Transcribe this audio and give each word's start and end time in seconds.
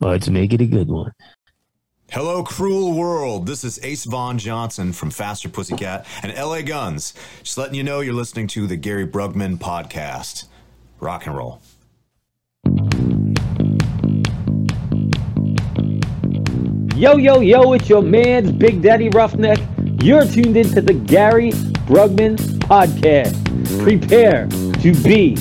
Let's 0.00 0.28
make 0.28 0.52
it 0.52 0.60
a 0.60 0.66
good 0.66 0.88
one. 0.88 1.12
Hello, 2.10 2.44
cruel 2.44 2.92
world. 2.92 3.46
This 3.46 3.64
is 3.64 3.80
Ace 3.82 4.04
Von 4.04 4.38
Johnson 4.38 4.92
from 4.92 5.10
Faster 5.10 5.48
Pussycat 5.48 6.06
and 6.22 6.32
LA 6.36 6.62
Guns. 6.62 7.14
Just 7.42 7.58
letting 7.58 7.74
you 7.74 7.82
know 7.82 7.98
you're 7.98 8.14
listening 8.14 8.46
to 8.48 8.68
the 8.68 8.76
Gary 8.76 9.06
Brugman 9.06 9.58
podcast. 9.58 10.44
Rock 11.00 11.26
and 11.26 11.36
roll. 11.36 11.60
Yo, 16.96 17.16
yo, 17.16 17.40
yo, 17.40 17.72
it's 17.72 17.88
your 17.88 18.02
man's 18.02 18.52
Big 18.52 18.80
Daddy 18.80 19.10
Ruffneck. 19.10 20.02
You're 20.02 20.24
tuned 20.24 20.56
into 20.56 20.80
the 20.80 20.94
Gary 20.94 21.50
Brugman 21.88 22.36
podcast. 22.60 23.34
Prepare 23.82 24.46
to 24.80 24.94
be 25.02 25.32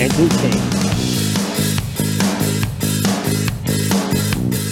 entertained. 0.00 0.77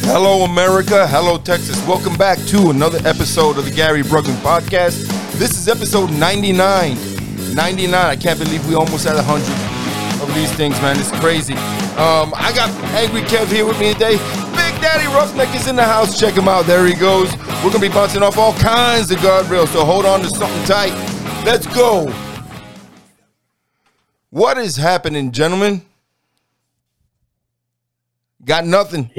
Hello, 0.09 0.45
America. 0.45 1.05
Hello, 1.09 1.37
Texas. 1.37 1.85
Welcome 1.85 2.15
back 2.17 2.39
to 2.47 2.71
another 2.71 2.99
episode 3.05 3.59
of 3.59 3.65
the 3.65 3.73
Gary 3.73 4.03
Brugman 4.03 4.37
podcast. 4.37 5.05
This 5.33 5.59
is 5.59 5.67
episode 5.67 6.13
99. 6.13 6.97
99. 7.55 7.93
I 7.93 8.15
can't 8.15 8.39
believe 8.39 8.67
we 8.69 8.77
almost 8.77 9.05
had 9.05 9.17
100 9.17 10.23
of 10.23 10.33
these 10.37 10.51
things, 10.53 10.81
man. 10.81 10.97
It's 10.97 11.11
crazy. 11.19 11.55
Um, 11.99 12.33
I 12.37 12.53
got 12.55 12.71
Angry 12.95 13.23
Kev 13.23 13.49
here 13.49 13.67
with 13.67 13.81
me 13.81 13.95
today. 13.95 14.13
Big 14.55 14.81
Daddy 14.81 15.07
Ruffneck 15.11 15.53
is 15.57 15.67
in 15.67 15.75
the 15.75 15.85
house. 15.85 16.19
Check 16.19 16.35
him 16.35 16.47
out. 16.47 16.67
There 16.67 16.87
he 16.87 16.95
goes. 16.95 17.37
We're 17.65 17.73
going 17.73 17.73
to 17.73 17.81
be 17.81 17.89
bouncing 17.89 18.23
off 18.23 18.39
all 18.39 18.55
kinds 18.55 19.11
of 19.11 19.19
guardrails, 19.19 19.69
so 19.73 19.85
hold 19.85 20.07
on 20.07 20.21
to 20.21 20.29
something 20.29 20.65
tight. 20.67 20.93
Let's 21.45 21.67
go. 21.67 22.15
What 24.31 24.57
is 24.57 24.77
happening, 24.77 25.33
gentlemen? 25.33 25.83
Got 28.45 28.67
nothing. 28.67 29.11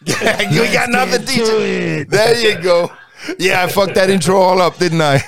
you 0.06 0.72
got 0.72 0.88
nothing, 0.90 1.26
teacher. 1.26 2.04
There 2.04 2.38
you 2.38 2.62
go. 2.62 2.90
Yeah, 3.38 3.64
I 3.64 3.66
fucked 3.68 3.96
that 3.96 4.10
intro 4.10 4.36
all 4.36 4.60
up, 4.62 4.76
didn't 4.78 5.00
I? 5.02 5.20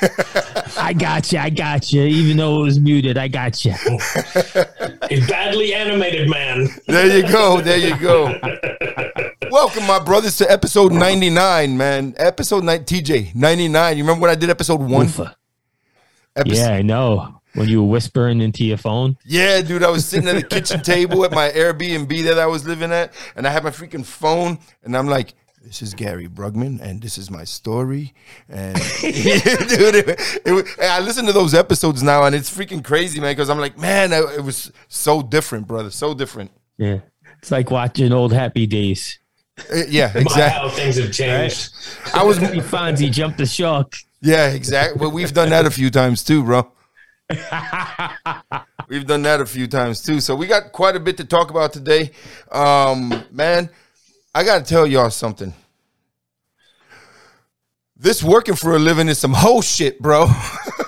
I 0.78 0.92
got 0.92 1.32
you. 1.32 1.40
I 1.40 1.50
got 1.50 1.92
you. 1.92 2.02
Even 2.02 2.36
though 2.36 2.60
it 2.60 2.64
was 2.64 2.78
muted, 2.78 3.18
I 3.18 3.26
got 3.26 3.64
you. 3.64 3.72
A 3.74 5.20
badly 5.28 5.74
animated 5.74 6.30
man. 6.30 6.68
there 6.86 7.16
you 7.16 7.22
go. 7.28 7.60
There 7.60 7.76
you 7.78 7.98
go. 7.98 8.38
Welcome, 9.50 9.86
my 9.88 9.98
brothers, 9.98 10.36
to 10.38 10.48
episode 10.50 10.92
99, 10.92 11.76
man. 11.76 12.14
Episode 12.16 12.62
9, 12.62 12.84
TJ, 12.84 13.34
99. 13.34 13.98
You 13.98 14.04
remember 14.04 14.22
when 14.22 14.30
I 14.30 14.36
did 14.36 14.50
episode 14.50 14.80
one? 14.80 15.06
Oofa. 15.08 15.34
Episode- 16.36 16.56
Yeah, 16.56 16.70
I 16.74 16.82
know. 16.82 17.39
When 17.54 17.68
you 17.68 17.82
were 17.82 17.88
whispering 17.88 18.40
into 18.40 18.64
your 18.64 18.76
phone. 18.76 19.16
Yeah, 19.24 19.60
dude, 19.60 19.82
I 19.82 19.90
was 19.90 20.06
sitting 20.06 20.28
at 20.28 20.36
the 20.36 20.42
kitchen 20.44 20.82
table 20.82 21.24
at 21.24 21.32
my 21.32 21.50
Airbnb 21.50 22.24
that 22.24 22.38
I 22.38 22.46
was 22.46 22.64
living 22.66 22.92
at, 22.92 23.12
and 23.34 23.46
I 23.46 23.50
had 23.50 23.64
my 23.64 23.70
freaking 23.70 24.04
phone, 24.06 24.58
and 24.84 24.96
I'm 24.96 25.08
like, 25.08 25.34
"This 25.64 25.82
is 25.82 25.92
Gary 25.94 26.28
Brugman, 26.28 26.80
and 26.80 27.02
this 27.02 27.18
is 27.18 27.28
my 27.28 27.42
story." 27.42 28.14
And 28.48 28.76
dude, 29.00 29.94
it, 29.96 30.40
it, 30.44 30.52
was- 30.52 30.76
I 30.80 31.00
listen 31.00 31.26
to 31.26 31.32
those 31.32 31.52
episodes 31.54 32.02
now, 32.04 32.22
and 32.24 32.34
it's 32.36 32.54
freaking 32.56 32.84
crazy, 32.84 33.20
man. 33.20 33.32
Because 33.32 33.50
I'm 33.50 33.58
like, 33.58 33.76
man, 33.76 34.12
I- 34.12 34.34
it 34.36 34.44
was 34.44 34.70
so 34.88 35.20
different, 35.20 35.66
brother, 35.66 35.90
so 35.90 36.14
different. 36.14 36.50
Yeah. 36.78 37.00
It's 37.38 37.50
like 37.50 37.70
watching 37.70 38.12
old 38.12 38.32
happy 38.32 38.66
days. 38.66 39.18
Uh, 39.72 39.82
Yeah, 39.88 40.12
My, 40.14 40.20
exactly. 40.20 40.68
how 40.68 40.68
things 40.68 40.96
have 40.98 41.10
changed. 41.12 41.70
I 42.14 42.22
was, 42.22 42.38
Fonzie 42.38 43.10
jumped 43.10 43.38
the 43.38 43.46
shark. 43.46 43.96
yeah, 44.20 44.48
exactly. 44.50 45.00
Well, 45.00 45.10
we've 45.10 45.32
done 45.32 45.50
that 45.50 45.66
a 45.66 45.70
few 45.70 45.90
times 45.90 46.22
too, 46.22 46.44
bro. 46.44 46.70
We've 48.88 49.06
done 49.06 49.22
that 49.22 49.40
a 49.40 49.46
few 49.46 49.66
times 49.68 50.02
too. 50.02 50.20
So 50.20 50.34
we 50.34 50.46
got 50.46 50.72
quite 50.72 50.96
a 50.96 51.00
bit 51.00 51.16
to 51.18 51.24
talk 51.24 51.50
about 51.50 51.72
today. 51.72 52.10
Um, 52.50 53.24
man, 53.30 53.70
I 54.34 54.42
gotta 54.42 54.64
tell 54.64 54.86
y'all 54.86 55.10
something. 55.10 55.54
This 57.96 58.22
working 58.22 58.56
for 58.56 58.74
a 58.74 58.78
living 58.78 59.08
is 59.08 59.18
some 59.18 59.34
whole 59.34 59.62
shit, 59.62 60.00
bro. 60.00 60.26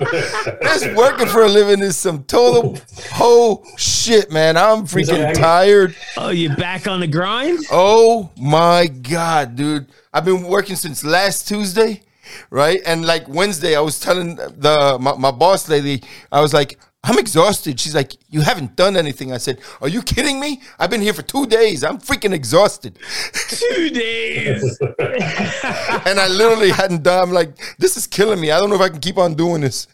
this 0.00 0.86
working 0.96 1.28
for 1.28 1.44
a 1.44 1.48
living 1.48 1.80
is 1.80 1.96
some 1.96 2.24
total 2.24 2.76
whole 3.12 3.64
shit, 3.78 4.30
man. 4.30 4.56
I'm 4.56 4.82
freaking 4.86 5.32
tired. 5.32 5.94
Oh, 6.16 6.30
you 6.30 6.54
back 6.56 6.86
on 6.86 7.00
the 7.00 7.06
grind? 7.06 7.60
Oh 7.70 8.30
my 8.36 8.86
god, 8.86 9.56
dude! 9.56 9.86
I've 10.12 10.24
been 10.24 10.42
working 10.42 10.76
since 10.76 11.04
last 11.04 11.46
Tuesday, 11.48 12.02
right? 12.50 12.80
And 12.86 13.04
like 13.04 13.28
Wednesday, 13.28 13.76
I 13.76 13.80
was 13.80 13.98
telling 14.00 14.36
the 14.36 14.98
my, 15.00 15.16
my 15.16 15.30
boss 15.30 15.68
lady, 15.68 16.02
I 16.30 16.40
was 16.40 16.52
like, 16.52 16.78
"I'm 17.04 17.18
exhausted." 17.18 17.78
She's 17.80 17.94
like, 17.94 18.12
"You 18.28 18.40
haven't 18.40 18.76
done 18.76 18.96
anything." 18.96 19.32
I 19.32 19.38
said, 19.38 19.60
"Are 19.80 19.88
you 19.88 20.02
kidding 20.02 20.40
me? 20.40 20.62
I've 20.78 20.90
been 20.90 21.02
here 21.02 21.14
for 21.14 21.22
two 21.22 21.46
days. 21.46 21.84
I'm 21.84 21.98
freaking 21.98 22.32
exhausted." 22.32 22.98
Two 23.48 23.90
days. 23.90 24.78
and 24.80 26.20
I 26.20 26.28
literally 26.28 26.70
hadn't 26.70 27.02
done. 27.02 27.22
I'm 27.28 27.32
like, 27.32 27.56
"This 27.78 27.96
is 27.96 28.06
killing 28.06 28.40
me. 28.40 28.50
I 28.50 28.58
don't 28.58 28.70
know 28.70 28.76
if 28.76 28.82
I 28.82 28.88
can 28.88 29.00
keep 29.00 29.18
on 29.18 29.34
doing 29.34 29.62
this." 29.62 29.88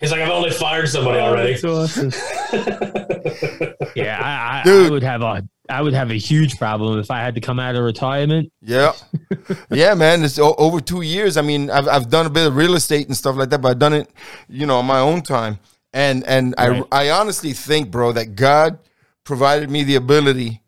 He's 0.00 0.12
like, 0.12 0.22
I've 0.22 0.30
only 0.30 0.50
fired 0.50 0.88
somebody 0.88 1.20
already. 1.20 1.52
That's 1.52 1.64
awesome. 1.64 2.10
yeah, 3.94 4.18
I, 4.18 4.62
I, 4.66 4.86
I 4.86 4.88
would 4.88 5.02
have 5.02 5.20
a 5.20 5.46
I 5.70 5.80
would 5.82 5.94
have 5.94 6.10
a 6.10 6.18
huge 6.18 6.58
problem 6.58 6.98
if 6.98 7.10
I 7.10 7.20
had 7.20 7.34
to 7.36 7.40
come 7.40 7.60
out 7.60 7.76
of 7.76 7.82
retirement. 7.84 8.52
Yeah, 8.62 8.92
yeah, 9.70 9.94
man. 9.94 10.22
It's 10.24 10.38
o- 10.38 10.54
over 10.58 10.80
two 10.80 11.02
years. 11.02 11.36
I 11.36 11.42
mean, 11.42 11.70
I've 11.70 11.88
I've 11.88 12.10
done 12.10 12.26
a 12.26 12.30
bit 12.30 12.46
of 12.46 12.56
real 12.56 12.74
estate 12.74 13.06
and 13.06 13.16
stuff 13.16 13.36
like 13.36 13.50
that, 13.50 13.60
but 13.62 13.70
I've 13.70 13.78
done 13.78 13.94
it, 13.94 14.10
you 14.48 14.66
know, 14.66 14.78
on 14.78 14.86
my 14.86 15.00
own 15.00 15.22
time. 15.22 15.58
And 15.92 16.24
and 16.24 16.54
Right. 16.58 16.84
I 16.92 17.06
I 17.06 17.10
honestly 17.10 17.52
think, 17.52 17.90
bro, 17.90 18.12
that 18.12 18.34
God 18.36 18.78
provided 19.24 19.70
me 19.70 19.84
the 19.84 19.96
ability 19.96 20.62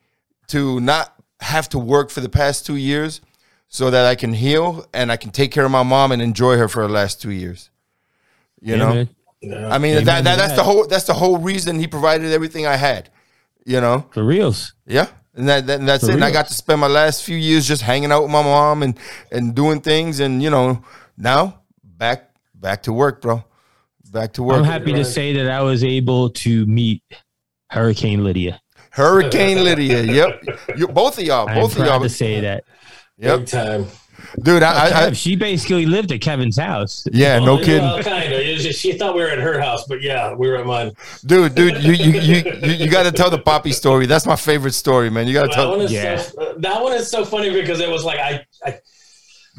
to 0.48 0.80
not 0.80 1.14
have 1.40 1.68
to 1.70 1.78
work 1.78 2.10
for 2.10 2.20
the 2.20 2.28
past 2.28 2.64
two 2.66 2.76
years, 2.76 3.20
so 3.68 3.90
that 3.90 4.06
I 4.06 4.14
can 4.14 4.32
heal 4.34 4.86
and 4.94 5.12
I 5.12 5.16
can 5.16 5.30
take 5.30 5.50
care 5.52 5.64
of 5.64 5.70
my 5.70 5.82
mom 5.82 6.12
and 6.12 6.22
enjoy 6.22 6.56
her 6.58 6.68
for 6.68 6.82
the 6.86 6.92
last 6.92 7.20
two 7.20 7.30
years. 7.30 7.70
You 8.60 8.76
Yeah, 8.76 8.78
know, 8.78 8.94
man. 8.94 9.08
I 9.70 9.78
mean, 9.78 10.04
that, 10.04 10.24
that 10.24 10.36
that's 10.36 10.52
that. 10.52 10.56
the 10.56 10.64
whole 10.64 10.86
that's 10.86 11.04
the 11.06 11.14
whole 11.14 11.38
reason 11.38 11.78
He 11.78 11.86
provided 11.86 12.32
everything 12.32 12.66
I 12.66 12.76
had. 12.76 13.10
You 13.64 13.80
know. 13.80 14.06
for 14.12 14.24
reals. 14.24 14.74
Yeah. 14.86 15.06
And 15.34 15.48
that, 15.48 15.66
that 15.66 15.80
and 15.80 15.88
that's 15.88 16.04
For 16.04 16.10
it. 16.10 16.14
And 16.14 16.24
I 16.24 16.30
got 16.30 16.48
to 16.48 16.54
spend 16.54 16.80
my 16.80 16.88
last 16.88 17.22
few 17.22 17.36
years 17.36 17.66
just 17.66 17.82
hanging 17.82 18.12
out 18.12 18.22
with 18.22 18.30
my 18.30 18.42
mom 18.42 18.82
and 18.82 18.98
and 19.30 19.54
doing 19.54 19.80
things 19.80 20.20
and 20.20 20.42
you 20.42 20.50
know, 20.50 20.84
now 21.16 21.62
back 21.82 22.30
back 22.54 22.82
to 22.84 22.92
work, 22.92 23.22
bro. 23.22 23.44
Back 24.10 24.34
to 24.34 24.42
work. 24.42 24.56
I'm 24.56 24.62
work. 24.62 24.70
happy 24.70 24.92
to 24.92 25.04
say 25.04 25.32
that 25.34 25.50
I 25.50 25.62
was 25.62 25.82
able 25.82 26.30
to 26.30 26.66
meet 26.66 27.02
Hurricane 27.70 28.24
Lydia. 28.24 28.60
Hurricane 28.90 29.64
Lydia. 29.64 30.02
Yep. 30.02 30.42
You, 30.76 30.88
both 30.88 31.16
of 31.16 31.24
y'all. 31.24 31.48
I'm 31.48 31.54
Both 31.54 31.72
of 31.72 31.78
y'all. 31.78 31.86
I'm 31.86 31.92
happy 31.92 32.08
to 32.08 32.14
say 32.14 32.40
that. 32.40 32.64
Yep. 33.16 33.38
Big 33.38 33.48
time. 33.48 33.86
Dude, 34.42 34.62
uh, 34.62 34.66
I, 34.66 34.86
I, 35.06 35.10
Kev, 35.10 35.16
she 35.16 35.36
basically 35.36 35.86
lived 35.86 36.10
at 36.12 36.20
Kevin's 36.20 36.56
house. 36.58 37.06
yeah, 37.12 37.38
no 37.38 37.54
Well, 37.56 37.58
kidding. 37.58 37.82
Well, 37.82 38.02
kind 38.02 38.32
of. 38.32 38.40
She 38.74 38.92
thought 38.94 39.14
we 39.14 39.20
were 39.22 39.28
at 39.28 39.38
her 39.38 39.60
house, 39.60 39.84
but 39.86 40.00
yeah, 40.02 40.34
we 40.34 40.48
were 40.48 40.56
at 40.56 40.66
mine. 40.66 40.92
Dude, 41.26 41.54
dude, 41.54 41.82
you 41.82 41.92
you 41.92 42.20
you 42.20 42.42
you, 42.62 42.72
you 42.84 42.90
got 42.90 43.02
to 43.04 43.12
tell 43.12 43.30
the 43.30 43.38
Poppy 43.38 43.72
story. 43.72 44.06
That's 44.06 44.26
my 44.26 44.36
favorite 44.36 44.72
story, 44.72 45.10
man. 45.10 45.26
You 45.26 45.34
got 45.34 45.42
to 45.42 45.48
That 45.48 45.54
tell 45.54 45.70
one 45.70 45.80
is 45.82 45.92
Yeah. 45.92 46.16
so, 46.16 46.54
that 46.58 46.82
one 46.82 46.92
is 46.94 47.10
so 47.10 47.24
funny 47.24 47.50
because 47.50 47.80
it 47.80 47.88
was 47.90 48.04
like 48.04 48.18
I, 48.18 48.44
I 48.64 48.78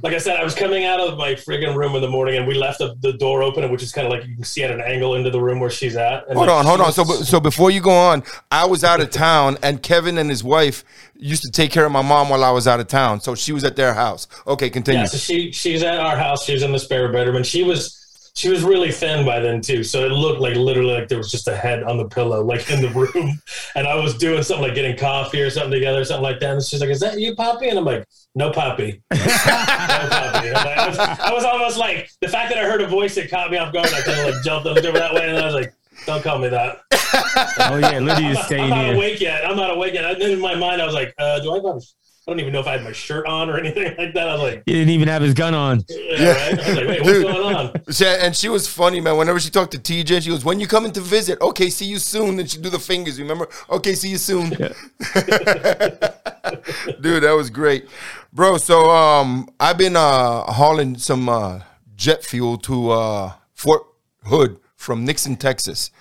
like 0.01 0.13
I 0.13 0.17
said, 0.17 0.39
I 0.39 0.43
was 0.43 0.55
coming 0.55 0.85
out 0.85 0.99
of 0.99 1.17
my 1.17 1.33
friggin' 1.33 1.75
room 1.75 1.95
in 1.95 2.01
the 2.01 2.09
morning, 2.09 2.35
and 2.37 2.47
we 2.47 2.55
left 2.55 2.79
the, 2.79 2.95
the 2.99 3.13
door 3.13 3.43
open, 3.43 3.69
which 3.71 3.83
is 3.83 3.91
kind 3.91 4.07
of 4.07 4.11
like 4.11 4.27
you 4.27 4.35
can 4.35 4.43
see 4.43 4.63
at 4.63 4.71
an 4.71 4.81
angle 4.81 5.15
into 5.15 5.29
the 5.29 5.39
room 5.39 5.59
where 5.59 5.69
she's 5.69 5.95
at. 5.95 6.27
And 6.27 6.35
Hold 6.35 6.49
on, 6.49 6.65
hold 6.65 6.81
on. 6.81 6.91
So, 6.91 7.03
so 7.03 7.39
before 7.39 7.69
you 7.69 7.79
go 7.79 7.91
on, 7.91 8.23
I 8.51 8.65
was 8.65 8.83
out 8.83 9.01
of 9.01 9.11
town, 9.11 9.57
and 9.61 9.83
Kevin 9.83 10.17
and 10.17 10.29
his 10.29 10.43
wife 10.43 10.83
used 11.15 11.43
to 11.43 11.51
take 11.51 11.71
care 11.71 11.85
of 11.85 11.91
my 11.91 12.01
mom 12.01 12.29
while 12.29 12.43
I 12.43 12.49
was 12.49 12.67
out 12.67 12.79
of 12.79 12.87
town. 12.87 13.21
So 13.21 13.35
she 13.35 13.51
was 13.51 13.63
at 13.63 13.75
their 13.75 13.93
house. 13.93 14.27
Okay, 14.47 14.69
continue. 14.69 15.01
Yeah, 15.01 15.05
so 15.05 15.17
she 15.17 15.51
she's 15.51 15.83
at 15.83 15.99
our 15.99 16.17
house. 16.17 16.43
She's 16.43 16.63
in 16.63 16.71
the 16.71 16.79
spare 16.79 17.11
bedroom, 17.11 17.35
and 17.35 17.45
she 17.45 17.63
was 17.63 18.02
she 18.35 18.49
was 18.49 18.63
really 18.63 18.91
thin 18.91 19.25
by 19.25 19.39
then 19.39 19.61
too. 19.61 19.83
So 19.83 20.05
it 20.05 20.09
looked 20.11 20.39
like 20.41 20.55
literally 20.55 20.93
like 20.93 21.07
there 21.07 21.17
was 21.19 21.29
just 21.31 21.47
a 21.47 21.55
head 21.55 21.83
on 21.83 21.97
the 21.97 22.05
pillow, 22.05 22.43
like 22.43 22.69
in 22.71 22.81
the 22.81 22.89
room. 22.89 23.39
And 23.75 23.87
I 23.87 23.95
was 23.95 24.15
doing 24.17 24.43
something 24.43 24.65
like 24.67 24.75
getting 24.75 24.95
coffee 24.97 25.41
or 25.41 25.49
something 25.49 25.71
together, 25.71 26.01
or 26.01 26.05
something 26.05 26.23
like 26.23 26.39
that. 26.41 26.51
And 26.53 26.61
she's 26.63 26.79
like, 26.79 26.91
"Is 26.91 26.99
that 26.99 27.19
you, 27.19 27.35
Poppy?" 27.35 27.69
And 27.69 27.79
I'm 27.79 27.85
like, 27.85 28.05
"No, 28.35 28.51
Poppy, 28.51 29.01
no, 29.11 29.17
Poppy." 29.19 30.47
I'm 30.49 30.53
like- 30.53 30.77
I, 30.77 30.87
was, 30.89 30.99
I 30.99 31.33
was 31.33 31.43
almost 31.43 31.77
like 31.77 32.09
the 32.21 32.27
fact 32.27 32.53
that 32.53 32.63
I 32.63 32.69
heard 32.69 32.81
a 32.81 32.87
voice 32.87 33.15
that 33.15 33.31
caught 33.31 33.49
me 33.49 33.57
off 33.57 33.73
guard. 33.73 33.87
I 33.87 34.01
kind 34.01 34.19
of 34.19 34.33
like 34.35 34.43
jumped 34.43 34.67
over 34.67 34.79
that 34.99 35.13
way, 35.13 35.27
and 35.27 35.37
I 35.39 35.45
was 35.45 35.55
like, 35.55 35.73
"Don't 36.05 36.23
call 36.23 36.37
me 36.37 36.49
that." 36.49 36.81
Oh 36.91 37.77
yeah, 37.77 37.89
I'm 37.97 38.05
Lydia's 38.05 38.33
not, 38.35 38.37
I'm 38.41 38.45
staying 38.45 38.69
not 38.69 38.85
here. 38.85 38.93
awake 38.95 39.19
yet. 39.21 39.43
I'm 39.49 39.57
not 39.57 39.71
awake 39.71 39.93
yet. 39.95 40.05
And 40.05 40.21
then 40.21 40.31
in 40.31 40.39
my 40.39 40.53
mind, 40.55 40.81
I 40.81 40.85
was 40.85 40.93
like, 40.95 41.13
uh, 41.17 41.39
"Do 41.39 41.51
I 41.51 41.73
have?" 41.73 41.81
I 42.25 42.31
don't 42.31 42.39
even 42.39 42.53
know 42.53 42.61
if 42.61 42.67
I 42.67 42.73
had 42.73 42.83
my 42.83 42.93
shirt 42.93 43.25
on 43.27 43.49
or 43.49 43.57
anything 43.63 43.95
like 43.97 44.13
that. 44.13 44.29
I 44.29 44.33
was 44.33 44.41
like, 44.41 44.63
He 44.65 44.71
didn't 44.73 44.89
even 44.91 45.07
have 45.09 45.21
his 45.21 45.33
gun 45.33 45.53
on. 45.53 45.83
yeah, 45.89 46.31
right? 46.31 46.53
I 46.53 46.55
was 46.69 46.75
like, 46.77 46.87
wait, 46.87 47.01
what's 47.01 47.11
Dude. 47.13 47.23
going 47.25 47.55
on? 47.55 47.73
She- 47.91 48.05
and 48.05 48.35
she 48.35 48.47
was 48.49 48.67
funny, 48.67 49.01
man. 49.01 49.17
Whenever 49.17 49.39
she 49.41 49.49
talked 49.49 49.71
to 49.73 49.77
TJ, 49.77 50.21
she 50.23 50.29
goes, 50.29 50.43
"When 50.45 50.59
you 50.59 50.67
coming 50.67 50.91
to 50.93 51.01
visit? 51.01 51.39
Okay, 51.41 51.69
see 51.69 51.85
you 51.85 51.99
soon." 51.99 52.39
And 52.39 52.49
she 52.49 52.57
do 52.59 52.69
the 52.69 52.79
fingers. 52.79 53.19
Remember? 53.19 53.47
Okay, 53.69 53.93
see 53.93 54.09
you 54.09 54.17
soon. 54.17 54.49
Dude, 57.01 57.23
that 57.23 57.33
was 57.35 57.49
great, 57.49 57.87
bro. 58.31 58.57
So, 58.57 58.89
um, 58.89 59.49
I've 59.59 59.77
been 59.77 59.95
uh 59.95 60.41
hauling 60.43 60.97
some 60.97 61.27
uh 61.29 61.61
jet 61.95 62.23
fuel 62.23 62.57
to 62.59 62.91
uh 62.91 63.33
Fort 63.53 63.83
Hood, 64.25 64.59
from 64.75 65.05
Nixon, 65.05 65.35
Texas. 65.35 65.91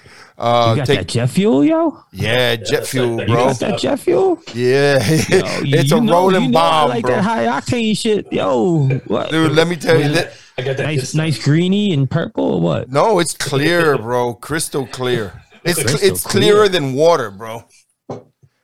Uh, 0.42 0.70
You 0.70 0.76
got 0.78 0.86
take- 0.86 0.98
that 0.98 1.08
jet 1.08 1.26
fuel, 1.30 1.62
yo? 1.64 2.02
yeah, 2.10 2.56
jet 2.56 2.84
fuel, 2.84 3.16
like- 3.16 3.28
You 3.28 3.34
bro. 3.34 3.44
got 3.46 3.58
that 3.60 3.78
jet 3.78 3.96
fuel? 4.00 4.42
Yeah, 4.52 4.94
Yo, 4.94 5.00
it's 5.62 5.92
a 5.92 6.00
know- 6.00 6.12
rolling 6.12 6.42
you 6.44 6.48
know 6.50 6.58
I 6.58 6.84
like 6.86 7.04
bro. 7.04 7.14
that 7.14 7.22
high 7.22 7.44
octane 7.46 7.96
shit, 7.96 8.26
yo. 8.32 8.88
What? 9.06 9.30
Dude, 9.30 9.52
let 9.52 9.68
me 9.68 9.76
tell 9.76 10.00
you 10.00 10.08
that. 10.08 10.32
I 10.58 10.62
got 10.62 10.76
that. 10.78 10.82
nice, 10.82 11.12
good 11.12 11.16
nice 11.18 11.42
greeny 11.44 11.92
and 11.92 12.10
purple 12.10 12.54
or 12.56 12.60
what? 12.60 12.90
No, 12.90 13.20
it's 13.20 13.34
clear, 13.34 13.96
bro. 13.96 14.34
Crystal 14.34 14.84
clear. 14.86 15.40
It's 15.64 15.80
Crystal 15.80 16.00
it's 16.10 16.24
clearer 16.26 16.66
clear. 16.66 16.68
than 16.68 16.94
water, 16.94 17.30
bro. 17.30 17.64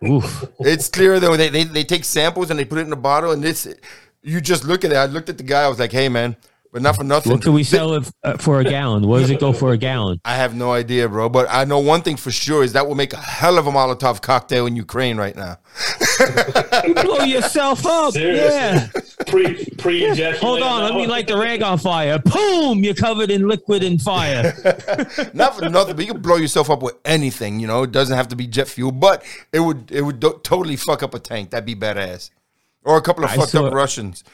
Oof. 0.04 0.44
It's 0.60 0.88
clearer 0.88 1.18
than 1.20 1.36
they, 1.36 1.48
they 1.48 1.64
they 1.64 1.84
take 1.84 2.04
samples 2.04 2.50
and 2.50 2.58
they 2.58 2.64
put 2.64 2.78
it 2.78 2.86
in 2.86 2.92
a 2.92 2.96
bottle 2.96 3.30
and 3.32 3.42
this 3.42 3.66
you 4.22 4.40
just 4.40 4.64
look 4.64 4.84
at 4.84 4.90
it. 4.92 4.96
I 4.96 5.06
looked 5.06 5.28
at 5.28 5.38
the 5.38 5.44
guy. 5.44 5.62
I 5.62 5.68
was 5.68 5.78
like, 5.78 5.92
hey 5.92 6.08
man, 6.08 6.36
but 6.72 6.82
not 6.82 6.96
for 6.96 7.04
nothing. 7.04 7.32
What 7.32 7.42
can 7.42 7.52
we 7.54 7.64
sell 7.64 7.94
it 7.94 8.10
uh, 8.22 8.36
for 8.36 8.60
a 8.60 8.64
gallon? 8.64 9.06
What 9.06 9.20
does 9.20 9.30
it 9.30 9.40
go 9.40 9.52
for 9.52 9.72
a 9.72 9.76
gallon? 9.78 10.20
I 10.24 10.34
have 10.36 10.54
no 10.54 10.72
idea, 10.72 11.08
bro. 11.08 11.28
But 11.28 11.46
I 11.50 11.64
know 11.64 11.78
one 11.78 12.02
thing 12.02 12.16
for 12.16 12.30
sure 12.30 12.62
is 12.62 12.74
that 12.74 12.86
will 12.86 12.94
make 12.94 13.12
a 13.12 13.16
hell 13.20 13.58
of 13.58 13.66
a 13.66 13.70
Molotov 13.70 14.20
cocktail 14.20 14.66
in 14.66 14.76
Ukraine 14.76 15.16
right 15.16 15.34
now. 15.34 15.56
You 16.84 16.94
blow 16.94 17.20
yourself 17.24 17.84
up. 17.86 18.12
Seriously. 18.12 18.48
Yeah. 18.48 18.88
pre 19.26 19.64
pre 19.78 20.14
jet. 20.14 20.36
Hold 20.40 20.62
on. 20.62 20.82
Let 20.82 20.94
me 20.94 21.06
light 21.06 21.26
the 21.26 21.38
rag 21.38 21.62
on 21.62 21.78
fire. 21.78 22.18
Boom. 22.18 22.84
You're 22.84 22.94
covered 22.94 23.30
in 23.30 23.48
liquid 23.48 23.82
and 23.82 24.00
fire. 24.00 24.52
Not 25.34 25.56
for 25.56 25.68
nothing, 25.68 25.96
but 25.96 26.04
you 26.06 26.12
can 26.12 26.20
blow 26.20 26.36
yourself 26.36 26.70
up 26.70 26.82
with 26.82 26.96
anything. 27.04 27.60
You 27.60 27.66
know, 27.66 27.82
it 27.82 27.92
doesn't 27.92 28.16
have 28.16 28.28
to 28.28 28.36
be 28.36 28.46
jet 28.46 28.68
fuel, 28.68 28.92
but 28.92 29.24
it 29.52 29.60
would 29.60 29.90
it 29.90 30.02
would 30.02 30.20
do- 30.20 30.40
totally 30.42 30.76
fuck 30.76 31.02
up 31.02 31.14
a 31.14 31.18
tank. 31.18 31.50
That'd 31.50 31.66
be 31.66 31.74
badass. 31.74 32.30
Or 32.84 32.96
a 32.96 33.02
couple 33.02 33.24
of 33.24 33.30
I 33.30 33.36
fucked 33.36 33.50
saw- 33.50 33.66
up 33.66 33.74
Russians. 33.74 34.24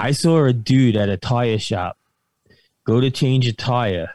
I 0.00 0.12
saw 0.12 0.44
a 0.44 0.52
dude 0.52 0.96
at 0.96 1.08
a 1.08 1.16
tire 1.16 1.58
shop 1.58 1.96
go 2.86 3.00
to 3.00 3.10
change 3.10 3.46
a 3.46 3.52
tire 3.52 4.10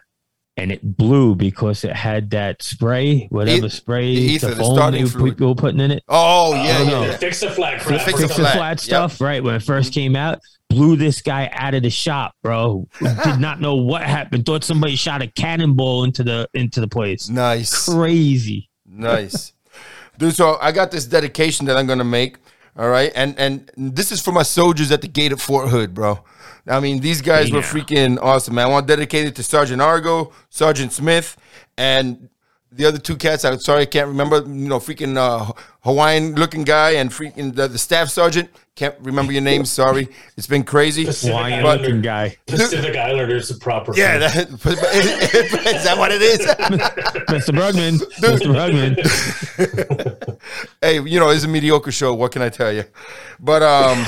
and 0.58 0.72
it 0.72 0.98
blew 0.98 1.36
because 1.36 1.84
it 1.84 1.94
had 1.94 2.30
that 2.32 2.62
spray, 2.64 3.28
whatever 3.30 3.66
E- 3.66 3.70
spray, 3.70 4.16
the 4.16 4.22
ether, 4.22 4.48
the 4.50 4.56
the 4.56 4.64
foam 4.64 4.76
starting 4.76 5.04
they 5.04 5.10
fluid. 5.10 5.34
people 5.34 5.50
were 5.50 5.56
putting 5.56 5.82
in 5.82 5.92
it. 5.92 6.04
Oh, 6.08 6.54
oh 6.54 6.64
yeah, 6.64 6.78
Oh, 6.80 6.84
yeah. 6.84 7.06
yeah. 7.08 7.18
Fix 7.18 7.42
the 7.42 7.52
flat 7.52 7.82
crap. 7.82 8.02
Fix 8.02 8.06
Fix 8.06 8.20
the 8.22 8.28
the 8.28 8.34
flat. 8.34 8.56
flat, 8.56 8.70
Yep. 8.72 8.80
stuff, 8.80 9.22
right? 9.22 9.44
When 9.44 9.56
it 9.56 9.64
first 9.64 9.92
mm-hmm. 9.92 10.00
came 10.00 10.16
out, 10.16 10.40
blew 10.70 10.96
this 10.96 11.22
guy 11.22 11.50
out 11.54 11.74
of 11.74 11.84
the 11.84 11.90
shop, 11.90 12.36
bro. 12.42 12.88
Did 13.00 13.40
not 13.40 13.60
know 13.60 13.76
what 13.76 14.04
happened. 14.04 14.46
Thought 14.46 14.64
somebody 14.64 14.96
shot 14.96 15.22
a 15.22 15.28
cannonball 15.28 16.06
into 16.06 16.24
the 16.24 16.48
into 16.54 16.80
the 16.80 16.88
place. 16.88 17.28
Nice. 17.30 17.88
Crazy. 17.90 18.70
Nice. 18.88 19.52
Dude, 20.18 20.34
so 20.34 20.58
I 20.62 20.72
got 20.72 20.90
this 20.92 21.06
dedication 21.06 21.66
that 21.66 21.76
I'm 21.76 21.86
gonna 21.86 22.06
make. 22.06 22.38
All 22.78 22.90
right. 22.90 23.12
And 23.16 23.38
and 23.40 23.72
this 23.78 24.12
is 24.12 24.22
for 24.22 24.32
my 24.32 24.44
soldiers 24.44 24.92
at 24.92 25.02
the 25.02 25.08
gate 25.08 25.32
at 25.32 25.40
Fort 25.40 25.70
Hood, 25.70 25.94
bro. 25.94 26.20
I 26.68 26.80
mean, 26.80 27.00
these 27.00 27.22
guys 27.22 27.52
were 27.52 27.62
freaking 27.62 28.18
awesome, 28.22 28.56
man. 28.56 28.68
I 28.68 28.70
want 28.70 28.88
to 28.88 28.96
dedicate 28.96 29.28
it 29.28 29.36
to 29.36 29.44
Sergeant 29.44 29.82
Argo, 29.82 30.34
Sergeant 30.50 30.92
Smith, 30.92 31.38
and 31.78 32.30
the 32.72 32.86
other 32.86 32.98
two 32.98 33.16
cats. 33.16 33.46
I'm 33.46 33.60
sorry, 33.60 33.84
I 33.84 33.86
can't 33.86 34.08
remember. 34.08 34.38
You 34.38 34.68
know, 34.68 34.80
freaking 34.80 35.16
uh, 35.16 35.52
Hawaiian 35.82 36.36
looking 36.36 36.64
guy 36.64 36.92
and 36.92 37.12
freaking 37.12 37.56
the, 37.56 37.68
the 37.68 37.78
staff 37.78 38.10
sergeant. 38.10 38.50
Can't 38.76 38.96
remember 39.00 39.32
your 39.32 39.42
name. 39.42 39.64
Sorry, 39.64 40.10
it's 40.36 40.48
been 40.48 40.64
crazy. 40.66 41.06
Pacific 41.06 41.34
Hawaiian 41.34 41.64
But- 41.64 41.80
looking 41.80 42.06
Islander. 42.06 42.08
guy. 42.30 42.38
Pacific 42.46 42.96
Islanders 42.98 43.48
the 43.48 43.56
proper. 43.56 43.94
Yeah, 43.96 44.28
thing. 44.28 44.58
that, 44.58 45.76
is 45.76 45.84
that 45.86 45.98
what 45.98 46.12
it 46.12 46.22
is? 46.22 46.40
Mr. 47.30 47.56
Brugman. 47.56 48.00
Mr. 48.20 48.52
Brugman. 48.54 50.38
hey, 50.82 51.00
you 51.02 51.20
know, 51.22 51.30
it's 51.30 51.46
a 51.46 51.48
mediocre 51.48 51.92
show. 51.94 52.14
What 52.14 52.34
can 52.34 52.42
I 52.42 52.50
tell 52.50 52.74
you? 52.74 52.84
But 53.40 53.64
um, 53.64 54.06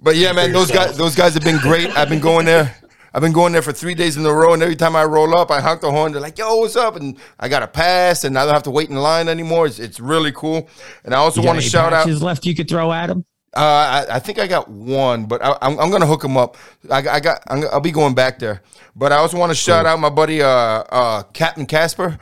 but 0.00 0.16
yeah, 0.16 0.32
man, 0.32 0.50
those 0.52 0.72
guys, 0.72 0.96
those 0.96 1.14
guys 1.14 1.34
have 1.34 1.44
been 1.44 1.58
great. 1.58 1.88
I've 1.96 2.08
been 2.08 2.20
going 2.20 2.46
there. 2.46 2.74
I've 3.16 3.22
been 3.22 3.32
going 3.32 3.52
there 3.52 3.62
for 3.62 3.72
three 3.72 3.94
days 3.94 4.16
in 4.16 4.26
a 4.26 4.32
row, 4.34 4.54
and 4.54 4.62
every 4.62 4.74
time 4.74 4.96
I 4.96 5.04
roll 5.04 5.36
up, 5.38 5.52
I 5.52 5.60
honk 5.60 5.82
the 5.82 5.90
horn. 5.92 6.10
They're 6.10 6.20
like, 6.20 6.36
"Yo, 6.36 6.56
what's 6.56 6.74
up?" 6.74 6.96
And 6.96 7.16
I 7.38 7.48
got 7.48 7.62
a 7.62 7.68
pass, 7.68 8.24
and 8.24 8.36
I 8.36 8.44
don't 8.44 8.54
have 8.54 8.64
to 8.64 8.72
wait 8.72 8.90
in 8.90 8.96
line 8.96 9.28
anymore. 9.28 9.66
It's, 9.66 9.78
it's 9.78 10.00
really 10.00 10.32
cool. 10.32 10.68
And 11.04 11.14
I 11.14 11.18
also 11.18 11.40
want 11.40 11.60
to 11.60 11.64
shout 11.64 11.92
out. 11.92 12.06
patches 12.06 12.24
left 12.24 12.44
you 12.44 12.56
could 12.56 12.68
throw 12.68 12.92
at 12.92 13.08
him? 13.08 13.24
Uh, 13.56 14.04
I, 14.08 14.16
I 14.16 14.18
think 14.18 14.38
I 14.38 14.46
got 14.46 14.68
one, 14.68 15.26
but 15.26 15.42
I, 15.44 15.56
I'm, 15.62 15.78
I'm 15.78 15.90
gonna 15.90 16.06
hook 16.06 16.24
him 16.24 16.36
up. 16.36 16.56
I, 16.90 16.98
I 17.08 17.20
got. 17.20 17.42
I'm, 17.46 17.64
I'll 17.72 17.80
be 17.80 17.92
going 17.92 18.14
back 18.14 18.38
there. 18.38 18.62
But 18.96 19.12
I 19.12 19.16
also 19.16 19.38
want 19.38 19.50
to 19.50 19.54
shout 19.56 19.86
out 19.86 19.98
my 20.00 20.10
buddy, 20.10 20.42
uh, 20.42 20.48
uh, 20.48 21.22
Captain 21.32 21.66
Casper. 21.66 22.18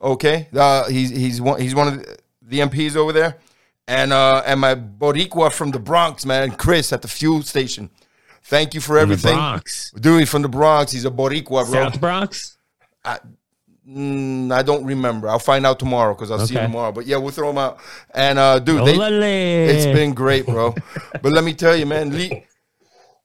Okay, 0.00 0.48
uh, 0.54 0.88
he's 0.88 1.10
he's 1.10 1.40
one 1.40 1.60
he's 1.60 1.74
one 1.74 1.88
of 1.88 2.06
the, 2.42 2.58
MPs 2.60 2.96
over 2.96 3.12
there, 3.12 3.38
and 3.88 4.12
uh, 4.12 4.42
and 4.46 4.60
my 4.60 4.74
Boricua 4.74 5.52
from 5.52 5.70
the 5.70 5.78
Bronx, 5.78 6.24
man, 6.26 6.52
Chris 6.52 6.92
at 6.92 7.02
the 7.02 7.08
fuel 7.08 7.42
station. 7.42 7.90
Thank 8.44 8.74
you 8.74 8.80
for 8.80 8.94
The 8.94 9.00
everything, 9.02 9.34
Bronx. 9.34 9.90
dude. 9.92 10.28
From 10.28 10.42
the 10.42 10.48
Bronx. 10.48 10.92
He's 10.92 11.04
a 11.04 11.10
Boricua, 11.10 11.46
bro. 11.46 11.64
South 11.64 12.00
Bronx? 12.00 12.58
Mm, 13.88 14.52
I 14.52 14.62
don't 14.62 14.84
remember. 14.84 15.28
I'll 15.28 15.38
find 15.38 15.64
out 15.64 15.78
tomorrow 15.78 16.12
because 16.14 16.32
I'll 16.32 16.44
see 16.44 16.54
you 16.54 16.60
tomorrow. 16.60 16.90
But 16.90 17.06
yeah, 17.06 17.18
we'll 17.18 17.30
throw 17.30 17.48
them 17.48 17.58
out. 17.58 17.78
And 18.12 18.38
uh, 18.38 18.58
dude, 18.58 18.84
they, 18.84 19.68
it's 19.68 19.86
been 19.86 20.12
great, 20.12 20.44
bro. 20.44 20.74
but 21.22 21.32
let 21.32 21.44
me 21.44 21.54
tell 21.54 21.76
you, 21.76 21.86
man, 21.86 22.10
Lee, 22.10 22.44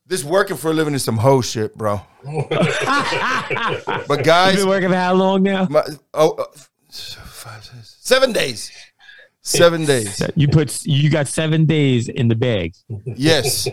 this 0.06 0.24
working 0.24 0.58
for 0.58 0.70
a 0.70 0.74
living 0.74 0.94
is 0.94 1.04
some 1.04 1.18
hoe 1.18 1.42
shit, 1.42 1.76
bro. 1.76 2.02
but 2.50 4.24
guys, 4.24 4.54
You've 4.54 4.64
been 4.64 4.70
working 4.70 4.90
for 4.90 4.96
how 4.96 5.14
long 5.14 5.42
now? 5.42 5.68
my, 5.68 5.84
oh, 6.14 6.32
uh, 6.34 6.44
five, 6.92 7.64
six, 7.64 7.98
seven 8.00 8.32
days, 8.32 8.72
seven 9.42 9.86
days. 9.86 10.22
You 10.36 10.48
put 10.48 10.86
you 10.86 11.10
got 11.10 11.28
seven 11.28 11.66
days 11.66 12.08
in 12.08 12.28
the 12.28 12.36
bag. 12.36 12.76
Yes. 13.06 13.68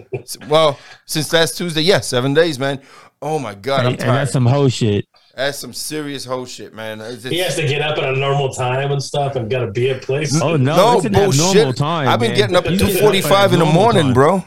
Well, 0.48 0.78
since 1.04 1.30
last 1.34 1.58
Tuesday, 1.58 1.82
yes, 1.82 2.06
seven 2.06 2.32
days, 2.32 2.58
man. 2.58 2.80
Oh 3.20 3.38
my 3.38 3.54
god, 3.54 3.80
I'm 3.80 3.86
And, 3.92 4.00
and 4.00 4.10
that's 4.10 4.32
some 4.32 4.46
hoe 4.46 4.68
shit. 4.68 5.04
That's 5.38 5.56
some 5.56 5.72
serious 5.72 6.24
whole 6.24 6.46
shit, 6.46 6.74
man. 6.74 7.00
It's- 7.00 7.22
He 7.22 7.38
has 7.38 7.54
to 7.54 7.64
get 7.64 7.80
up 7.80 7.96
at 7.96 8.12
a 8.12 8.16
normal 8.18 8.52
time 8.52 8.90
and 8.90 9.00
stuff, 9.00 9.36
and 9.36 9.48
got 9.48 9.60
to 9.60 9.70
be 9.70 9.88
at 9.88 10.02
place. 10.02 10.42
Oh 10.42 10.56
no, 10.56 10.74
no 10.74 10.98
it's 10.98 11.08
bullshit. 11.10 11.44
abnormal 11.44 11.72
time. 11.74 12.08
I've 12.08 12.18
been 12.18 12.30
man. 12.30 12.36
getting 12.38 12.56
up 12.56 12.66
at 12.66 12.72
You 12.72 12.78
two 12.80 12.86
get 12.86 12.96
up 12.96 13.02
forty 13.02 13.18
at 13.18 13.24
five 13.24 13.52
in 13.52 13.60
the 13.60 13.64
morning, 13.64 14.06
time. 14.06 14.14
bro. 14.14 14.44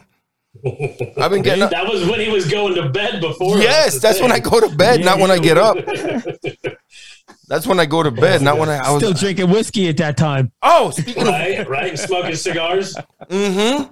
I've 1.18 1.32
been 1.32 1.44
getting 1.44 1.64
up. 1.64 1.72
That 1.72 1.88
was 1.88 2.06
when 2.10 2.20
he 2.20 2.30
was 2.30 2.46
going 2.52 2.76
to 2.76 2.90
bed 2.90 3.22
before. 3.22 3.58
Yes, 3.60 4.00
that's 4.02 4.20
when 4.20 4.34
I 4.34 4.40
go 4.40 4.60
to 4.60 4.76
bed, 4.76 5.00
not 5.06 5.18
when 5.18 5.32
I 5.32 5.40
get 5.40 5.58
up. 5.58 5.78
up. 5.78 5.86
That's 7.48 7.68
when 7.68 7.80
I 7.82 7.86
go 7.86 8.02
to 8.02 8.12
bed, 8.12 8.42
not 8.42 8.58
when 8.58 8.70
I, 8.70 8.78
I 8.78 8.92
was. 8.92 9.02
Still 9.02 9.14
drinking 9.14 9.50
whiskey 9.50 9.90
at 9.90 9.98
that 9.98 10.16
time. 10.16 10.54
oh, 10.62 10.92
speaking 10.92 11.24
of, 11.24 11.28
right, 11.30 11.68
right, 11.68 12.00
smoking 12.00 12.36
cigars. 12.36 12.96
Mm-hmm. 13.30 13.92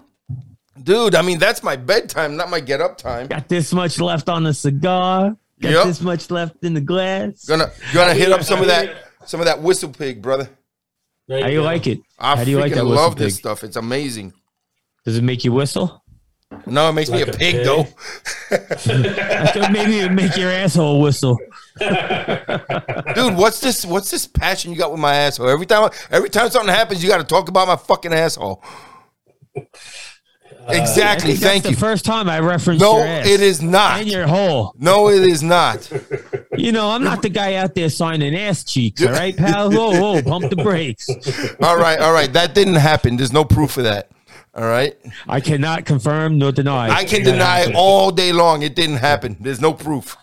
Dude, 0.81 1.15
I 1.15 1.21
mean 1.21 1.39
that's 1.39 1.61
my 1.61 1.75
bedtime, 1.75 2.37
not 2.37 2.49
my 2.49 2.61
get 2.61 2.79
up 2.79 2.97
time. 2.97 3.27
Got 3.27 3.49
this 3.49 3.73
much 3.73 3.99
left 3.99 4.29
on 4.29 4.43
the 4.43 4.53
cigar. 4.53 5.35
Got 5.61 5.71
Yep. 5.71 5.85
this 5.85 6.01
much 6.01 6.31
left 6.31 6.63
in 6.63 6.73
the 6.73 6.81
glass. 6.81 7.45
Gonna 7.45 7.71
gonna 7.93 8.13
hit 8.13 8.31
up 8.31 8.43
some 8.43 8.61
of 8.61 8.67
that, 8.67 8.95
some 9.25 9.39
of 9.41 9.45
that 9.45 9.59
WhistlePig, 9.59 10.21
brother. 10.21 10.49
Right 11.27 11.41
How 11.41 11.47
do 11.47 11.53
you 11.53 11.59
now. 11.59 11.65
like 11.65 11.85
it? 11.87 11.99
I 12.17 12.35
How 12.37 12.43
do 12.43 12.49
you 12.51 12.57
freaking 12.57 12.61
like 12.61 12.73
that 12.75 12.83
love 12.85 13.15
this 13.17 13.33
pig? 13.35 13.39
stuff. 13.39 13.63
It's 13.63 13.75
amazing. 13.75 14.33
Does 15.05 15.17
it 15.17 15.23
make 15.23 15.43
you 15.43 15.51
whistle? 15.51 16.03
No, 16.65 16.89
it 16.89 16.93
makes 16.93 17.09
me 17.11 17.21
a 17.21 17.23
a 17.23 17.27
pig, 17.27 17.55
pig? 17.57 17.63
though. 17.65 17.81
I 18.51 19.51
thought 19.53 19.71
maybe 19.71 19.99
it 19.99 20.11
make 20.11 20.35
your 20.35 20.49
asshole 20.49 20.99
whistle. 21.01 21.37
Dude, 21.79 23.37
what's 23.37 23.59
this? 23.59 23.85
What's 23.85 24.09
this 24.09 24.25
passion 24.27 24.71
you 24.71 24.77
got 24.77 24.91
with 24.91 24.99
my 24.99 25.13
asshole? 25.13 25.47
Every 25.49 25.65
time, 25.67 25.89
every 26.09 26.29
time 26.29 26.49
something 26.49 26.73
happens, 26.73 27.03
you 27.03 27.09
got 27.09 27.19
to 27.19 27.23
talk 27.23 27.49
about 27.49 27.67
my 27.67 27.75
fucking 27.75 28.13
asshole. 28.13 28.63
Uh, 30.69 30.73
I 30.73 30.81
exactly. 30.81 31.29
think 31.31 31.39
that's 31.39 31.51
Thank 31.51 31.63
the 31.63 31.69
you. 31.71 31.75
first 31.75 32.05
time 32.05 32.29
I 32.29 32.39
referenced 32.39 32.81
No, 32.81 32.97
your 32.97 33.05
ass. 33.07 33.27
it 33.27 33.41
is 33.41 33.61
not. 33.61 33.99
And 34.01 34.07
your 34.09 34.27
hole. 34.27 34.73
No, 34.77 35.09
it 35.09 35.23
is 35.23 35.41
not. 35.43 35.89
You 36.57 36.73
know, 36.73 36.89
I'm 36.89 37.05
not 37.05 37.21
the 37.21 37.29
guy 37.29 37.53
out 37.55 37.73
there 37.73 37.87
signing 37.89 38.35
ass 38.35 38.65
cheeks, 38.65 39.01
all 39.01 39.13
right, 39.13 39.33
pal? 39.37 39.71
Whoa, 39.71 39.97
whoa, 39.97 40.21
pump 40.25 40.49
the 40.49 40.57
brakes. 40.57 41.07
All 41.61 41.77
right, 41.77 41.97
all 41.99 42.11
right. 42.11 42.33
That 42.33 42.53
didn't 42.53 42.75
happen. 42.75 43.15
There's 43.15 43.31
no 43.31 43.45
proof 43.45 43.77
of 43.77 43.85
that. 43.85 44.09
All 44.53 44.65
right. 44.65 44.93
I 45.25 45.39
cannot 45.39 45.85
confirm 45.85 46.37
nor 46.37 46.51
deny. 46.51 46.89
I 46.89 47.05
can 47.05 47.23
deny 47.23 47.71
all 47.73 48.11
day 48.11 48.33
long 48.33 48.61
it 48.63 48.75
didn't 48.75 48.97
happen. 48.97 49.37
There's 49.39 49.61
no 49.61 49.71
proof. 49.71 50.17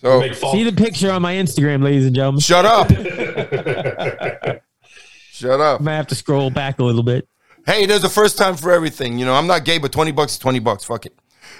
So 0.00 0.32
See 0.32 0.64
the 0.64 0.72
picture 0.72 1.12
on 1.12 1.22
my 1.22 1.34
Instagram, 1.34 1.84
ladies 1.84 2.06
and 2.06 2.14
gentlemen. 2.16 2.40
shut 2.40 2.64
up. 2.64 2.88
shut 5.30 5.60
up. 5.60 5.80
I 5.80 5.84
might 5.84 5.94
have 5.96 6.08
to 6.08 6.14
scroll 6.16 6.50
back 6.50 6.80
a 6.80 6.84
little 6.84 7.04
bit. 7.04 7.28
Hey, 7.66 7.84
there's 7.86 8.04
a 8.04 8.08
first 8.08 8.38
time 8.38 8.56
for 8.56 8.70
everything. 8.72 9.18
You 9.18 9.26
know, 9.26 9.34
I'm 9.34 9.46
not 9.46 9.64
gay, 9.64 9.78
but 9.78 9.92
20 9.92 10.12
bucks 10.12 10.32
is 10.32 10.38
20 10.38 10.60
bucks. 10.60 10.84
Fuck 10.84 11.06
it. 11.06 11.18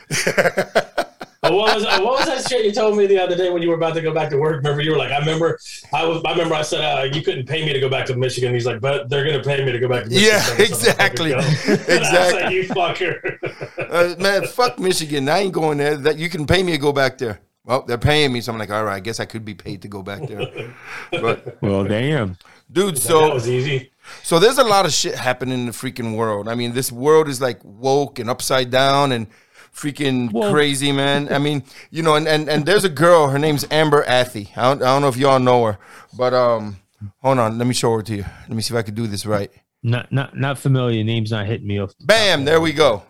What 1.43 1.77
was 1.77 1.85
what 1.85 2.03
was 2.05 2.27
that 2.27 2.49
shit 2.49 2.65
you 2.65 2.73
told 2.73 2.97
me 2.97 3.07
the 3.07 3.23
other 3.23 3.37
day 3.37 3.51
when 3.51 3.63
you 3.63 3.69
were 3.69 3.77
about 3.77 3.95
to 3.95 4.01
go 4.03 4.13
back 4.13 4.31
to 4.31 4.37
work? 4.37 4.57
Remember, 4.57 4.83
you 4.83 4.91
were 4.91 4.97
like, 4.97 5.13
I 5.13 5.19
remember, 5.19 5.59
I 5.93 6.05
was, 6.05 6.21
I 6.25 6.33
remember, 6.33 6.57
I 6.57 6.63
said 6.63 6.81
uh, 6.81 7.05
you 7.05 7.23
couldn't 7.23 7.47
pay 7.47 7.65
me 7.65 7.73
to 7.73 7.79
go 7.79 7.89
back 7.89 8.05
to 8.07 8.17
Michigan. 8.17 8.53
He's 8.53 8.67
like, 8.67 8.81
but 8.81 9.09
they're 9.09 9.25
gonna 9.25 9.45
pay 9.45 9.65
me 9.65 9.71
to 9.71 9.79
go 9.79 9.89
back 9.89 10.05
to 10.05 10.11
Michigan. 10.11 10.29
Yeah, 10.33 10.41
so 10.41 10.63
exactly. 10.63 11.33
fucking 11.35 11.47
go. 11.67 11.73
And 11.73 11.79
I 11.79 11.83
was 11.83 11.89
Exactly. 11.89 12.43
like, 12.43 12.53
you 12.53 12.65
fucker. 12.65 13.91
Uh, 14.19 14.21
man, 14.21 14.45
fuck 14.49 14.79
Michigan. 14.81 15.29
I 15.29 15.41
ain't 15.41 15.53
going 15.53 15.79
there. 15.79 15.97
That 15.97 16.19
you 16.19 16.29
can 16.29 16.47
pay 16.47 16.65
me 16.65 16.73
to 16.73 16.79
go 16.79 16.93
back 16.93 17.17
there. 17.19 17.39
Well, 17.65 17.83
they're 17.83 17.99
paying 17.99 18.33
me, 18.33 18.41
so 18.41 18.53
I'm 18.53 18.59
like, 18.59 18.71
all 18.71 18.83
right, 18.85 18.97
I 18.97 19.01
guess 19.01 19.21
I 19.21 19.25
could 19.25 19.45
be 19.45 19.55
paid 19.55 19.83
to 19.83 19.89
go 19.89 20.03
back 20.03 20.27
there. 20.27 20.73
But 21.13 21.63
Well, 21.63 21.85
damn. 21.85 22.39
dude, 22.73 22.97
that 22.97 23.01
so 23.03 23.35
was 23.35 23.49
easy. 23.49 23.93
So 24.23 24.39
there's 24.39 24.59
a 24.59 24.65
lot 24.65 24.87
of 24.87 24.93
shit 24.93 25.15
happening 25.15 25.59
in 25.61 25.67
the 25.67 25.73
freaking 25.73 26.17
world. 26.17 26.49
I 26.49 26.55
mean, 26.55 26.73
this 26.73 26.91
world 26.93 27.29
is 27.29 27.41
like 27.41 27.59
woke 27.65 28.19
and 28.19 28.29
upside 28.31 28.71
down, 28.71 29.13
and 29.13 29.27
freaking 29.75 30.33
Well- 30.33 30.53
crazy, 30.53 30.93
man. 30.93 31.33
I 31.33 31.39
mean, 31.39 31.63
you 31.91 32.03
know, 32.03 32.15
and, 32.15 32.27
and 32.27 32.49
and 32.49 32.65
there's 32.67 32.85
a 32.85 32.89
girl. 32.89 33.29
Her 33.29 33.39
name's 33.39 33.67
Amber 33.71 34.05
Athey. 34.05 34.49
I 34.57 34.63
don't, 34.71 34.83
I 34.83 34.87
don't 34.87 35.03
know 35.03 35.09
if 35.09 35.17
y'all 35.17 35.39
know 35.41 35.65
her, 35.67 35.79
but 36.17 36.33
um, 36.35 36.77
hold 37.19 37.39
on, 37.39 37.59
let 37.59 37.67
me 37.67 37.75
show 37.75 37.93
her 37.97 38.03
to 38.03 38.17
you. 38.17 38.25
Let 38.49 38.51
me 38.57 38.63
see 38.63 38.75
if 38.75 38.79
I 38.79 38.83
can 38.83 38.95
do 38.95 39.07
this 39.07 39.27
right. 39.27 39.51
Not 39.83 40.11
not 40.11 40.37
not 40.37 40.59
familiar. 40.59 41.05
Name's 41.05 41.31
not 41.31 41.47
hitting 41.47 41.67
me 41.67 41.79
off. 41.79 41.91
the- 41.99 42.07
Bam, 42.07 42.45
there 42.45 42.61
we 42.61 42.73
go. 42.73 43.03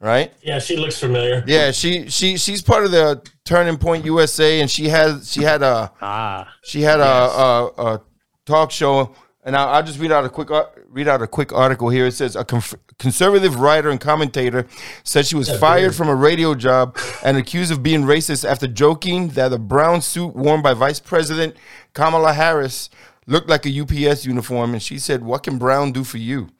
Right? 0.00 0.32
Yeah, 0.42 0.60
she 0.60 0.76
looks 0.76 0.98
familiar. 0.98 1.42
Yeah, 1.46 1.72
she 1.72 2.08
she 2.08 2.36
she's 2.36 2.62
part 2.62 2.84
of 2.84 2.92
the 2.92 3.20
Turning 3.44 3.76
Point 3.78 4.04
USA, 4.04 4.60
and 4.60 4.70
she 4.70 4.88
has 4.88 5.30
she 5.32 5.42
had 5.42 5.60
a 5.62 5.90
Ah, 6.00 6.52
she 6.62 6.82
had 6.82 7.00
a, 7.00 7.04
a, 7.04 7.66
a 7.66 8.00
talk 8.46 8.70
show, 8.70 9.12
and 9.48 9.56
I'll, 9.56 9.68
I'll 9.68 9.82
just 9.82 9.98
read 9.98 10.12
out 10.12 10.26
a 10.26 10.28
quick 10.28 10.50
uh, 10.50 10.66
read 10.90 11.08
out 11.08 11.22
a 11.22 11.26
quick 11.26 11.54
article 11.54 11.88
here. 11.88 12.06
It 12.06 12.12
says 12.12 12.36
a 12.36 12.44
conf- 12.44 12.74
conservative 12.98 13.58
writer 13.58 13.88
and 13.88 13.98
commentator 13.98 14.66
said 15.04 15.24
she 15.24 15.36
was 15.36 15.50
fired 15.58 15.94
from 15.94 16.08
a 16.08 16.14
radio 16.14 16.54
job 16.54 16.98
and 17.24 17.38
accused 17.38 17.72
of 17.72 17.82
being 17.82 18.02
racist 18.02 18.46
after 18.46 18.66
joking 18.66 19.28
that 19.30 19.50
a 19.54 19.58
brown 19.58 20.02
suit 20.02 20.36
worn 20.36 20.60
by 20.60 20.74
Vice 20.74 21.00
President 21.00 21.56
Kamala 21.94 22.34
Harris 22.34 22.90
looked 23.26 23.48
like 23.48 23.64
a 23.64 23.80
UPS 23.80 24.26
uniform, 24.26 24.74
and 24.74 24.82
she 24.82 24.98
said, 24.98 25.22
"What 25.24 25.44
can 25.44 25.56
brown 25.56 25.92
do 25.92 26.04
for 26.04 26.18
you?" 26.18 26.50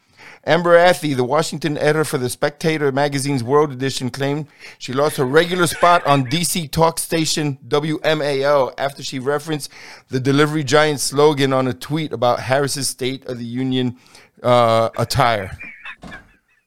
Amber 0.49 0.79
Athey, 0.79 1.15
the 1.15 1.25
Washington 1.25 1.77
editor 1.77 2.07
for 2.07 2.17
the 2.17 2.31
Spectator 2.31 2.91
magazine's 2.91 3.45
World 3.45 3.71
Edition, 3.71 4.09
claimed 4.09 4.47
she 4.79 4.95
lost 4.95 5.19
her 5.19 5.27
regular 5.27 5.67
spot 5.67 6.07
on 6.07 6.25
DC 6.25 6.71
talk 6.71 6.99
station 6.99 7.59
WMAL 7.69 8.73
after 8.79 9.03
she 9.03 9.19
referenced 9.19 9.71
the 10.09 10.19
delivery 10.19 10.65
giant 10.65 11.01
slogan 11.01 11.53
on 11.53 11.69
a 11.69 11.75
tweet 11.75 12.15
about 12.15 12.41
Harris's 12.41 12.89
State 12.89 13.27
of 13.27 13.39
the 13.39 13.45
Union 13.45 13.99
uh, 14.43 14.89
attire. 14.97 15.59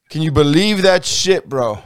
Can 0.10 0.22
you 0.22 0.32
believe 0.32 0.84
that 0.84 1.04
shit, 1.04 1.50
bro? 1.50 1.80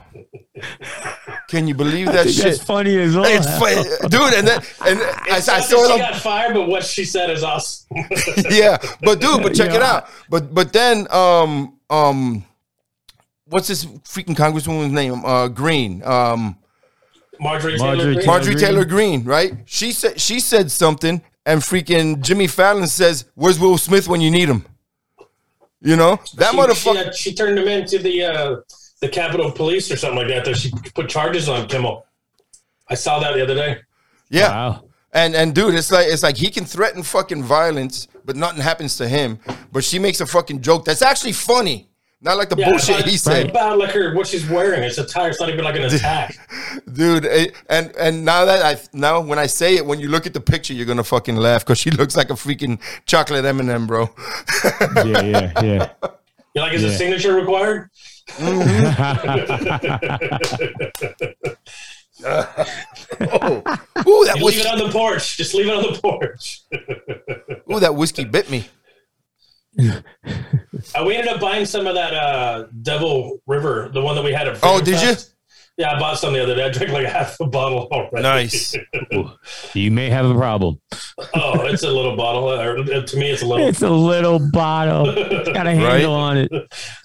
Can 1.48 1.68
you 1.68 1.76
believe 1.76 2.08
that 2.08 2.26
that's 2.26 2.34
shit? 2.34 2.60
funny 2.60 2.98
as 2.98 3.16
all. 3.16 3.24
It's 3.26 3.48
funny, 3.58 3.84
dude, 4.10 4.34
and 4.34 4.48
then 4.48 4.62
and 4.86 5.00
I, 5.00 5.36
I 5.36 5.40
saw 5.40 5.60
she 5.62 5.76
on 5.94 6.00
got 6.00 6.16
fired, 6.16 6.54
but 6.54 6.68
what 6.68 6.84
she 6.84 7.06
said 7.06 7.30
is 7.30 7.44
awesome. 7.44 7.88
yeah, 8.50 8.78
but 9.02 9.22
dude, 9.22 9.44
but 9.44 9.54
check 9.56 9.74
it 9.74 9.82
out. 9.82 10.10
But 10.30 10.54
but 10.54 10.74
then 10.74 11.08
um 11.12 11.75
um 11.90 12.44
what's 13.48 13.68
this 13.68 13.86
freaking 13.86 14.36
congresswoman's 14.36 14.92
name? 14.94 15.24
Uh 15.26 15.48
Greene. 15.48 16.04
Um 16.04 16.58
Marjorie, 17.40 17.78
Marjorie 17.78 17.78
Taylor 17.78 18.04
Greene. 18.04 18.14
Taylor- 18.16 18.26
Marjorie 18.28 18.54
Greene. 18.56 18.66
Taylor 18.66 18.86
Greene, 18.86 19.24
right? 19.26 19.54
She 19.66 19.92
said 19.92 20.20
she 20.20 20.40
said 20.40 20.72
something 20.72 21.22
and 21.46 21.62
freaking 21.62 22.22
Jimmy 22.22 22.48
Fallon 22.48 22.88
says, 22.88 23.26
"Where's 23.36 23.60
Will 23.60 23.78
Smith 23.78 24.08
when 24.08 24.22
you 24.22 24.32
need 24.32 24.50
him?" 24.50 24.66
You 25.82 25.96
know? 25.96 26.20
That 26.38 26.52
she, 26.52 26.58
motherfucker 26.58 27.04
She, 27.04 27.10
uh, 27.10 27.12
she 27.12 27.34
turned 27.36 27.60
him 27.60 27.68
into 27.68 28.00
the 28.00 28.24
uh, 28.24 28.56
the 29.02 29.10
Capitol 29.10 29.52
Police 29.52 29.92
or 29.92 29.98
something 29.98 30.18
like 30.20 30.30
that. 30.30 30.46
That 30.46 30.58
she 30.58 30.72
put 30.96 31.10
charges 31.10 31.48
on 31.48 31.68
Kimmel. 31.68 32.06
I 32.88 32.96
saw 32.96 33.20
that 33.20 33.34
the 33.36 33.44
other 33.44 33.56
day. 33.56 33.78
Yeah. 34.30 34.50
Wow. 34.50 34.84
And 35.16 35.34
and 35.36 35.56
dude, 35.56 35.74
it's 35.76 35.92
like 35.92 36.08
it's 36.08 36.22
like 36.24 36.38
he 36.38 36.50
can 36.52 36.66
threaten 36.66 37.02
fucking 37.02 37.42
violence, 37.44 38.08
but 38.26 38.36
nothing 38.36 38.62
happens 38.62 38.98
to 38.98 39.08
him. 39.08 39.40
But 39.72 39.84
she 39.84 39.98
makes 39.98 40.20
a 40.22 40.26
fucking 40.26 40.62
joke 40.62 40.86
that's 40.86 41.02
actually 41.02 41.32
funny. 41.32 41.88
Not 42.22 42.38
like 42.38 42.50
the 42.50 42.56
Yeah, 42.58 42.70
bullshit 42.70 42.96
about- 43.00 43.08
he 43.10 43.18
said. 43.18 43.50
about 43.52 43.78
like 43.78 43.92
her 43.92 44.14
what 44.16 44.28
she's 44.28 44.48
wearing. 44.50 44.84
It's 44.84 44.98
a 44.98 45.06
tire. 45.06 45.30
It's 45.30 45.40
not 45.40 45.50
even 45.50 45.64
like 45.64 45.76
an 45.78 45.84
attack. 45.84 46.36
dude 46.94 47.26
and 47.70 47.96
and 47.98 48.26
now 48.26 48.46
that 48.46 48.64
i 48.66 48.80
now 48.94 49.20
when 49.22 49.40
i 49.40 49.46
say 49.48 49.76
it 49.76 49.86
when 49.86 50.00
you 50.00 50.08
look 50.10 50.26
at 50.28 50.34
the 50.34 50.40
picture 50.42 50.74
you're 50.74 50.86
gonna 50.86 51.04
fucking 51.04 51.36
laugh 51.36 51.64
because 51.64 51.78
she 51.80 51.90
looks 52.00 52.16
like 52.18 52.30
a 52.30 52.34
freaking 52.34 52.80
chocolate 53.06 53.44
m&m 53.46 53.88
bro 53.88 54.10
Yeah, 55.06 55.22
yeah, 55.22 55.62
yeah. 55.64 55.90
You're 56.56 56.64
like, 56.64 56.74
is 56.74 56.84
a 56.86 56.92
signature 56.98 57.34
required? 57.36 57.90
oh 62.26 63.62
ooh 64.08 64.26
that 64.26 64.36
You 64.38 64.46
leave 64.46 64.60
it 64.60 64.66
whiskey 64.66 64.68
on 64.68 64.80
the 64.80 64.90
porch. 64.92 65.38
Just 65.38 65.54
leave 65.54 65.68
it 65.68 65.74
on 65.74 65.84
the 65.94 66.00
porch. 66.00 66.62
ooh 67.72 67.80
that 67.80 67.96
whiskey 67.96 68.24
bit 68.26 68.50
me 68.50 68.68
Uh, 69.78 71.04
we 71.06 71.16
ended 71.16 71.28
up 71.34 71.42
buying 71.42 71.66
some 71.66 71.88
of 71.88 71.96
that 71.96 72.14
uh, 72.14 72.68
Devil 72.82 73.42
River, 73.46 73.90
the 73.94 74.02
one 74.02 74.16
that 74.16 74.24
we 74.24 74.32
had 74.32 74.48
at. 74.48 74.60
Oh, 74.64 74.80
did 74.80 75.02
you? 75.02 75.16
Fest. 75.78 75.90
Yeah, 75.92 75.96
I 75.96 76.00
bought 76.00 76.18
some 76.18 76.34
the 76.34 76.42
other 76.42 76.56
day. 76.56 76.64
I 76.66 76.70
drank 76.70 76.92
like 76.92 77.06
half 77.08 77.38
a 77.40 77.48
bottle 77.48 77.88
already. 77.92 78.22
nice 78.24 78.76
you 79.74 79.92
may 79.92 80.10
have 80.10 80.26
a 80.26 80.34
problem. 80.34 80.80
oh, 81.36 81.66
it's 81.66 81.84
a 81.84 81.92
little 81.92 82.16
bottle. 82.16 82.50
Or, 82.52 82.78
uh, 82.80 83.02
to 83.02 83.18
me, 83.18 83.30
it's 83.32 83.42
a 83.42 83.46
little. 83.46 83.68
It's 83.68 83.82
a 83.82 83.90
little 83.90 84.40
bottle. 84.52 85.10
It's 85.18 85.50
got 85.50 85.68
a 85.68 85.72
handle 85.76 86.14
on 86.14 86.38
it. 86.38 86.52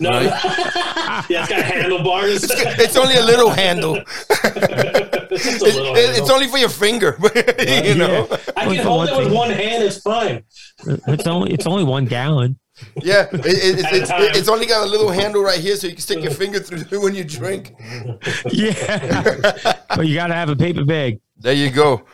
no, 0.01 0.11
right. 0.11 0.25
yeah, 1.29 1.41
it's 1.43 1.49
got 1.49 1.63
handlebars. 1.63 2.45
it's 2.49 2.97
only 2.97 3.17
a 3.17 3.25
little 3.25 3.51
handle 3.51 3.97
it's 3.97 5.45
just 5.45 5.61
a 5.61 5.65
little. 5.65 5.95
it- 5.97 6.07
handle. 6.07 6.23
it's 6.23 6.31
only 6.31 6.47
for 6.47 6.59
your 6.59 6.69
finger 6.69 7.17
you 7.59 7.95
know 7.97 8.29
I 8.57 8.67
can 8.67 8.77
for 8.77 8.83
hold 8.83 8.99
one 8.99 9.09
it 9.09 9.17
with 9.19 9.27
thing. 9.29 9.37
one 9.37 9.51
hand. 9.51 9.83
It's 9.83 9.99
fine. 9.99 10.45
It's 10.87 11.27
only 11.27 11.53
it's 11.53 11.67
only 11.67 11.83
one 11.85 12.05
gallon. 12.07 12.59
Yeah 13.03 13.27
it, 13.33 13.45
it, 13.45 13.85
At 13.85 13.93
it's, 13.95 14.09
time. 14.09 14.23
it's 14.35 14.49
only 14.49 14.67
got 14.67 14.87
a 14.87 14.91
little 14.91 15.11
handle 15.11 15.43
right 15.43 15.59
here 15.59 15.77
so 15.77 15.87
you 15.87 15.95
can 15.95 16.03
stick 16.03 16.23
your 16.23 16.33
finger 16.33 16.61
through 16.61 17.01
when 17.03 17.15
you 17.15 17.25
drink 17.25 17.75
Yeah, 18.51 19.77
but 19.97 20.07
you 20.07 20.15
gotta 20.15 20.35
have 20.35 20.49
a 20.49 20.57
paper 20.57 20.85
bag. 20.85 21.21
There 21.39 21.53
you 21.55 21.71
go. 21.71 22.05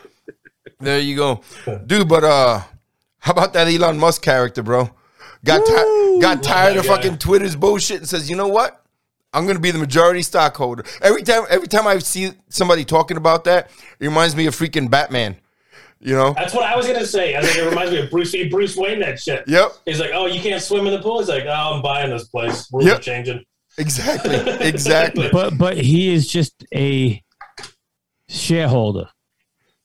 There 0.79 0.99
you 0.99 1.15
go. 1.15 1.41
Dude, 1.85 2.07
but 2.07 2.23
uh 2.23 2.61
how 3.19 3.31
about 3.33 3.53
that 3.53 3.67
Elon 3.67 3.97
Musk 3.97 4.21
character, 4.21 4.63
bro? 4.63 4.89
Got 5.43 5.65
ti- 5.65 6.19
got 6.21 6.41
tired 6.43 6.75
that 6.75 6.79
of 6.79 6.85
guy. 6.85 6.95
fucking 6.95 7.17
Twitter's 7.17 7.55
bullshit 7.55 7.97
and 7.97 8.07
says, 8.07 8.29
"You 8.29 8.35
know 8.35 8.47
what? 8.47 8.83
I'm 9.33 9.43
going 9.43 9.55
to 9.55 9.61
be 9.61 9.71
the 9.71 9.77
majority 9.79 10.21
stockholder." 10.21 10.83
Every 11.01 11.23
time 11.23 11.43
every 11.49 11.67
time 11.67 11.87
I 11.87 11.97
see 11.99 12.31
somebody 12.49 12.85
talking 12.85 13.17
about 13.17 13.43
that, 13.43 13.69
it 13.99 14.05
reminds 14.07 14.35
me 14.35 14.45
of 14.47 14.55
freaking 14.55 14.89
Batman. 14.89 15.35
You 15.99 16.13
know? 16.15 16.33
That's 16.33 16.53
what 16.53 16.63
I 16.63 16.75
was 16.75 16.85
gonna 16.87 17.05
say. 17.05 17.35
I 17.35 17.41
think 17.41 17.57
it 17.57 17.67
reminds 17.67 17.91
me 17.91 17.99
of 17.99 18.09
Bruce 18.11 18.35
Bruce 18.49 18.75
Wayne. 18.77 18.99
That 18.99 19.19
shit. 19.19 19.43
Yep. 19.47 19.71
He's 19.85 19.99
like, 19.99 20.11
oh, 20.13 20.25
you 20.27 20.39
can't 20.41 20.61
swim 20.61 20.85
in 20.87 20.93
the 20.93 20.99
pool. 21.01 21.19
He's 21.19 21.29
like, 21.29 21.45
oh, 21.45 21.73
I'm 21.75 21.81
buying 21.81 22.09
this 22.11 22.27
place. 22.27 22.67
Rules 22.71 22.85
Yep. 22.85 22.99
are 22.99 23.01
changing. 23.01 23.43
Exactly. 23.79 24.35
Exactly. 24.67 25.29
But 25.31 25.57
but 25.57 25.77
he 25.77 26.13
is 26.13 26.27
just 26.27 26.65
a 26.73 27.21
shareholder. 28.29 29.09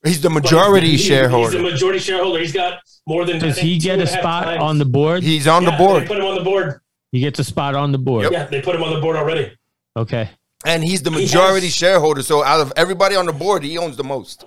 He's 0.04 0.20
the 0.20 0.30
majority 0.30 0.88
he- 0.88 0.96
He's 0.96 1.08
the 1.08 1.60
majority 1.62 1.98
shareholder. 2.00 2.40
He's 2.40 2.52
got 2.52 2.80
more 3.06 3.24
than. 3.24 3.38
Does 3.38 3.58
he 3.58 3.78
get 3.78 4.00
a 4.00 4.06
spot 4.06 4.44
times. 4.44 4.62
on 4.62 4.78
the 4.78 4.84
board? 4.84 5.22
He's 5.22 5.46
on 5.46 5.64
the 5.64 5.72
board. 5.72 6.02
They 6.02 6.06
put 6.08 6.18
him 6.18 6.24
on 6.24 6.34
the 6.34 6.42
board. 6.44 6.80
He 7.12 7.20
gets 7.20 7.38
a 7.38 7.44
spot 7.44 7.74
on 7.74 7.92
the 7.92 7.98
board. 7.98 8.32
Yeah, 8.32 8.46
they 8.46 8.60
put 8.62 8.74
him 8.74 8.82
on 8.82 8.92
the 8.94 9.00
board 9.00 9.16
already. 9.16 9.52
Okay. 9.96 10.30
And 10.64 10.82
he's 10.82 11.02
the 11.02 11.10
He 11.10 11.22
majority 11.22 11.66
has- 11.66 11.74
shareholder. 11.74 12.22
So 12.22 12.42
out 12.42 12.60
of 12.60 12.72
everybody 12.76 13.14
on 13.16 13.26
the 13.26 13.32
board, 13.32 13.62
he 13.62 13.78
owns 13.78 13.96
the 13.96 14.04
most. 14.04 14.44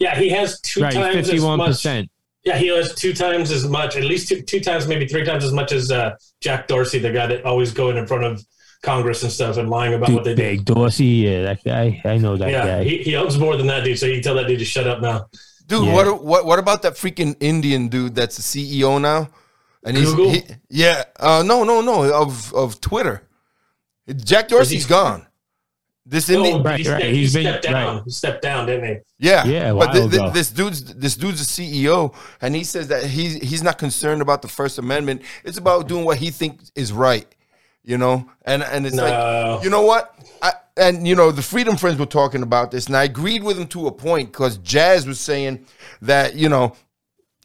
Yeah, 0.00 0.16
he 0.16 0.28
has 0.30 0.60
two 0.62 0.82
Right, 0.82 0.92
times 0.92 1.14
fifty 1.28 1.38
one 1.40 1.60
as 1.60 1.84
much. 1.84 2.08
Yeah, 2.42 2.56
he 2.56 2.68
has 2.68 2.94
two 2.94 3.12
times 3.12 3.50
as 3.50 3.68
much, 3.68 3.96
at 3.96 4.02
least 4.04 4.28
two, 4.28 4.40
two 4.40 4.60
times, 4.60 4.88
maybe 4.88 5.06
three 5.06 5.24
times 5.24 5.44
as 5.44 5.52
much 5.52 5.72
as 5.72 5.92
uh, 5.92 6.16
Jack 6.40 6.66
Dorsey, 6.68 6.98
the 6.98 7.12
guy 7.12 7.26
that 7.26 7.44
always 7.44 7.70
going 7.72 7.98
in 7.98 8.06
front 8.06 8.24
of 8.24 8.42
Congress 8.82 9.22
and 9.22 9.30
stuff 9.30 9.58
and 9.58 9.68
lying 9.68 9.92
about 9.92 10.08
what 10.10 10.24
they 10.24 10.34
do. 10.34 10.42
Big 10.42 10.64
Dorsey, 10.64 11.04
yeah, 11.04 11.42
that 11.42 11.62
guy. 11.62 12.00
I 12.02 12.16
know 12.16 12.38
that 12.38 12.48
Yeah, 12.50 12.64
guy. 12.78 12.84
he, 12.84 13.02
he 13.02 13.14
owns 13.14 13.38
more 13.38 13.58
than 13.58 13.66
that 13.66 13.84
dude, 13.84 13.98
so 13.98 14.06
you 14.06 14.14
can 14.14 14.22
tell 14.22 14.34
that 14.36 14.46
dude 14.46 14.58
to 14.58 14.64
shut 14.64 14.86
up 14.86 15.02
now. 15.02 15.26
Dude, 15.66 15.84
Yeah. 15.86 15.92
what 15.94 16.24
what 16.24 16.46
what 16.46 16.58
about 16.58 16.80
that 16.82 16.94
freaking 16.94 17.36
Indian 17.40 17.88
dude 17.88 18.14
that's 18.14 18.36
the 18.38 18.42
CEO 18.42 18.98
now? 18.98 19.28
And 19.84 19.96
he's 19.98 20.08
Google? 20.14 20.30
he, 20.30 20.42
yeah, 20.70 21.04
uh, 21.20 21.42
no, 21.46 21.62
no, 21.64 21.82
no, 21.82 22.10
of 22.10 22.54
of 22.54 22.80
Twitter. 22.80 23.22
Jack 24.24 24.48
Dorsey's 24.48 24.86
gone. 24.86 25.26
This 26.06 26.28
No, 26.28 26.36
Indian, 26.38 26.62
but 26.62 26.68
Right, 26.70 26.78
he, 26.78 26.84
stepped, 26.84 27.02
right, 27.02 27.12
he 27.12 27.18
he's 27.18 27.34
been- 27.34 27.60
down. 27.60 27.72
right. 27.96 28.02
He 28.04 28.10
stepped 28.10 28.42
down, 28.42 28.66
didn't 28.66 28.88
he? 28.88 28.96
yeah, 29.18 29.44
Yeah, 29.44 29.72
but 29.72 29.94
while 29.94 30.08
thi- 30.08 30.16
thi- 30.18 30.30
this 30.30 30.50
dude's 30.50 30.82
this 30.94 31.14
dude's 31.14 31.40
a 31.42 31.44
CEO, 31.44 32.14
and 32.40 32.54
he 32.54 32.64
says 32.64 32.88
that 32.88 33.04
he's 33.04 33.34
he's 33.34 33.62
not 33.62 33.76
concerned 33.78 34.22
about 34.22 34.40
the 34.42 34.48
First 34.48 34.78
Amendment. 34.78 35.22
It's 35.44 35.58
about 35.58 35.88
doing 35.88 36.04
what 36.04 36.16
he 36.16 36.30
thinks 36.30 36.72
is 36.74 36.90
right, 36.92 37.26
you 37.84 37.98
know. 37.98 38.28
And 38.44 38.62
and 38.62 38.86
it's 38.86 38.96
No. 38.96 39.04
like, 39.04 39.62
you 39.64 39.70
know 39.70 39.82
what? 39.82 40.14
I, 40.42 40.52
and 40.78 41.06
you 41.06 41.14
know 41.14 41.30
the 41.32 41.42
Freedom 41.42 41.76
Friends 41.76 41.98
were 41.98 42.06
talking 42.06 42.42
about 42.42 42.70
this, 42.70 42.86
and 42.86 42.96
I 42.96 43.04
agreed 43.04 43.44
with 43.44 43.58
him 43.58 43.66
to 43.68 43.86
a 43.86 43.92
point 43.92 44.32
because 44.32 44.56
Jazz 44.58 45.06
was 45.06 45.20
saying 45.20 45.66
that 46.00 46.34
you 46.34 46.48
know 46.48 46.74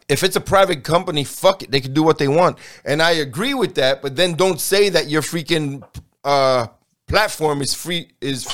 if 0.07 0.23
it's 0.23 0.35
a 0.37 0.41
private 0.41 0.83
company, 0.83 1.23
fuck 1.25 1.61
it, 1.63 1.71
they 1.71 1.81
can 1.81 1.93
do 1.93 2.03
what 2.03 2.19
they 2.19 2.29
want, 2.29 2.57
and 2.85 3.01
I 3.01 3.11
agree 3.11 3.53
with 3.53 3.75
that. 3.75 4.01
But 4.01 4.15
then 4.15 4.35
don't 4.35 4.61
say 4.61 4.87
that 4.89 5.09
you're 5.09 5.21
freaking 5.23 5.83
uh, 6.23 6.67
platform 7.07 7.61
is 7.61 7.73
free 7.73 8.11
is 8.21 8.47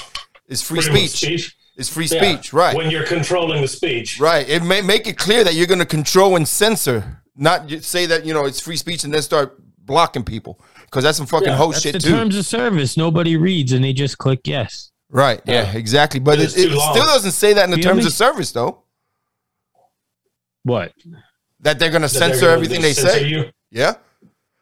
is 0.47 0.61
free 0.61 0.81
Freedom 0.81 1.03
of 1.03 1.09
speech. 1.09 1.55
It's 1.77 1.89
free 1.89 2.05
Yeah, 2.05 2.35
speech, 2.35 2.53
right? 2.53 2.75
When 2.75 2.91
you're 2.91 3.05
controlling 3.05 3.61
the 3.61 3.67
speech. 3.67 4.19
Right. 4.19 4.47
It 4.47 4.61
may 4.63 4.81
make 4.81 5.07
it 5.07 5.17
clear 5.17 5.43
that 5.43 5.53
you're 5.53 5.67
going 5.67 5.79
to 5.79 5.85
control 5.85 6.35
and 6.35 6.45
censor, 6.47 7.21
not 7.35 7.67
ju- 7.67 7.79
say 7.79 8.05
that 8.07 8.25
you 8.25 8.33
know 8.33 8.45
it's 8.45 8.59
free 8.59 8.75
speech 8.75 9.03
and 9.05 9.13
then 9.13 9.21
start 9.21 9.57
blocking 9.85 10.23
people 10.23 10.59
because 10.85 11.03
that's 11.03 11.17
some 11.17 11.25
fucking 11.27 11.47
Yeah, 11.47 11.55
hoe 11.55 11.71
shit 11.71 11.93
the 11.93 11.99
too. 11.99 12.09
terms 12.11 12.35
of 12.37 12.45
service. 12.45 12.97
Nobody 12.97 13.37
reads 13.37 13.71
and 13.71 13.83
they 13.83 13.93
just 13.93 14.17
click 14.17 14.41
yes. 14.45 14.91
right. 15.09 15.41
Yeah. 15.45 15.71
Yeah. 15.71 15.77
Exactly. 15.77 16.19
But 16.19 16.39
it, 16.39 16.43
It's 16.43 16.57
it 16.57 16.69
still 16.71 17.05
doesn't 17.05 17.31
say 17.31 17.53
that 17.53 17.63
in 17.65 17.71
the 17.71 17.77
The 17.77 17.83
terms 17.83 18.05
of 18.05 18.11
service 18.13 18.51
though. 18.51 18.83
What? 20.63 20.93
That 21.61 21.79
they're 21.79 21.89
going 21.89 22.01
to 22.03 22.09
censor 22.09 22.41
gonna 22.41 22.53
everything 22.53 22.81
they 22.81 22.93
censor 22.93 23.11
say. 23.19 23.27
You. 23.27 23.45
Yeah. 23.71 23.93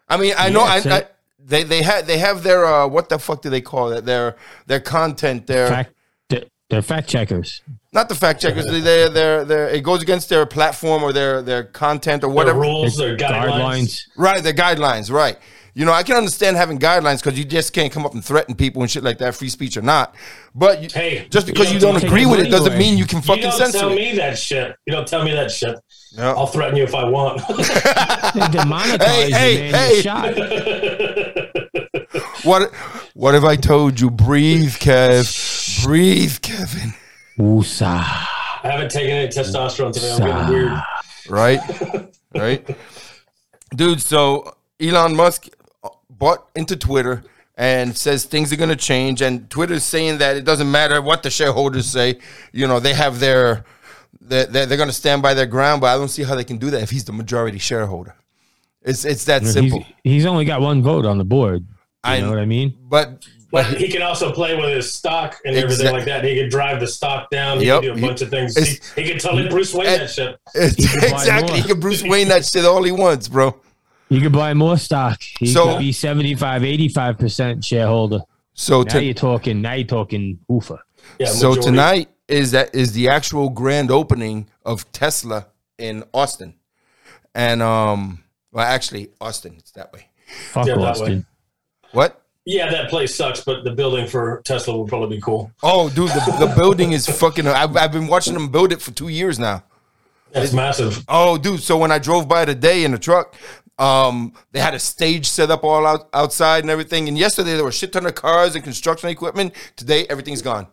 I 0.08 0.18
mean, 0.18 0.34
I 0.38 0.50
know. 0.50 0.62
I, 0.62 0.78
I 0.86 1.04
they 1.50 1.64
they 1.64 1.82
have 1.84 2.08
they 2.08 2.18
have 2.20 2.44
their 2.44 2.66
uh, 2.66 2.88
what 2.88 3.10
the 3.10 3.20
fuck 3.20 3.42
do 3.42 3.50
they 3.50 3.62
call 3.62 3.92
it? 3.92 4.06
Their 4.06 4.36
their 4.68 4.80
content. 4.80 5.48
Their 5.48 5.68
Fact, 5.68 5.94
they're- 6.30 6.46
they're 6.70 6.82
fact 6.84 7.10
checkers. 7.10 7.62
not 7.92 8.08
the 8.10 8.16
fact 8.16 8.40
checkers. 8.42 8.66
they 8.68 8.80
they 8.80 9.10
they're, 9.10 9.44
they're, 9.44 9.70
it 9.70 9.84
goes 9.84 10.02
against 10.04 10.30
their 10.30 10.46
platform 10.46 11.02
or 11.04 11.12
their 11.12 11.42
their 11.42 11.64
content 11.64 12.24
or 12.24 12.28
Their 12.28 12.36
whatever. 12.36 12.60
rules, 12.60 12.96
their 12.96 13.18
guidelines. 13.18 13.50
Guidelines. 13.50 14.02
Right, 14.16 14.44
the 14.44 14.54
guidelines, 14.54 15.12
right. 15.12 15.38
You 15.76 15.86
know, 15.86 15.92
I 15.94 16.04
can 16.04 16.16
understand 16.18 16.58
having 16.58 16.80
guidelines 16.80 17.24
because 17.24 17.38
you 17.38 17.46
just 17.46 17.74
can't 17.74 17.92
come 17.92 18.06
up 18.06 18.14
and 18.14 18.24
threaten 18.26 18.56
people 18.56 18.82
and 18.82 18.90
shit 18.92 19.04
like 19.04 19.18
that, 19.20 19.36
free 19.36 19.50
speech 19.50 19.78
or 19.78 19.82
not. 19.82 20.16
But 20.56 20.82
you, 20.82 20.90
Hey, 20.92 21.28
just 21.30 21.46
because 21.48 21.72
you 21.72 21.80
don't 21.80 21.94
don't 21.94 22.04
agree 22.04 22.26
with 22.26 22.40
it 22.40 22.50
doesn't 22.50 22.74
away. 22.74 22.80
mean 22.80 22.98
you 22.98 23.06
can 23.06 23.18
You 23.20 23.24
fucking 23.24 23.44
don't 23.44 23.52
censor 23.54 23.80
tell 23.80 23.92
it. 23.92 23.96
me 23.96 24.16
that 24.18 24.38
shit. 24.38 24.76
You 24.86 24.94
don't 24.94 25.08
tell 25.08 25.24
me 25.24 25.32
that 25.32 25.52
shit. 25.52 25.76
Yeah. 26.12 26.32
I'll 26.32 26.48
threaten 26.48 26.76
you 26.76 26.84
if 26.84 26.96
I 26.96 27.04
want. 27.06 27.42
They 27.50 28.42
demonetize 28.42 29.02
Hey, 29.04 29.32
hey, 29.32 29.98
you, 29.98 30.04
man. 30.04 30.34
hey. 30.34 31.52
What 32.44 32.74
what 33.14 33.34
have 33.34 33.44
I 33.46 33.56
told 33.56 34.00
you? 34.00 34.10
Breathe, 34.10 34.74
Kev. 34.76 35.84
Breathe, 35.84 36.42
Kevin. 36.42 36.94
Woosah. 37.38 37.86
I 37.88 38.60
haven't 38.64 38.92
taken 38.92 39.12
any 39.12 39.28
testosterone 39.30 39.94
today. 39.94 40.12
I'm 40.14 40.20
getting 40.20 40.48
weird. 40.54 40.82
Right? 41.30 41.60
right? 42.36 42.78
Dude, 43.76 44.02
so 44.02 44.56
Elon 44.80 45.16
Musk 45.16 45.48
bought 46.10 46.50
into 46.56 46.76
Twitter 46.76 47.24
and 47.56 47.96
says 47.98 48.26
things 48.26 48.52
are 48.54 48.56
going 48.56 48.70
to 48.70 48.76
change. 48.76 49.22
And 49.22 49.50
Twitter's 49.50 49.84
saying 49.84 50.20
that 50.20 50.38
it 50.38 50.46
doesn't 50.46 50.70
matter 50.72 51.02
what 51.02 51.24
the 51.24 51.30
shareholders 51.30 51.88
say. 51.88 52.20
You 52.54 52.68
know, 52.68 52.80
they 52.80 52.94
have 52.94 53.20
their, 53.20 53.66
they're, 54.22 54.46
they're, 54.46 54.66
they're 54.66 54.78
going 54.78 54.90
to 54.90 54.94
stand 54.96 55.22
by 55.22 55.34
their 55.34 55.46
ground, 55.46 55.82
but 55.82 55.88
I 55.88 55.98
don't 55.98 56.08
see 56.10 56.24
how 56.24 56.36
they 56.36 56.44
can 56.44 56.58
do 56.58 56.70
that 56.72 56.82
if 56.82 56.90
he's 56.90 57.04
the 57.04 57.14
majority 57.14 57.58
shareholder. 57.60 58.16
It's, 58.82 59.04
it's 59.04 59.26
that 59.26 59.46
simple. 59.46 59.80
He's, 60.04 60.14
he's 60.14 60.26
only 60.26 60.46
got 60.46 60.62
one 60.62 60.82
vote 60.82 61.06
on 61.06 61.18
the 61.18 61.26
board. 61.26 61.62
You 61.62 62.12
I- 62.12 62.22
know 62.22 62.30
what 62.30 62.40
I 62.40 62.46
mean? 62.46 62.78
But, 62.82 63.26
But 63.52 63.66
he 63.66 63.90
can 63.90 64.02
also 64.04 64.32
play 64.32 64.56
with 64.56 64.70
his 64.74 64.94
stock 64.94 65.36
and 65.44 65.54
everything 65.58 65.88
Exact- 65.88 65.94
like 65.94 66.06
that. 66.06 66.24
He 66.24 66.36
could 66.36 66.50
drive 66.50 66.80
the 66.80 66.88
stock 66.88 67.30
down. 67.30 67.60
He 67.60 67.66
Yep. 67.66 67.82
could 67.82 67.94
do 67.96 68.00
a 68.06 68.08
bunch 68.08 68.22
of 68.22 68.30
things. 68.30 68.56
He, 68.56 69.02
he 69.02 69.12
could 69.12 69.20
totally 69.20 69.50
Bruce 69.50 69.74
Wayne 69.74 69.86
that 69.88 70.10
shit. 70.10 70.38
it's, 70.56 70.76
could 70.94 71.02
buy 71.02 71.08
exactly, 71.18 71.60
he 71.60 71.68
can 71.68 71.80
Bruce 71.82 72.04
Wayne 72.04 72.30
that 72.30 72.46
shit 72.46 72.64
all 72.64 72.84
he 72.84 72.94
wants, 72.94 73.28
bro. 73.28 73.60
He 74.10 74.20
could 74.22 74.32
buy 74.32 74.54
more 74.54 74.78
stock. 74.78 75.22
You 75.40 75.48
So- 75.48 75.74
could 75.74 75.80
be 75.80 75.92
75, 75.92 76.64
85% 76.64 77.64
shareholder. 77.64 78.20
So, 78.54 78.82
Now 78.82 78.94
to, 78.94 79.04
you're 79.04 79.14
talking, 79.14 79.62
now 79.62 79.74
you're 79.74 79.88
talking 79.88 80.40
oofa. 80.50 80.80
Yeah, 81.20 81.28
So 81.28 81.50
majority. 81.50 81.62
tonight 81.62 82.10
is 82.28 82.52
that 82.52 82.74
is 82.76 82.92
the 82.94 83.08
actual 83.10 83.50
grand 83.50 83.90
opening 83.90 84.50
of 84.66 84.92
Tesla 84.92 85.48
in 85.78 86.04
Austin, 86.14 86.56
and 87.34 87.62
um, 87.64 88.24
well, 88.52 88.66
actually 88.66 89.10
Austin, 89.22 89.56
it's 89.58 89.72
that 89.72 89.94
way. 89.94 90.08
Fuck 90.52 90.68
Yeah, 90.68 90.76
that 90.76 90.82
Austin. 90.82 91.26
What? 91.94 92.22
Yeah, 92.46 92.70
that 92.70 92.90
place 92.90 93.16
sucks, 93.16 93.42
but 93.42 93.64
the 93.64 93.72
building 93.72 94.08
for 94.08 94.42
Tesla 94.44 94.78
would 94.78 94.90
probably 94.90 95.18
be 95.18 95.22
cool. 95.22 95.52
Oh, 95.64 95.90
dude, 95.90 96.10
the, 96.10 96.36
the 96.48 96.54
building 96.56 96.92
is 96.92 97.08
fucking. 97.08 97.48
I've, 97.48 97.76
I've 97.78 97.92
been 97.92 98.08
watching 98.08 98.34
them 98.34 98.50
build 98.50 98.72
it 98.72 98.82
for 98.82 98.92
two 98.92 99.08
years 99.08 99.40
now. 99.40 99.64
That's 100.32 100.52
massive. 100.54 101.04
Oh, 101.08 101.38
dude. 101.38 101.62
So 101.62 101.78
when 101.78 101.92
I 101.92 101.98
drove 102.00 102.28
by 102.28 102.46
today 102.46 102.84
in 102.84 102.92
the 102.92 103.00
truck, 103.00 103.36
um, 103.80 104.34
they 104.52 104.60
had 104.60 104.74
a 104.74 104.80
stage 104.80 105.26
set 105.28 105.50
up 105.50 105.64
all 105.64 105.88
out, 105.88 106.10
outside 106.14 106.64
and 106.64 106.70
everything. 106.70 107.08
And 107.08 107.18
yesterday 107.18 107.54
there 107.56 107.64
were 107.64 107.70
a 107.70 107.74
shit 107.74 107.94
ton 107.94 108.06
of 108.06 108.16
cars 108.16 108.56
and 108.56 108.64
construction 108.64 109.10
equipment. 109.10 109.54
Today 109.76 110.06
everything's 110.10 110.42
gone. 110.42 110.68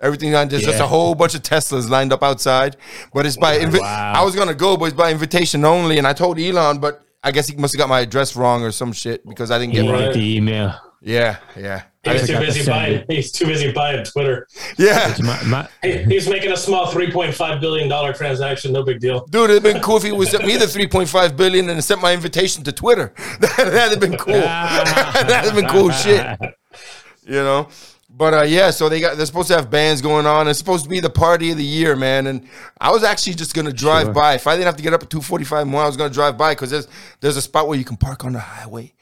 Everything's 0.00 0.32
gone. 0.32 0.48
There's 0.48 0.62
just 0.62 0.80
a 0.84 0.86
whole 0.86 1.14
bunch 1.14 1.34
of 1.34 1.42
Teslas 1.42 1.90
lined 1.90 2.12
up 2.12 2.22
outside. 2.22 2.76
But 3.12 3.26
it's 3.26 3.36
by 3.36 3.58
invi- 3.58 3.80
Wow. 3.80 4.12
I 4.16 4.24
was 4.24 4.34
gonna 4.34 4.54
go, 4.54 4.76
but 4.78 4.86
it's 4.86 4.96
by 4.96 5.10
invitation 5.12 5.64
only. 5.64 5.98
And 5.98 6.06
I 6.06 6.14
told 6.14 6.38
Elon, 6.38 6.78
but 6.78 7.04
I 7.22 7.30
guess 7.32 7.46
he 7.48 7.56
must 7.56 7.74
have 7.74 7.78
got 7.78 7.88
my 7.90 8.00
address 8.00 8.34
wrong 8.34 8.62
or 8.62 8.72
some 8.72 8.92
shit 8.92 9.26
because 9.28 9.50
I 9.50 9.58
didn't 9.58 9.74
get 9.74 9.84
get 9.84 10.14
the 10.14 10.36
email. 10.36 10.74
Yeah, 11.02 11.36
yeah, 11.56 11.82
He's 12.02 12.22
I 12.22 12.26
too 12.26 12.38
busy 12.38 12.64
buying. 12.70 13.04
He's 13.08 13.30
too 13.30 13.44
busy 13.44 13.72
buying 13.72 14.02
Twitter. 14.04 14.46
yeah. 14.78 15.14
My, 15.20 15.42
my, 15.44 15.68
He, 15.82 16.02
he's 16.04 16.28
making 16.28 16.50
a 16.50 16.56
small 16.56 16.90
three 16.90 17.10
point 17.10 17.34
five 17.34 17.60
billion 17.60 17.88
dollar 17.90 18.14
transaction. 18.14 18.72
No 18.72 18.82
big 18.82 19.00
deal. 19.00 19.26
Dude, 19.26 19.50
it'd 19.50 19.62
been 19.62 19.82
cool 19.82 19.98
if 19.98 20.04
he 20.04 20.12
was 20.12 20.30
sent 20.30 20.46
me 20.46 20.56
the 20.56 20.64
3.5 20.64 21.36
billion 21.36 21.68
and 21.68 21.84
sent 21.84 22.00
my 22.00 22.14
invitation 22.14 22.64
to 22.64 22.72
Twitter. 22.72 23.12
That'd 23.40 23.74
have 23.74 24.00
been 24.00 24.16
cool. 24.16 24.32
That'd 24.40 25.44
have 25.44 25.54
been 25.54 25.68
cool 25.68 25.90
shit. 25.90 26.38
You 27.26 27.34
know? 27.34 27.68
But 28.08 28.34
uh, 28.34 28.42
yeah, 28.42 28.70
so 28.70 28.88
they 28.88 29.00
got 29.00 29.16
they're 29.16 29.26
supposed 29.26 29.48
to 29.48 29.54
have 29.54 29.70
bands 29.70 30.00
going 30.02 30.26
on. 30.26 30.48
It's 30.48 30.58
supposed 30.58 30.84
to 30.84 30.90
be 30.90 31.00
the 31.00 31.10
party 31.10 31.50
of 31.52 31.58
the 31.58 31.64
year, 31.64 31.96
man. 31.96 32.26
And 32.26 32.46
I 32.80 32.90
was 32.90 33.04
actually 33.04 33.34
just 33.34 33.54
gonna 33.54 33.72
drive 33.72 34.06
Sure. 34.06 34.14
by. 34.14 34.34
If 34.34 34.46
I 34.46 34.54
didn't 34.54 34.66
have 34.66 34.76
to 34.76 34.82
get 34.82 34.92
up 34.94 35.02
at 35.02 35.10
245 35.10 35.66
more, 35.66 35.82
I 35.82 35.86
was 35.86 35.96
gonna 35.96 36.12
drive 36.12 36.36
by 36.36 36.52
because 36.52 36.70
there's 36.70 36.88
there's 37.20 37.36
a 37.36 37.42
spot 37.42 37.68
where 37.68 37.78
you 37.78 37.84
can 37.84 37.96
park 37.96 38.24
on 38.24 38.32
the 38.32 38.40
highway 38.40 38.92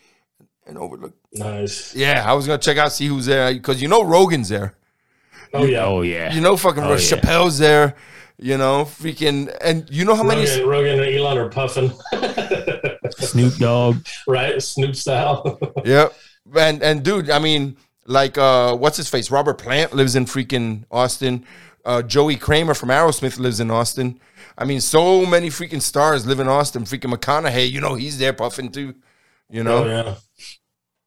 and 0.66 0.76
overlook. 0.76 1.14
Nice. 1.32 1.94
Yeah, 1.94 2.24
I 2.26 2.32
was 2.32 2.46
gonna 2.46 2.58
check 2.58 2.78
out, 2.78 2.92
see 2.92 3.06
who's 3.06 3.26
there, 3.26 3.52
because 3.52 3.82
you 3.82 3.88
know 3.88 4.02
Rogan's 4.02 4.48
there. 4.48 4.74
Oh 5.52 5.64
yeah. 5.64 5.84
oh, 5.84 6.02
yeah. 6.02 6.32
You 6.32 6.40
know 6.40 6.56
fucking 6.56 6.82
Oh, 6.82 6.90
yeah. 6.90 6.96
Chappelle's 6.96 7.58
there. 7.58 7.96
You 8.40 8.56
know, 8.56 8.84
freaking, 8.84 9.54
and 9.62 9.88
you 9.90 10.04
know 10.04 10.14
how 10.14 10.22
many? 10.22 10.46
Rogan, 10.46 10.68
Rogan 10.68 11.00
and 11.00 11.14
Elon 11.16 11.38
are 11.38 11.48
puffing, 11.48 11.90
Snoop 13.18 13.56
Dogg. 13.56 14.06
right? 14.28 14.62
Snoop 14.62 14.94
style. 14.94 15.58
Yep. 15.84 16.14
And 16.56 16.82
and 16.82 17.02
dude, 17.02 17.30
I 17.30 17.38
mean, 17.40 17.76
like 18.06 18.38
uh 18.38 18.74
what's 18.76 18.96
his 18.96 19.08
face? 19.08 19.30
Robert 19.30 19.58
Plant 19.58 19.92
lives 19.92 20.16
in 20.16 20.24
freaking 20.24 20.84
Austin. 20.90 21.44
Uh 21.84 22.00
Joey 22.02 22.36
Kramer 22.36 22.74
from 22.74 22.88
Aerosmith 22.90 23.38
lives 23.38 23.60
in 23.60 23.70
Austin. 23.70 24.18
I 24.56 24.64
mean, 24.64 24.80
so 24.80 25.26
many 25.26 25.48
freaking 25.48 25.82
stars 25.82 26.26
live 26.26 26.40
in 26.40 26.48
Austin. 26.48 26.84
Freaking 26.84 27.12
McConaughey, 27.12 27.70
you 27.70 27.80
know, 27.80 27.94
he's 27.96 28.18
there 28.18 28.32
puffing 28.32 28.70
too. 28.72 28.94
You 29.50 29.62
know? 29.64 29.84
oh 29.84 29.86
yeah. 29.86 30.14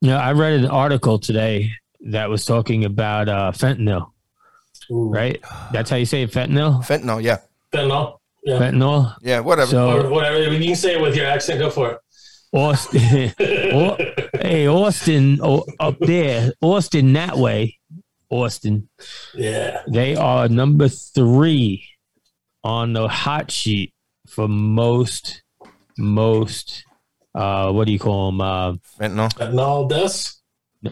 Yeah, 0.01 0.17
I 0.19 0.31
read 0.31 0.53
an 0.53 0.65
article 0.65 1.19
today 1.19 1.71
that 2.01 2.29
was 2.29 2.45
talking 2.45 2.85
about 2.85 3.29
uh, 3.29 3.51
fentanyl, 3.51 4.11
Ooh. 4.89 5.09
right? 5.09 5.39
That's 5.71 5.89
how 5.91 5.97
you 5.97 6.05
say 6.05 6.23
it, 6.23 6.31
fentanyl? 6.31 6.83
Fentanyl, 6.83 7.21
yeah. 7.21 7.37
Fentanyl. 7.71 8.17
Yeah. 8.43 8.57
Fentanyl. 8.57 9.15
Yeah, 9.21 9.39
whatever. 9.41 9.77
Or 9.77 10.01
So, 10.01 10.09
whatever. 10.09 10.41
You 10.51 10.65
can 10.65 10.75
say 10.75 10.95
it 10.95 11.01
with 11.01 11.15
your 11.15 11.27
accent. 11.27 11.59
Go 11.59 11.69
for 11.69 11.91
it. 11.91 11.99
Austin, 12.53 13.31
Au- 13.39 13.97
hey, 14.41 14.67
Austin, 14.67 15.39
oh, 15.41 15.63
up 15.79 15.97
there, 15.99 16.51
Austin 16.61 17.13
that 17.13 17.37
way, 17.37 17.77
Austin, 18.29 18.89
yeah. 19.33 19.83
they 19.87 20.17
are 20.17 20.49
number 20.49 20.89
three 20.89 21.87
on 22.63 22.91
the 22.91 23.07
hot 23.07 23.51
sheet 23.51 23.93
for 24.27 24.49
most, 24.49 25.43
most, 25.97 26.83
uh, 27.35 27.71
what 27.71 27.85
do 27.85 27.93
you 27.93 27.99
call 27.99 28.31
them? 28.31 28.41
Uh, 28.41 28.73
Fentanyl. 28.99 29.33
Fentanyl 29.33 29.89
deaths. 29.89 30.41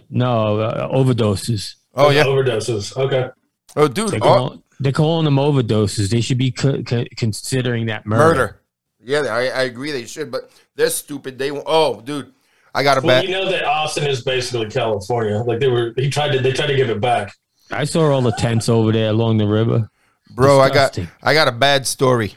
no, 0.09 0.59
uh, 0.59 0.87
overdoses. 0.89 1.75
Oh 1.95 2.09
yeah. 2.09 2.23
Overdoses. 2.23 2.95
Okay. 2.97 3.29
Oh 3.75 3.87
dude, 3.87 4.09
They 4.11 4.17
oh, 4.17 4.19
call, 4.21 4.63
they're 4.79 4.91
calling 4.91 5.25
them 5.25 5.35
overdoses. 5.35 6.09
They 6.09 6.21
should 6.21 6.37
be 6.37 6.51
co- 6.51 6.81
co- 6.83 7.05
considering 7.17 7.87
that 7.87 8.05
murder. 8.05 8.23
murder. 8.23 8.61
Yeah, 9.03 9.21
I, 9.21 9.41
I 9.47 9.61
agree 9.63 9.91
they 9.91 10.05
should, 10.05 10.31
but 10.31 10.51
they're 10.75 10.89
stupid. 10.89 11.37
They 11.37 11.51
won't- 11.51 11.65
oh 11.67 12.01
dude, 12.01 12.31
I 12.73 12.83
got 12.83 12.97
a 12.97 13.01
Well, 13.01 13.21
bad 13.21 13.25
you 13.25 13.31
know 13.31 13.49
that 13.49 13.63
Austin 13.65 14.05
is 14.07 14.23
basically 14.23 14.69
California. 14.69 15.37
Like 15.37 15.59
they 15.59 15.67
were, 15.67 15.93
he 15.97 16.09
tried 16.09 16.31
to, 16.33 16.39
they 16.39 16.51
tried 16.51 16.67
to 16.67 16.75
give 16.75 16.89
it 16.89 17.01
back. 17.01 17.33
I 17.71 17.83
saw 17.83 18.11
all 18.11 18.21
the 18.21 18.31
tents 18.33 18.67
over 18.69 18.91
there 18.91 19.09
along 19.09 19.37
the 19.37 19.47
river. 19.47 19.89
Bro, 20.31 20.59
I 20.59 20.69
got 20.69 20.97
I 21.23 21.33
got 21.33 21.47
a 21.47 21.51
bad 21.51 21.85
story. 21.87 22.35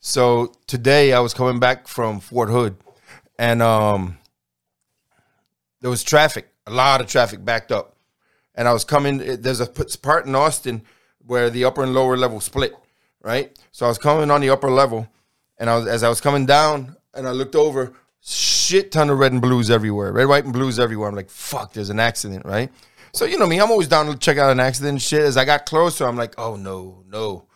So 0.00 0.52
today 0.66 1.12
I 1.12 1.20
was 1.20 1.34
coming 1.34 1.60
back 1.60 1.86
from 1.88 2.20
Fort 2.20 2.48
Hood, 2.48 2.76
and 3.40 3.62
um, 3.62 4.18
there 5.80 5.88
was 5.88 6.04
traffic, 6.04 6.52
a 6.66 6.70
lot 6.70 7.00
of 7.00 7.06
traffic 7.06 7.42
backed 7.42 7.72
up, 7.72 7.96
and 8.54 8.68
I 8.68 8.72
was 8.74 8.84
coming. 8.84 9.40
There's 9.40 9.60
a 9.60 9.66
part 9.66 10.26
in 10.26 10.34
Austin 10.34 10.82
where 11.26 11.48
the 11.48 11.64
upper 11.64 11.82
and 11.82 11.94
lower 11.94 12.18
level 12.18 12.40
split, 12.40 12.74
right? 13.22 13.58
So 13.72 13.86
I 13.86 13.88
was 13.88 13.96
coming 13.96 14.30
on 14.30 14.42
the 14.42 14.50
upper 14.50 14.70
level, 14.70 15.08
and 15.56 15.70
I 15.70 15.76
was 15.76 15.86
as 15.86 16.02
I 16.02 16.10
was 16.10 16.20
coming 16.20 16.44
down, 16.44 16.96
and 17.14 17.26
I 17.26 17.30
looked 17.30 17.56
over, 17.56 17.94
shit 18.20 18.92
ton 18.92 19.08
of 19.08 19.18
red 19.18 19.32
and 19.32 19.40
blues 19.40 19.70
everywhere, 19.70 20.12
red, 20.12 20.26
white, 20.26 20.44
and 20.44 20.52
blues 20.52 20.78
everywhere. 20.78 21.08
I'm 21.08 21.16
like, 21.16 21.30
fuck, 21.30 21.72
there's 21.72 21.88
an 21.88 21.98
accident, 21.98 22.44
right? 22.44 22.70
So 23.14 23.24
you 23.24 23.38
know 23.38 23.46
me, 23.46 23.58
I'm 23.58 23.70
always 23.70 23.88
down 23.88 24.04
to 24.04 24.18
check 24.18 24.36
out 24.36 24.52
an 24.52 24.60
accident 24.60 24.90
and 24.90 25.02
shit. 25.02 25.22
As 25.22 25.38
I 25.38 25.46
got 25.46 25.64
closer, 25.64 26.06
I'm 26.06 26.16
like, 26.16 26.34
oh 26.36 26.56
no, 26.56 27.04
no, 27.08 27.46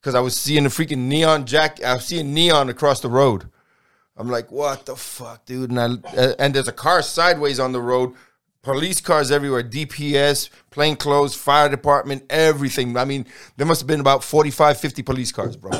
because 0.00 0.14
I 0.14 0.20
was 0.20 0.34
seeing 0.34 0.62
the 0.62 0.70
freaking 0.70 1.08
neon 1.08 1.44
jack. 1.44 1.84
I 1.84 1.92
was 1.92 2.06
seeing 2.06 2.32
neon 2.32 2.70
across 2.70 3.00
the 3.00 3.10
road. 3.10 3.50
I'm 4.16 4.28
like, 4.28 4.50
what 4.50 4.86
the 4.86 4.96
fuck, 4.96 5.44
dude? 5.44 5.70
And 5.70 5.78
I 5.80 5.84
uh, 6.16 6.34
and 6.38 6.54
there's 6.54 6.68
a 6.68 6.72
car 6.72 7.02
sideways 7.02 7.60
on 7.60 7.72
the 7.72 7.80
road. 7.82 8.14
Police 8.62 9.00
cars 9.00 9.30
everywhere, 9.30 9.62
DPS, 9.62 10.50
plainclothes, 10.70 11.36
fire 11.36 11.68
department, 11.68 12.24
everything. 12.30 12.96
I 12.96 13.04
mean, 13.04 13.26
there 13.56 13.66
must 13.66 13.80
have 13.80 13.86
been 13.86 14.00
about 14.00 14.24
45, 14.24 14.78
50 14.80 15.02
police 15.02 15.30
cars, 15.30 15.56
bro. 15.56 15.70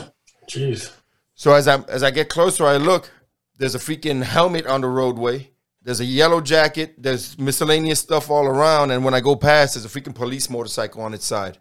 Jeez. 0.48 0.92
So 1.34 1.52
as 1.52 1.66
I 1.66 1.80
as 1.88 2.02
I 2.02 2.10
get 2.10 2.28
closer, 2.28 2.64
I 2.64 2.76
look. 2.76 3.10
There's 3.58 3.74
a 3.74 3.78
freaking 3.78 4.22
helmet 4.22 4.66
on 4.66 4.82
the 4.82 4.88
roadway. 4.88 5.50
There's 5.82 6.00
a 6.00 6.04
yellow 6.04 6.40
jacket. 6.40 6.94
There's 6.98 7.38
miscellaneous 7.38 8.00
stuff 8.00 8.30
all 8.30 8.44
around. 8.46 8.90
And 8.90 9.04
when 9.04 9.14
I 9.14 9.20
go 9.20 9.34
past, 9.34 9.74
there's 9.74 9.86
a 9.86 9.88
freaking 9.88 10.14
police 10.14 10.50
motorcycle 10.50 11.00
on 11.02 11.14
its 11.14 11.24
side. 11.24 11.58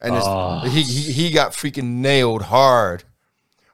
And 0.00 0.14
Oh. 0.14 0.60
he, 0.68 0.82
he 0.82 1.12
he 1.12 1.30
got 1.30 1.52
freaking 1.52 1.94
nailed 2.00 2.42
hard, 2.42 3.04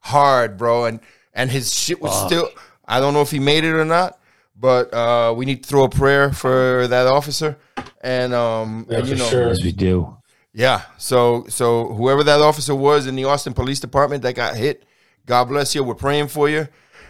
hard, 0.02 0.56
bro. 0.56 0.84
And 0.86 1.00
and 1.34 1.50
his 1.50 1.72
shit 1.74 2.00
was 2.00 2.14
still. 2.26 2.48
I 2.86 3.00
don't 3.00 3.14
know 3.14 3.22
if 3.22 3.30
he 3.30 3.38
made 3.38 3.64
it 3.64 3.72
or 3.74 3.84
not, 3.84 4.18
but 4.56 4.92
uh, 4.92 5.32
we 5.36 5.44
need 5.46 5.62
to 5.62 5.68
throw 5.68 5.84
a 5.84 5.88
prayer 5.88 6.32
for 6.32 6.86
that 6.88 7.06
officer, 7.06 7.56
and 8.02 8.34
um, 8.34 8.86
Yeah, 8.88 8.98
and, 8.98 9.08
you 9.08 9.14
for 9.14 9.18
know, 9.22 9.28
sure. 9.28 9.48
As 9.48 9.62
we 9.62 9.72
do. 9.72 10.16
yeah. 10.52 10.82
So 10.98 11.44
so 11.48 11.86
whoever 11.94 12.24
that 12.24 12.40
officer 12.40 12.74
was 12.74 13.06
in 13.06 13.14
the 13.16 13.24
Austin 13.24 13.52
Police 13.54 13.80
Department 13.80 14.22
that 14.22 14.34
got 14.34 14.56
hit, 14.56 14.84
God 15.26 15.44
bless 15.44 15.74
you. 15.74 15.84
We're 15.84 15.94
praying 15.94 16.28
for 16.28 16.48
you. 16.48 16.66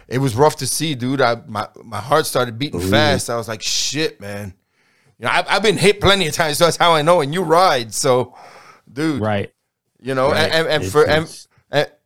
It 0.07 0.17
was 0.19 0.35
rough 0.35 0.57
to 0.57 0.67
see, 0.67 0.93
dude. 0.93 1.21
I 1.21 1.41
my 1.47 1.67
my 1.83 1.99
heart 1.99 2.25
started 2.25 2.59
beating 2.59 2.79
fast. 2.81 3.29
I 3.29 3.37
was 3.37 3.47
like, 3.47 3.61
shit, 3.61 4.19
man. 4.21 4.53
You 5.17 5.25
know, 5.25 5.31
I've, 5.33 5.45
I've 5.47 5.63
been 5.63 5.77
hit 5.77 6.01
plenty 6.01 6.27
of 6.27 6.33
times, 6.33 6.57
so 6.57 6.65
that's 6.65 6.77
how 6.77 6.93
I 6.93 7.01
know. 7.03 7.21
And 7.21 7.33
you 7.33 7.43
ride, 7.43 7.93
so, 7.93 8.35
dude, 8.91 9.21
Right. 9.21 9.53
you 10.01 10.15
know, 10.15 10.31
Right. 10.31 10.51
and, 10.51 10.67
and, 10.67 10.83
and 10.83 10.91
for 10.91 11.07
and 11.07 11.47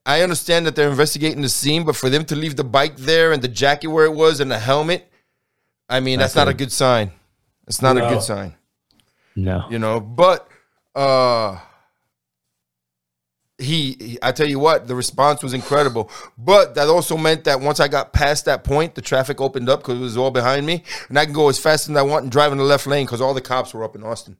I 0.06 0.22
understand 0.22 0.68
that 0.68 0.76
they're 0.76 0.90
investigating 0.90 1.42
the 1.42 1.50
scene, 1.50 1.84
but 1.84 1.96
for 1.96 2.10
them 2.10 2.26
to 2.26 2.36
leave 2.36 2.56
the 2.56 2.64
bike 2.64 2.96
there 2.98 3.32
and 3.32 3.42
the 3.42 3.48
jacket 3.48 3.88
where 3.88 4.06
it 4.06 4.14
was 4.14 4.40
and 4.40 4.52
the 4.52 4.60
helmet, 4.60 5.12
I 5.90 6.00
mean, 6.00 6.20
that's 6.20 6.36
not 6.36 6.48
a 6.48 6.54
good 6.54 6.72
sign. 6.72 7.12
It's 7.68 7.82
not 7.82 7.98
a 7.98 8.02
good 8.02 8.22
sign. 8.22 8.56
No. 9.38 9.66
you 9.70 9.80
know 9.80 10.00
but 10.00 10.48
uh 10.96 11.60
he, 13.58 13.98
he- 14.00 14.18
i 14.22 14.32
tell 14.32 14.48
you 14.48 14.60
what 14.60 14.88
the 14.88 14.96
response 14.96 15.44
was 15.44 15.54
incredible. 15.54 16.10
But 16.38 16.76
that 16.76 16.88
also 16.88 17.18
meant 17.18 17.44
that 17.44 17.60
once 17.60 17.82
i 17.82 17.90
got 17.90 18.14
past 18.14 18.46
that 18.46 18.64
point 18.64 18.96
the 18.96 19.02
traffic 19.02 19.42
opened 19.42 19.68
up 19.68 19.82
because 19.82 19.98
it 20.00 20.02
was 20.02 20.16
all 20.16 20.32
behind 20.32 20.66
me 20.66 20.84
and 21.10 21.20
i 21.20 21.26
can 21.26 21.34
go 21.34 21.50
as 21.50 21.60
fast 21.60 21.90
as 21.90 21.98
i 21.98 22.02
want 22.02 22.24
and 22.24 22.32
drive 22.32 22.54
in 22.54 22.58
the 22.58 22.64
left 22.64 22.88
lane 22.88 23.06
because 23.06 23.20
all 23.20 23.34
the 23.34 23.42
cops 23.42 23.74
were 23.74 23.84
up 23.84 23.98
in 23.98 24.04
austin. 24.04 24.38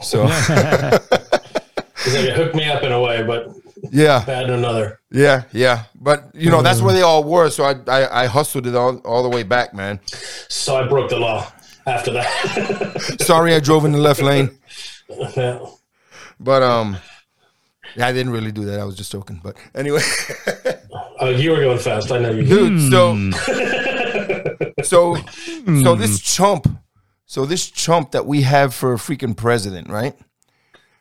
So 0.00 0.28
it 0.28 0.30
hooked 2.36 2.54
me 2.54 2.68
up 2.68 2.84
in 2.84 2.92
a 2.92 3.00
way, 3.00 3.24
but 3.24 3.48
yeah 3.90 4.24
bad 4.26 4.44
in 4.44 4.50
another. 4.50 5.00
yeah 5.10 5.44
yeah 5.52 5.84
but 5.94 6.30
you 6.34 6.50
know 6.50 6.62
that's 6.62 6.80
where 6.82 6.92
they 6.94 7.02
all 7.02 7.24
were 7.24 7.48
so 7.50 7.64
i 7.64 7.74
i, 7.88 8.24
I 8.24 8.26
hustled 8.26 8.66
it 8.66 8.74
all, 8.74 8.98
all 8.98 9.22
the 9.22 9.28
way 9.28 9.42
back 9.42 9.72
man 9.74 10.00
So 10.48 10.76
I 10.76 10.86
broke 10.88 11.08
the 11.10 11.18
law 11.18 11.50
after 11.86 12.12
that. 12.12 13.16
sorry 13.20 13.54
i 13.54 13.60
drove 13.60 13.84
in 13.84 13.92
the 13.92 13.98
left 13.98 14.20
lane 14.22 14.50
yeah. 15.36 15.58
but 16.38 16.62
um 16.62 16.96
yeah 17.96 18.06
i 18.06 18.12
didn't 18.12 18.32
really 18.32 18.52
do 18.52 18.64
that 18.66 18.78
i 18.80 18.84
was 18.84 18.96
just 18.96 19.10
joking 19.12 19.40
but 19.42 19.56
anyway 19.74 20.02
Oh, 21.22 21.28
you 21.28 21.50
were 21.50 21.60
going 21.60 21.78
fast. 21.78 22.10
I 22.12 22.18
know 22.18 22.30
you. 22.30 22.44
dude 22.44 22.80
so 22.90 23.14
Hmm. 23.14 23.30
so 24.82 25.16
so 25.82 25.94
this 25.94 26.20
chump 26.20 26.66
so 27.26 27.44
this 27.46 27.70
chump 27.70 28.12
that 28.12 28.26
we 28.26 28.42
have 28.42 28.74
for 28.74 28.92
a 28.94 28.96
freaking 28.96 29.36
president 29.36 29.88
right 29.90 30.14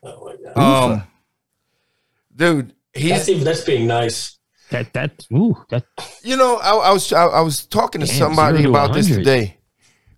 Oh 0.04 0.26
my 0.26 0.36
God. 0.54 0.92
um 0.94 1.04
dude 2.40 2.74
he's 2.94 3.12
That's 3.12 3.30
even 3.30 3.44
that's 3.44 3.62
being 3.62 3.86
nice. 3.86 4.38
That 4.72 4.94
that 4.94 5.26
ooh 5.34 5.56
that 5.70 5.84
you 6.24 6.36
know 6.38 6.58
i, 6.58 6.72
I 6.90 6.92
was 6.94 7.12
I, 7.14 7.26
I 7.26 7.42
was 7.42 7.66
talking 7.66 8.02
to 8.02 8.08
Damn, 8.08 8.18
somebody 8.18 8.64
to 8.64 8.70
about 8.70 8.94
this 8.94 9.08
today 9.08 9.58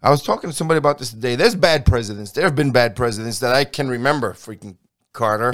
i 0.04 0.10
was 0.10 0.22
talking 0.24 0.50
to 0.50 0.56
somebody 0.56 0.78
about 0.78 0.98
this 1.00 1.12
today 1.12 1.36
there's 1.36 1.56
bad 1.56 1.86
presidents 1.86 2.32
there 2.34 2.44
have 2.44 2.56
been 2.56 2.72
bad 2.72 2.96
presidents 2.96 3.40
that 3.40 3.54
i 3.56 3.64
can 3.64 3.88
remember 3.90 4.34
freaking 4.34 4.76
carter 5.14 5.52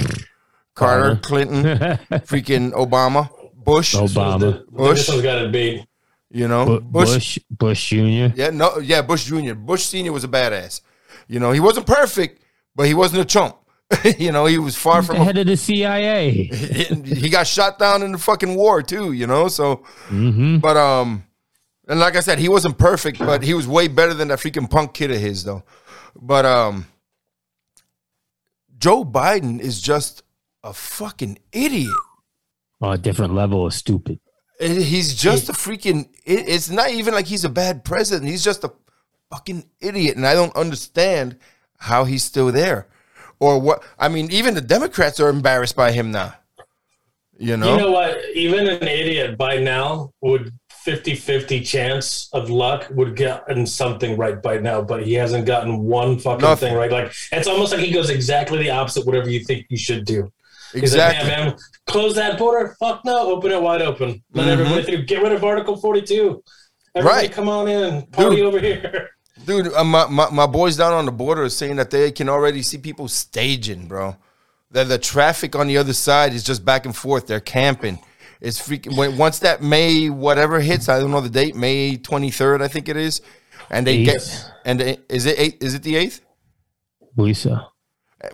carter, 0.74 1.16
Carter. 1.16 1.16
clinton 1.22 1.62
freaking 2.26 2.72
obama 2.72 3.30
bush 3.54 3.94
Obama, 3.94 4.64
Bush. 4.70 4.98
This 4.98 5.08
one's 5.10 5.22
got 5.22 5.40
to 5.42 5.48
be. 5.48 5.86
you 6.30 6.48
know 6.48 6.64
Bu- 6.66 6.80
Bush, 6.80 7.38
Bush 7.50 7.90
Jr. 7.90 8.32
Yeah, 8.34 8.50
no, 8.52 8.78
yeah, 8.78 9.02
Bush 9.02 9.26
Jr. 9.26 9.54
Bush 9.54 9.82
Senior 9.84 10.12
was 10.12 10.24
a 10.24 10.28
badass. 10.28 10.80
You 11.26 11.38
know, 11.38 11.52
he 11.52 11.60
wasn't 11.60 11.86
perfect, 11.86 12.42
but 12.74 12.86
he 12.86 12.94
wasn't 12.94 13.20
a 13.20 13.26
chump. 13.26 13.56
you 14.18 14.32
know, 14.32 14.46
he 14.46 14.58
was 14.58 14.76
far 14.76 15.00
The 15.00 15.08
from. 15.08 15.16
A, 15.16 15.24
head 15.24 15.38
of 15.38 15.46
the 15.46 15.56
CIA. 15.56 16.30
he 17.04 17.28
got 17.28 17.46
shot 17.46 17.78
down 17.78 18.02
in 18.02 18.12
the 18.12 18.18
fucking 18.18 18.54
war 18.54 18.82
too. 18.82 19.12
You 19.12 19.26
know, 19.26 19.48
so. 19.48 19.84
Mm-hmm. 20.08 20.58
But 20.58 20.76
um, 20.76 21.24
and 21.88 21.98
like 21.98 22.16
I 22.16 22.20
said, 22.20 22.38
he 22.38 22.50
wasn't 22.50 22.76
perfect, 22.76 23.18
but 23.18 23.42
he 23.42 23.54
was 23.54 23.66
way 23.66 23.88
better 23.88 24.12
than 24.12 24.28
that 24.28 24.40
freaking 24.40 24.70
punk 24.70 24.92
kid 24.92 25.10
of 25.10 25.18
his, 25.18 25.44
though. 25.44 25.64
But 26.14 26.44
um, 26.44 26.86
Joe 28.76 29.04
Biden 29.04 29.58
is 29.58 29.80
just 29.80 30.22
a 30.62 30.74
fucking 30.74 31.38
idiot. 31.50 31.96
Oh, 32.80 32.90
a 32.90 32.98
different 32.98 33.34
level 33.34 33.66
of 33.66 33.72
stupid. 33.72 34.20
He's 34.60 35.14
just 35.14 35.48
a 35.48 35.52
freaking. 35.52 36.08
It's 36.24 36.68
not 36.68 36.90
even 36.90 37.14
like 37.14 37.26
he's 37.26 37.44
a 37.44 37.48
bad 37.48 37.84
president. 37.84 38.28
He's 38.28 38.44
just 38.44 38.64
a 38.64 38.72
fucking 39.30 39.64
idiot, 39.80 40.16
and 40.16 40.26
I 40.26 40.34
don't 40.34 40.54
understand 40.56 41.38
how 41.78 42.04
he's 42.04 42.24
still 42.24 42.52
there, 42.52 42.88
or 43.40 43.60
what. 43.60 43.82
I 43.98 44.08
mean, 44.08 44.30
even 44.30 44.54
the 44.54 44.60
Democrats 44.60 45.20
are 45.20 45.28
embarrassed 45.28 45.76
by 45.76 45.92
him 45.92 46.10
now. 46.10 46.34
You 47.38 47.56
know, 47.56 47.72
You 47.72 47.80
know 47.82 47.90
what? 47.92 48.18
Even 48.34 48.66
an 48.68 48.82
idiot 48.88 49.38
by 49.38 49.58
now 49.58 50.10
would 50.22 50.52
50-50 50.84 51.64
chance 51.64 52.28
of 52.32 52.50
luck 52.50 52.88
would 52.90 53.14
get 53.14 53.44
something 53.68 54.16
right 54.16 54.42
by 54.42 54.58
now, 54.58 54.82
but 54.82 55.04
he 55.06 55.14
hasn't 55.14 55.46
gotten 55.46 55.78
one 55.84 56.18
fucking 56.18 56.40
Nothing. 56.42 56.70
thing 56.70 56.76
right. 56.76 56.90
Like 56.90 57.12
it's 57.30 57.46
almost 57.46 57.72
like 57.72 57.80
he 57.82 57.92
goes 57.92 58.10
exactly 58.10 58.58
the 58.58 58.70
opposite 58.70 59.06
whatever 59.06 59.28
you 59.28 59.44
think 59.44 59.66
you 59.68 59.76
should 59.76 60.04
do. 60.04 60.32
He's 60.72 60.96
like, 60.96 61.14
exactly. 61.14 61.28
man, 61.30 61.46
man, 61.50 61.56
close 61.86 62.14
that 62.16 62.38
border. 62.38 62.74
Fuck 62.80 63.04
no, 63.04 63.30
open 63.32 63.52
it 63.52 63.62
wide 63.62 63.82
open. 63.82 64.22
Let 64.32 64.46
Mhm. 64.48 64.50
everybody 64.50 64.82
through. 64.82 65.02
Get 65.04 65.22
rid 65.22 65.32
of 65.32 65.44
Article 65.44 65.76
Forty-two. 65.76 66.42
Everybody, 66.94 67.26
Right. 67.26 67.32
come 67.32 67.48
on 67.48 67.68
in. 67.68 68.02
Party 68.06 68.36
Dude. 68.36 68.44
over 68.46 68.58
here. 68.58 69.10
Dude, 69.46 69.72
uh, 69.72 69.84
my, 69.84 70.06
my, 70.08 70.30
my 70.30 70.46
boys 70.46 70.76
down 70.76 70.92
on 70.92 71.04
the 71.06 71.12
border 71.12 71.44
are 71.44 71.48
saying 71.48 71.76
that 71.76 71.90
they 71.90 72.10
can 72.10 72.28
already 72.28 72.62
see 72.62 72.78
people 72.78 73.08
staging, 73.08 73.86
bro. 73.86 74.16
That 74.72 74.88
the 74.88 74.98
traffic 74.98 75.56
on 75.56 75.66
the 75.66 75.78
other 75.78 75.94
side 75.94 76.34
is 76.34 76.44
just 76.44 76.64
back 76.64 76.84
and 76.84 76.94
forth. 76.94 77.26
They're 77.26 77.40
camping. 77.40 77.98
It's 78.40 78.60
freaking. 78.60 78.96
When, 78.96 79.16
once 79.16 79.38
that 79.40 79.62
May 79.62 80.10
whatever 80.10 80.60
hits, 80.60 80.88
I 80.88 81.00
don't 81.00 81.10
know 81.10 81.22
the 81.22 81.30
date. 81.30 81.56
May 81.56 81.96
twenty 81.96 82.30
third, 82.30 82.60
I 82.60 82.68
think 82.68 82.88
it 82.88 82.96
is. 82.96 83.22
And 83.70 83.86
they 83.86 84.04
get 84.04 84.52
and 84.64 84.78
they, 84.78 84.98
is 85.08 85.24
it 85.26 85.38
eight? 85.38 85.62
Is 85.62 85.74
it 85.74 85.82
the 85.82 85.96
eighth? 85.96 86.20
Lisa. 87.16 87.68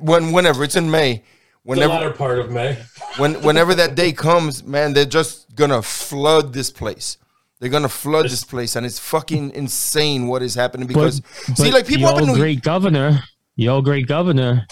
When 0.01 0.33
whenever 0.33 0.65
it's 0.65 0.77
in 0.77 0.91
May, 0.91 1.15
The 1.15 1.23
whenever 1.63 1.93
latter 1.95 2.11
part 2.11 2.39
of 2.41 2.51
May. 2.51 2.79
when 3.17 3.41
whenever 3.43 3.75
that 3.77 3.95
day 4.03 4.13
comes, 4.13 4.65
man, 4.65 4.93
they're 4.93 5.05
just 5.05 5.55
gonna 5.55 5.83
flood 5.83 6.53
this 6.53 6.71
place. 6.71 7.17
They're 7.61 7.71
gonna 7.71 7.89
flood 7.89 8.25
this 8.27 8.45
place, 8.45 8.77
and 8.77 8.85
it's 8.85 8.99
fucking 8.99 9.53
insane 9.53 10.27
what 10.27 10.43
is 10.43 10.55
happening 10.55 10.87
because 10.87 11.23
see, 11.55 11.71
like 11.73 11.87
people 11.87 12.07
up 12.07 12.15
your 12.17 12.23
in 12.23 12.29
New 12.29 12.37
great 12.37 12.63
governor, 12.63 13.21
your 13.57 13.83
great 13.83 14.07
governor, 14.07 14.67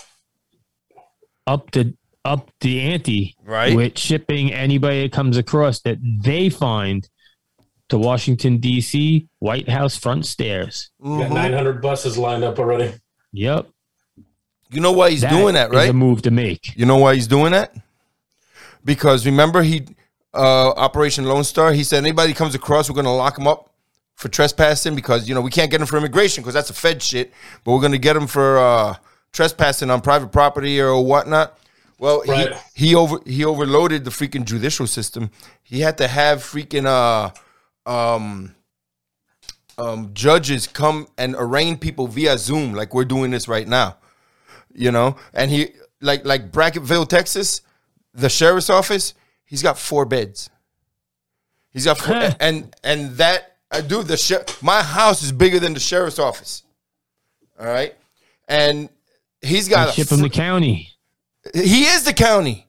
up 1.46 1.70
the 1.70 1.94
up 2.24 2.50
the 2.60 2.80
ante 2.80 3.34
Right. 3.44 3.74
with 3.74 3.98
shipping 3.98 4.52
anybody 4.52 5.02
that 5.02 5.12
comes 5.12 5.36
across 5.36 5.80
that 5.80 5.98
they 6.22 6.48
find 6.50 7.08
to 7.88 7.98
Washington 7.98 8.58
D.C. 8.58 9.28
White 9.40 9.68
House 9.68 9.96
front 9.96 10.24
stairs. 10.26 10.90
Mm-hmm. 11.02 11.20
Got 11.20 11.30
900 11.32 11.82
buses 11.82 12.16
lined 12.16 12.44
up 12.44 12.58
already. 12.58 12.94
Yep, 13.32 13.66
You 14.70 14.80
know 14.80 14.92
why 14.92 15.10
he's 15.10 15.22
doing 15.24 15.54
that, 15.54 15.72
right? 15.72 15.90
a 15.90 15.92
move 15.92 16.22
to 16.22 16.30
make. 16.30 16.76
You 16.76 16.86
know 16.86 16.96
why 16.98 17.14
he's 17.14 17.26
doing 17.26 17.52
that? 17.52 17.74
Because 18.84 19.26
remember 19.26 19.62
he 19.62 19.86
uh 20.34 20.70
Operation 20.70 21.24
Lone 21.24 21.44
Star, 21.44 21.72
he 21.72 21.84
said 21.84 21.98
anybody 21.98 22.32
comes 22.32 22.54
across, 22.54 22.88
we're 22.88 22.96
gonna 22.96 23.14
lock 23.14 23.36
them 23.36 23.46
up 23.46 23.70
for 24.14 24.28
trespassing 24.28 24.94
because 24.94 25.28
you 25.28 25.34
know 25.34 25.40
we 25.40 25.50
can't 25.50 25.70
get 25.70 25.78
them 25.78 25.86
for 25.86 25.96
immigration 25.96 26.42
because 26.42 26.54
that's 26.54 26.70
a 26.70 26.74
Fed 26.74 27.02
shit, 27.02 27.32
but 27.64 27.72
we're 27.72 27.80
gonna 27.80 27.98
get 27.98 28.14
them 28.14 28.26
for 28.26 28.58
uh 28.58 28.94
trespassing 29.32 29.90
on 29.90 30.00
private 30.00 30.30
property 30.32 30.80
or 30.80 31.02
whatnot. 31.04 31.58
Well, 31.98 32.22
Right. 32.26 32.52
he, 32.74 32.88
he 32.88 32.94
over 32.94 33.18
he 33.26 33.44
overloaded 33.44 34.04
the 34.04 34.10
freaking 34.10 34.44
judicial 34.44 34.86
system. 34.86 35.30
He 35.62 35.80
had 35.80 35.98
to 35.98 36.08
have 36.08 36.38
freaking 36.40 36.86
uh 36.86 37.30
um 37.90 38.54
um 39.78 40.10
judges 40.14 40.66
come 40.66 41.08
and 41.16 41.34
arraign 41.38 41.76
people 41.78 42.06
via 42.06 42.36
Zoom 42.38 42.74
like 42.74 42.94
we're 42.94 43.04
doing 43.06 43.30
this 43.30 43.48
right 43.48 43.66
now 43.66 43.96
you 44.74 44.90
know 44.90 45.16
and 45.34 45.50
he 45.50 45.68
like 46.00 46.24
like 46.26 46.52
Brackettville 46.52 47.08
texas 47.08 47.62
the 48.14 48.28
sheriff's 48.28 48.68
office 48.70 49.14
he's 49.44 49.62
got 49.62 49.78
four 49.78 50.04
beds 50.04 50.50
he's 51.70 51.84
got 51.84 51.98
four, 51.98 52.16
and 52.40 52.74
and 52.84 53.10
that 53.16 53.56
uh, 53.70 53.80
dude 53.80 54.06
the 54.06 54.16
sher- 54.16 54.44
my 54.62 54.82
house 54.82 55.22
is 55.22 55.32
bigger 55.32 55.58
than 55.58 55.74
the 55.74 55.80
sheriff's 55.80 56.18
office 56.18 56.62
all 57.60 57.66
right 57.66 57.94
and 58.48 58.88
he's 59.40 59.68
got 59.68 59.88
a 59.90 59.92
Ship 59.92 60.10
him 60.10 60.18
fr- 60.18 60.24
to 60.24 60.30
county. 60.30 60.88
he 61.54 61.84
is 61.84 62.04
the 62.04 62.12
county 62.12 62.66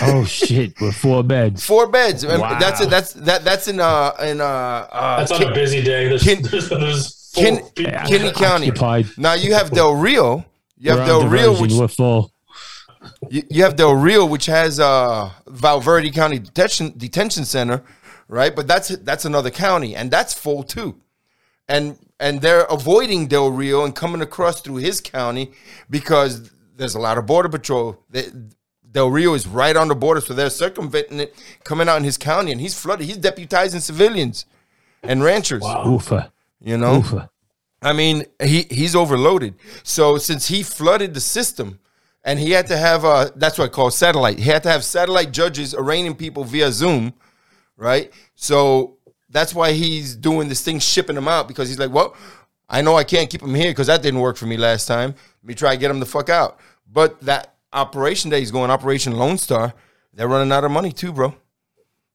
Oh 0.00 0.24
shit, 0.24 0.80
with 0.80 0.94
four 0.96 1.22
beds. 1.22 1.62
four 1.66 1.86
beds 1.88 2.24
And 2.24 2.40
Wow. 2.40 2.58
that's 2.58 2.80
it 2.80 2.88
that's 2.88 3.12
that 3.12 3.44
that's 3.44 3.68
in 3.68 3.80
uh 3.80 4.12
in 4.22 4.40
uh, 4.40 4.44
uh 4.44 5.16
That's 5.18 5.30
on 5.30 5.40
Kin- 5.40 5.50
a 5.52 5.54
busy 5.54 5.82
day. 5.82 6.08
There's, 6.08 6.22
Kin- 6.22 6.40
there's, 6.42 6.70
there's 6.70 7.32
four 7.34 7.44
Kin- 7.44 7.64
people. 7.74 8.00
Kinney 8.06 8.32
County. 8.32 8.70
Occupied. 8.70 9.06
now 9.18 9.34
you 9.34 9.52
have 9.52 9.70
del 9.72 9.94
rio 9.94 10.42
you 10.78 10.88
have 10.90 11.00
We're 11.00 11.04
del 11.06 11.22
on 11.24 11.30
rio 11.30 11.60
which 11.60 11.72
We're 11.74 11.88
full. 11.88 12.32
You, 13.30 13.42
you 13.50 13.62
have 13.62 13.76
Del 13.76 13.94
Rio, 13.94 14.26
which 14.26 14.46
has 14.46 14.80
uh, 14.80 15.30
Val 15.46 15.80
Verde 15.80 16.10
County 16.10 16.38
Detention 16.38 16.94
Detention 16.96 17.44
Center, 17.44 17.82
right? 18.28 18.54
But 18.54 18.66
that's 18.66 18.88
that's 18.88 19.24
another 19.24 19.50
county, 19.50 19.94
and 19.94 20.10
that's 20.10 20.34
full 20.34 20.62
too. 20.62 21.00
And 21.68 21.98
and 22.20 22.40
they're 22.40 22.64
avoiding 22.64 23.26
Del 23.26 23.50
Rio 23.50 23.84
and 23.84 23.94
coming 23.94 24.20
across 24.20 24.60
through 24.60 24.76
his 24.76 25.00
county 25.00 25.52
because 25.90 26.50
there's 26.76 26.94
a 26.94 27.00
lot 27.00 27.18
of 27.18 27.26
border 27.26 27.48
patrol. 27.48 27.98
They, 28.10 28.26
Del 28.90 29.10
Rio 29.10 29.34
is 29.34 29.46
right 29.46 29.76
on 29.76 29.88
the 29.88 29.94
border, 29.96 30.20
so 30.20 30.34
they're 30.34 30.50
circumventing 30.50 31.18
it, 31.20 31.34
coming 31.64 31.88
out 31.88 31.96
in 31.96 32.04
his 32.04 32.16
county, 32.16 32.52
and 32.52 32.60
he's 32.60 32.78
flooded. 32.78 33.06
He's 33.06 33.18
deputizing 33.18 33.80
civilians 33.80 34.46
and 35.02 35.22
ranchers. 35.22 35.62
Wow. 35.62 35.84
Oofa. 35.84 36.30
You 36.60 36.78
know, 36.78 36.98
Oof. 36.98 37.14
I 37.82 37.92
mean, 37.92 38.24
he 38.42 38.66
he's 38.70 38.94
overloaded. 38.94 39.54
So 39.82 40.16
since 40.16 40.46
he 40.48 40.58
he's 40.58 40.70
overloaded, 40.70 40.78
so 40.78 40.78
since 40.78 40.88
he 40.88 41.08
flooded 41.12 41.14
the 41.14 41.20
system, 41.20 41.80
and 42.24 42.38
he 42.38 42.50
had 42.50 42.66
to 42.68 42.76
have 42.76 43.04
uh 43.04 43.30
that's 43.36 43.58
what 43.58 43.66
I 43.66 43.68
call 43.68 43.90
satellite. 43.90 44.38
He 44.38 44.50
had 44.50 44.62
to 44.64 44.70
have 44.70 44.82
satellite 44.84 45.32
judges 45.32 45.74
arraigning 45.74 46.16
people 46.16 46.44
via 46.44 46.72
Zoom, 46.72 47.14
right? 47.76 48.12
So 48.34 48.96
that's 49.28 49.54
why 49.54 49.72
he's 49.72 50.16
doing 50.16 50.48
this 50.48 50.62
thing, 50.62 50.78
shipping 50.78 51.16
them 51.16 51.28
out 51.28 51.48
because 51.48 51.68
he's 51.68 51.78
like, 51.78 51.92
well, 51.92 52.16
I 52.68 52.80
know 52.80 52.96
I 52.96 53.04
can't 53.04 53.28
keep 53.28 53.42
him 53.42 53.54
here 53.54 53.70
because 53.70 53.88
that 53.88 54.02
didn't 54.02 54.20
work 54.20 54.36
for 54.36 54.46
me 54.46 54.56
last 54.56 54.86
time. 54.86 55.10
Let 55.10 55.48
me 55.48 55.54
try 55.54 55.74
to 55.74 55.80
get 55.80 55.90
him 55.90 56.00
the 56.00 56.06
fuck 56.06 56.28
out. 56.28 56.58
But 56.90 57.20
that 57.22 57.54
operation 57.72 58.30
that 58.30 58.38
he's 58.38 58.50
going, 58.50 58.70
Operation 58.70 59.12
Lone 59.16 59.36
Star, 59.36 59.74
they're 60.12 60.28
running 60.28 60.52
out 60.52 60.64
of 60.64 60.70
money 60.70 60.92
too, 60.92 61.12
bro. 61.12 61.34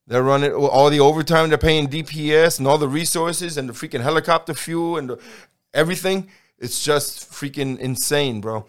They're 0.08 0.24
running 0.24 0.52
all 0.52 0.89
the 0.89 1.02
overtime 1.02 1.50
they're 1.50 1.58
paying 1.60 1.88
DPS 1.88 2.58
and 2.58 2.67
all 2.67 2.80
the 2.80 2.88
resources 2.88 3.58
and 3.58 3.69
the 3.69 3.74
freaking 3.74 4.02
helicopter 4.02 4.56
fuel 4.56 4.98
and 4.98 5.12
the, 5.12 5.19
everything. 5.72 6.30
It's 6.58 6.84
just 6.84 7.30
freaking 7.32 7.78
insane, 7.78 8.41
bro. 8.41 8.65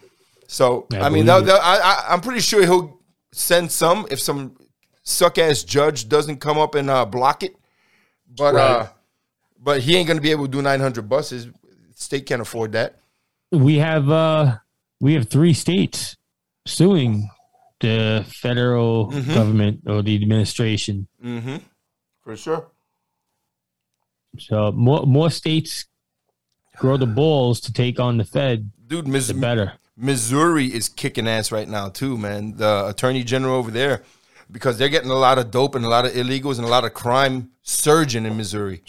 So 0.51 0.85
I 0.91 0.99
I, 0.99 1.09
mean, 1.09 1.25
they'll- 1.25 1.41
they'll- 1.41 1.55
I, 1.61 1.77
I, 1.79 2.13
I'm 2.13 2.19
pretty 2.19 2.41
sure 2.41 2.61
he'll 2.63 2.99
send 3.31 3.71
some 3.71 4.05
if 4.11 4.19
some 4.19 4.57
suck 5.01 5.37
ass 5.37 5.63
judge 5.63 6.09
doesn't 6.09 6.41
come 6.41 6.57
up 6.57 6.75
and 6.75 6.89
uh, 6.89 7.05
block 7.05 7.41
it. 7.43 7.55
But 8.37 8.55
uh, 8.55 8.87
but 9.57 9.79
he 9.81 9.95
ain't 9.95 10.07
gonna 10.09 10.19
be 10.19 10.31
able 10.31 10.45
to 10.47 10.51
do 10.51 10.61
900 10.61 11.07
buses. 11.07 11.47
State 11.95 12.25
can't 12.25 12.41
afford 12.41 12.73
that. 12.73 12.97
we 13.51 13.77
have 13.77 14.09
uh 14.09 14.57
we 14.99 15.13
have 15.13 15.29
three 15.29 15.53
states 15.53 16.17
suing 16.65 17.29
the 17.79 18.25
federal 18.27 19.09
Mhm. 19.11 19.33
government 19.33 19.81
or 19.87 20.01
the 20.01 20.15
administration. 20.15 21.07
Mm-hmm. 21.23 21.57
For 22.23 22.35
sure. 22.35 22.67
So 24.37 24.71
more 24.73 25.05
more 25.05 25.29
states 25.29 25.85
grow 26.77 26.97
the 26.97 27.05
balls 27.07 27.59
to 27.61 27.73
take 27.73 27.99
on 27.99 28.17
the 28.17 28.23
Fed, 28.25 28.71
Dude, 28.87 29.07
Mis- 29.07 29.27
the 29.27 29.33
better. 29.33 29.73
Missouri 30.01 30.65
is 30.65 30.89
kicking 30.89 31.27
ass 31.27 31.51
right 31.51 31.67
now 31.69 31.89
too, 31.89 32.17
man. 32.17 32.57
The 32.57 32.87
attorney 32.87 33.23
general 33.23 33.55
over 33.55 33.69
there, 33.69 34.01
because 34.51 34.77
they're 34.77 34.89
getting 34.89 35.11
a 35.11 35.15
lot 35.15 35.37
of 35.37 35.51
dope 35.51 35.75
and 35.75 35.85
a 35.85 35.89
lot 35.89 36.05
of 36.05 36.11
illegals 36.13 36.57
and 36.57 36.65
a 36.65 36.69
lot 36.69 36.83
of 36.85 36.93
crime 36.93 37.51
surging 37.61 38.25
in 38.25 38.35
Missouri. 38.35 38.81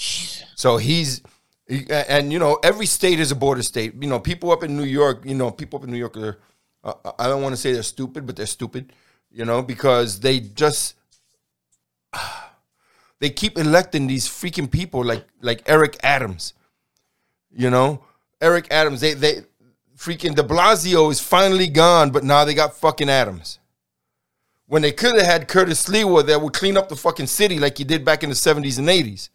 So 0.56 0.78
he's, 0.78 1.20
he- 1.68 1.86
and 1.90 2.32
you 2.32 2.38
know, 2.38 2.58
every 2.62 2.86
state 2.86 3.20
is 3.20 3.30
a 3.30 3.36
border 3.36 3.62
state. 3.62 3.94
You 4.00 4.08
know, 4.08 4.18
people 4.18 4.50
up 4.50 4.64
in 4.64 4.76
New 4.76 4.84
York, 4.84 5.24
you 5.26 5.34
know, 5.34 5.50
people 5.50 5.78
up 5.78 5.84
in 5.84 5.90
New 5.90 5.98
York 5.98 6.16
are, 6.16 6.38
uh, 6.82 7.12
I 7.18 7.28
don't 7.28 7.42
want 7.42 7.52
to 7.52 7.60
say 7.60 7.72
they're 7.74 7.82
stupid, 7.82 8.26
but 8.26 8.34
they're 8.36 8.46
stupid, 8.46 8.92
you 9.30 9.44
know, 9.44 9.60
because 9.62 10.20
they 10.20 10.40
just, 10.40 10.94
they 13.20 13.30
keep 13.30 13.58
electing 13.58 14.06
these 14.06 14.26
freaking 14.26 14.70
people 14.70 15.04
like 15.04 15.24
like 15.42 15.62
Eric 15.66 15.96
Adams. 16.02 16.54
You 17.54 17.68
know, 17.70 18.04
Eric 18.40 18.66
Adams. 18.70 19.00
They 19.02 19.14
they 19.14 19.42
freaking 20.02 20.34
De 20.34 20.42
Blasio 20.42 21.10
is 21.10 21.20
finally 21.20 21.68
gone, 21.68 22.10
but 22.10 22.24
now 22.24 22.44
they 22.44 22.54
got 22.54 22.76
fucking 22.76 23.08
Adams. 23.08 23.58
When 24.66 24.82
they 24.82 24.92
could 24.92 25.16
have 25.16 25.26
had 25.26 25.48
Curtis 25.48 25.84
Sliwa 25.84 26.26
that 26.26 26.40
would 26.40 26.54
clean 26.54 26.76
up 26.76 26.88
the 26.88 26.96
fucking 26.96 27.26
city 27.26 27.58
like 27.58 27.78
he 27.78 27.84
did 27.84 28.04
back 28.04 28.22
in 28.22 28.30
the 28.30 28.34
seventies 28.34 28.78
and 28.78 28.88
eighties. 28.88 29.30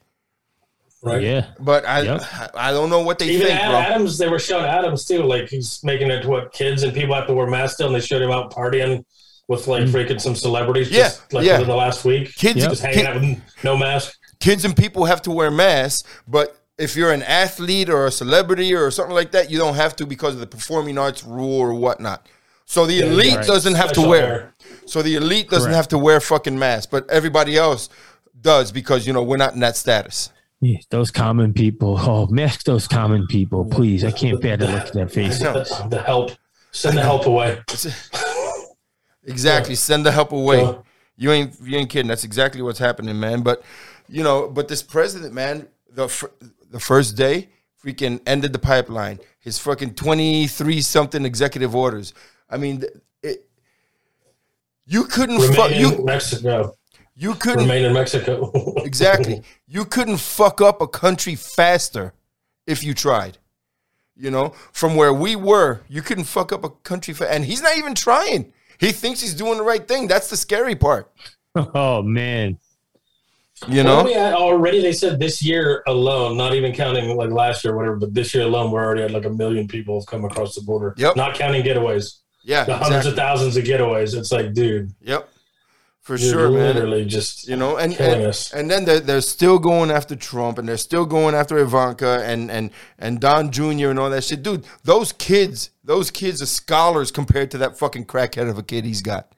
Right. 1.04 1.22
Yeah. 1.22 1.46
But 1.60 1.86
I 1.86 2.02
Yep. 2.02 2.52
I 2.56 2.72
don't 2.72 2.90
know 2.90 3.02
what 3.02 3.20
they 3.20 3.30
Even 3.30 3.48
think, 3.48 3.60
Ad- 3.60 3.70
bro. 3.70 3.80
Adams, 3.80 4.18
they 4.18 4.28
were 4.28 4.40
showing 4.40 4.66
Adams 4.66 5.06
too. 5.06 5.24
Like 5.24 5.48
he's 5.48 5.80
making 5.84 6.10
it 6.10 6.24
to 6.24 6.28
what 6.28 6.52
kids 6.54 6.84
and 6.84 6.94
people 6.94 7.14
have 7.14 7.28
to 7.28 7.34
wear 7.34 7.48
masks 7.48 7.76
still, 7.76 7.88
and 7.88 7.96
they 7.96 8.02
showed 8.02 8.22
him 8.22 8.32
out 8.32 8.52
partying 8.52 9.06
with 9.48 9.68
like 9.68 9.84
mm. 9.84 9.90
freaking 9.90 10.20
some 10.20 10.36
celebrities. 10.36 10.90
Yeah, 10.90 11.04
just, 11.04 11.34
like 11.34 11.46
yeah. 11.46 11.54
within 11.54 11.68
the 11.68 11.76
last 11.76 12.04
week. 12.04 12.34
Kids, 12.34 12.60
Yep. 12.60 12.70
just 12.72 12.82
hanging 12.82 13.06
out 13.06 13.22
with 13.22 13.64
no 13.64 13.78
mask. 13.78 14.18
kids 14.40 14.66
and 14.66 14.76
people 14.76 15.06
have 15.06 15.22
to 15.22 15.32
wear 15.32 15.52
masks, 15.52 16.04
but 16.28 16.57
if 16.78 16.96
you're 16.96 17.12
an 17.12 17.24
athlete 17.24 17.90
or 17.90 18.06
a 18.06 18.12
celebrity 18.12 18.74
or 18.74 18.92
something 18.92 19.16
like 19.16 19.32
that, 19.32 19.50
you 19.50 19.58
don't 19.58 19.76
have 19.76 19.96
to 19.98 20.06
because 20.06 20.36
of 20.36 20.40
the 20.40 20.48
performing 20.48 20.98
arts 20.98 21.24
rule 21.24 21.60
or 21.60 21.74
whatnot. 21.74 22.28
So 22.66 22.86
the 22.86 23.00
elite 23.00 23.36
right. 23.36 23.46
doesn't 23.46 23.76
have 23.76 23.94
to 23.94 24.02
wear. 24.02 24.24
air. 24.24 24.54
So 24.86 25.02
the 25.02 25.16
elite 25.16 25.50
doesn't 25.50 25.68
Correct. 25.68 25.76
have 25.76 25.88
to 25.90 25.98
wear 25.98 26.20
fucking 26.20 26.58
masks, 26.58 26.86
but 26.86 27.10
everybody 27.10 27.58
else 27.58 27.90
does 28.40 28.72
because 28.72 29.08
you 29.08 29.14
know 29.14 29.24
we're 29.24 29.38
not 29.38 29.54
in 29.54 29.62
that 29.62 29.78
status. 29.78 30.32
Yeah, 30.60 30.78
Those 30.90 31.12
common 31.12 31.54
people. 31.54 31.98
Oh, 32.00 32.28
mask 32.28 32.64
those 32.66 32.88
common 32.88 33.28
people, 33.28 33.64
please. 33.66 34.04
I 34.04 34.12
can't 34.12 34.42
bear 34.42 34.58
to 34.58 34.66
look 34.66 34.88
at 34.88 34.94
their 34.94 35.08
faces. 35.08 35.40
The, 35.40 35.88
the 35.90 36.02
help. 36.02 36.32
Send 36.72 36.98
the 36.98 37.04
help 37.04 37.26
away. 37.26 37.62
Exactly. 39.28 39.76
Send 39.76 40.06
the 40.06 40.12
help 40.12 40.32
away. 40.32 40.62
Yeah. 40.62 40.78
You 41.18 41.32
ain't 41.32 41.56
you 41.62 41.78
ain't 41.78 41.90
kidding. 41.90 42.08
That's 42.08 42.24
exactly 42.24 42.62
what's 42.62 42.80
happening, 42.80 43.20
man. 43.20 43.42
But 43.42 43.62
you 44.08 44.24
know, 44.24 44.48
but 44.48 44.68
this 44.68 44.82
president, 44.82 45.34
man, 45.34 45.68
the 45.92 46.08
fir- 46.08 46.32
the 46.70 46.80
first 46.80 47.16
day, 47.16 47.50
freaking 47.84 48.22
ended 48.26 48.54
the 48.54 48.60
pipeline. 48.60 49.20
His 49.40 49.60
fucking 49.60 49.96
twenty 49.96 50.48
three 50.48 50.82
something 50.82 51.26
executive 51.26 51.76
orders. 51.76 52.14
I 52.50 52.58
mean, 52.58 52.84
it. 53.24 53.48
You 54.86 55.06
couldn't 55.06 55.42
fuck 55.54 55.70
Remain 55.72 55.86
in 55.94 56.00
you. 56.00 56.06
Mexico. 56.06 56.74
You 57.16 57.34
couldn't 57.34 57.62
Remain 57.62 57.86
in 57.86 57.94
Mexico. 57.94 58.52
exactly. 58.78 59.42
You 59.68 59.86
couldn't 59.86 60.18
fuck 60.18 60.62
up 60.62 60.82
a 60.82 60.88
country 60.88 61.36
faster 61.36 62.14
if 62.68 62.84
you 62.84 62.94
tried. 62.94 63.38
You 64.16 64.32
know, 64.32 64.50
from 64.72 64.96
where 64.96 65.14
we 65.14 65.36
were, 65.36 65.82
you 65.88 66.02
couldn't 66.02 66.24
fuck 66.24 66.52
up 66.52 66.64
a 66.64 66.70
country 66.70 67.14
fa- 67.14 67.32
and 67.32 67.46
he's 67.46 67.62
not 67.62 67.78
even 67.78 67.94
trying. 67.96 68.52
He 68.80 68.92
thinks 68.92 69.22
he's 69.22 69.34
doing 69.36 69.58
the 69.58 69.64
right 69.64 69.88
thing. 69.88 70.08
That's 70.08 70.30
the 70.30 70.38
scary 70.38 70.76
part. 70.76 71.12
Oh 71.56 72.04
man. 72.04 72.60
You 73.68 73.84
know? 73.84 74.08
already 74.36 74.82
they 74.82 74.94
said 74.94 75.20
this 75.20 75.42
year 75.44 75.84
alone, 75.88 76.38
not 76.38 76.54
even 76.54 76.74
counting 76.74 77.16
like 77.16 77.32
last 77.32 77.64
year 77.64 77.74
or 77.74 77.78
whatever, 77.78 77.96
but 77.96 78.14
this 78.14 78.34
year 78.36 78.44
alone, 78.44 78.72
we're 78.72 78.84
already 78.84 79.02
at 79.04 79.12
like 79.12 79.26
a 79.26 79.30
million 79.30 79.68
people 79.68 80.00
have 80.00 80.06
come 80.06 80.26
across 80.26 80.56
the 80.56 80.62
border. 80.62 80.94
Yep. 80.98 81.16
Not 81.16 81.36
counting 81.36 81.64
getaways. 81.64 82.18
Yeah, 82.44 82.64
The 82.64 82.78
hundreds 82.78 83.08
of 83.08 83.16
thousands 83.16 83.58
of 83.58 83.66
getaways. 83.66 84.16
It's 84.18 84.32
like, 84.32 84.54
dude, 84.54 84.94
Yep. 85.02 85.30
For 86.02 86.18
sure, 86.18 86.50
man. 86.50 86.76
literally 86.76 87.04
just 87.04 87.50
You 87.50 87.58
know, 87.58 87.76
and 87.76 87.94
killing 87.94 88.20
and, 88.22 88.28
us. 88.28 88.54
and 88.54 88.72
then 88.72 88.86
they're, 88.86 89.02
they're 89.02 89.20
still 89.20 89.60
going 89.60 89.92
after 89.92 90.16
Trump 90.16 90.58
and 90.58 90.66
they're 90.66 90.78
still 90.78 91.06
going 91.06 91.36
after 91.36 91.58
Ivanka 91.58 92.24
and 92.24 92.50
and 92.50 92.72
and 92.98 93.20
Don 93.20 93.52
Jr. 93.52 93.90
and 93.90 94.00
all 94.00 94.10
that 94.10 94.24
shit. 94.24 94.42
Dude, 94.42 94.64
those 94.86 95.12
kids, 95.12 95.72
those 95.84 96.10
kids 96.10 96.42
are 96.42 96.46
scholars 96.46 97.12
compared 97.12 97.52
to 97.52 97.58
that 97.58 97.78
fucking 97.78 98.06
crackhead 98.06 98.50
of 98.50 98.58
a 98.58 98.64
kid 98.64 98.86
he's 98.86 99.02
got. 99.02 99.34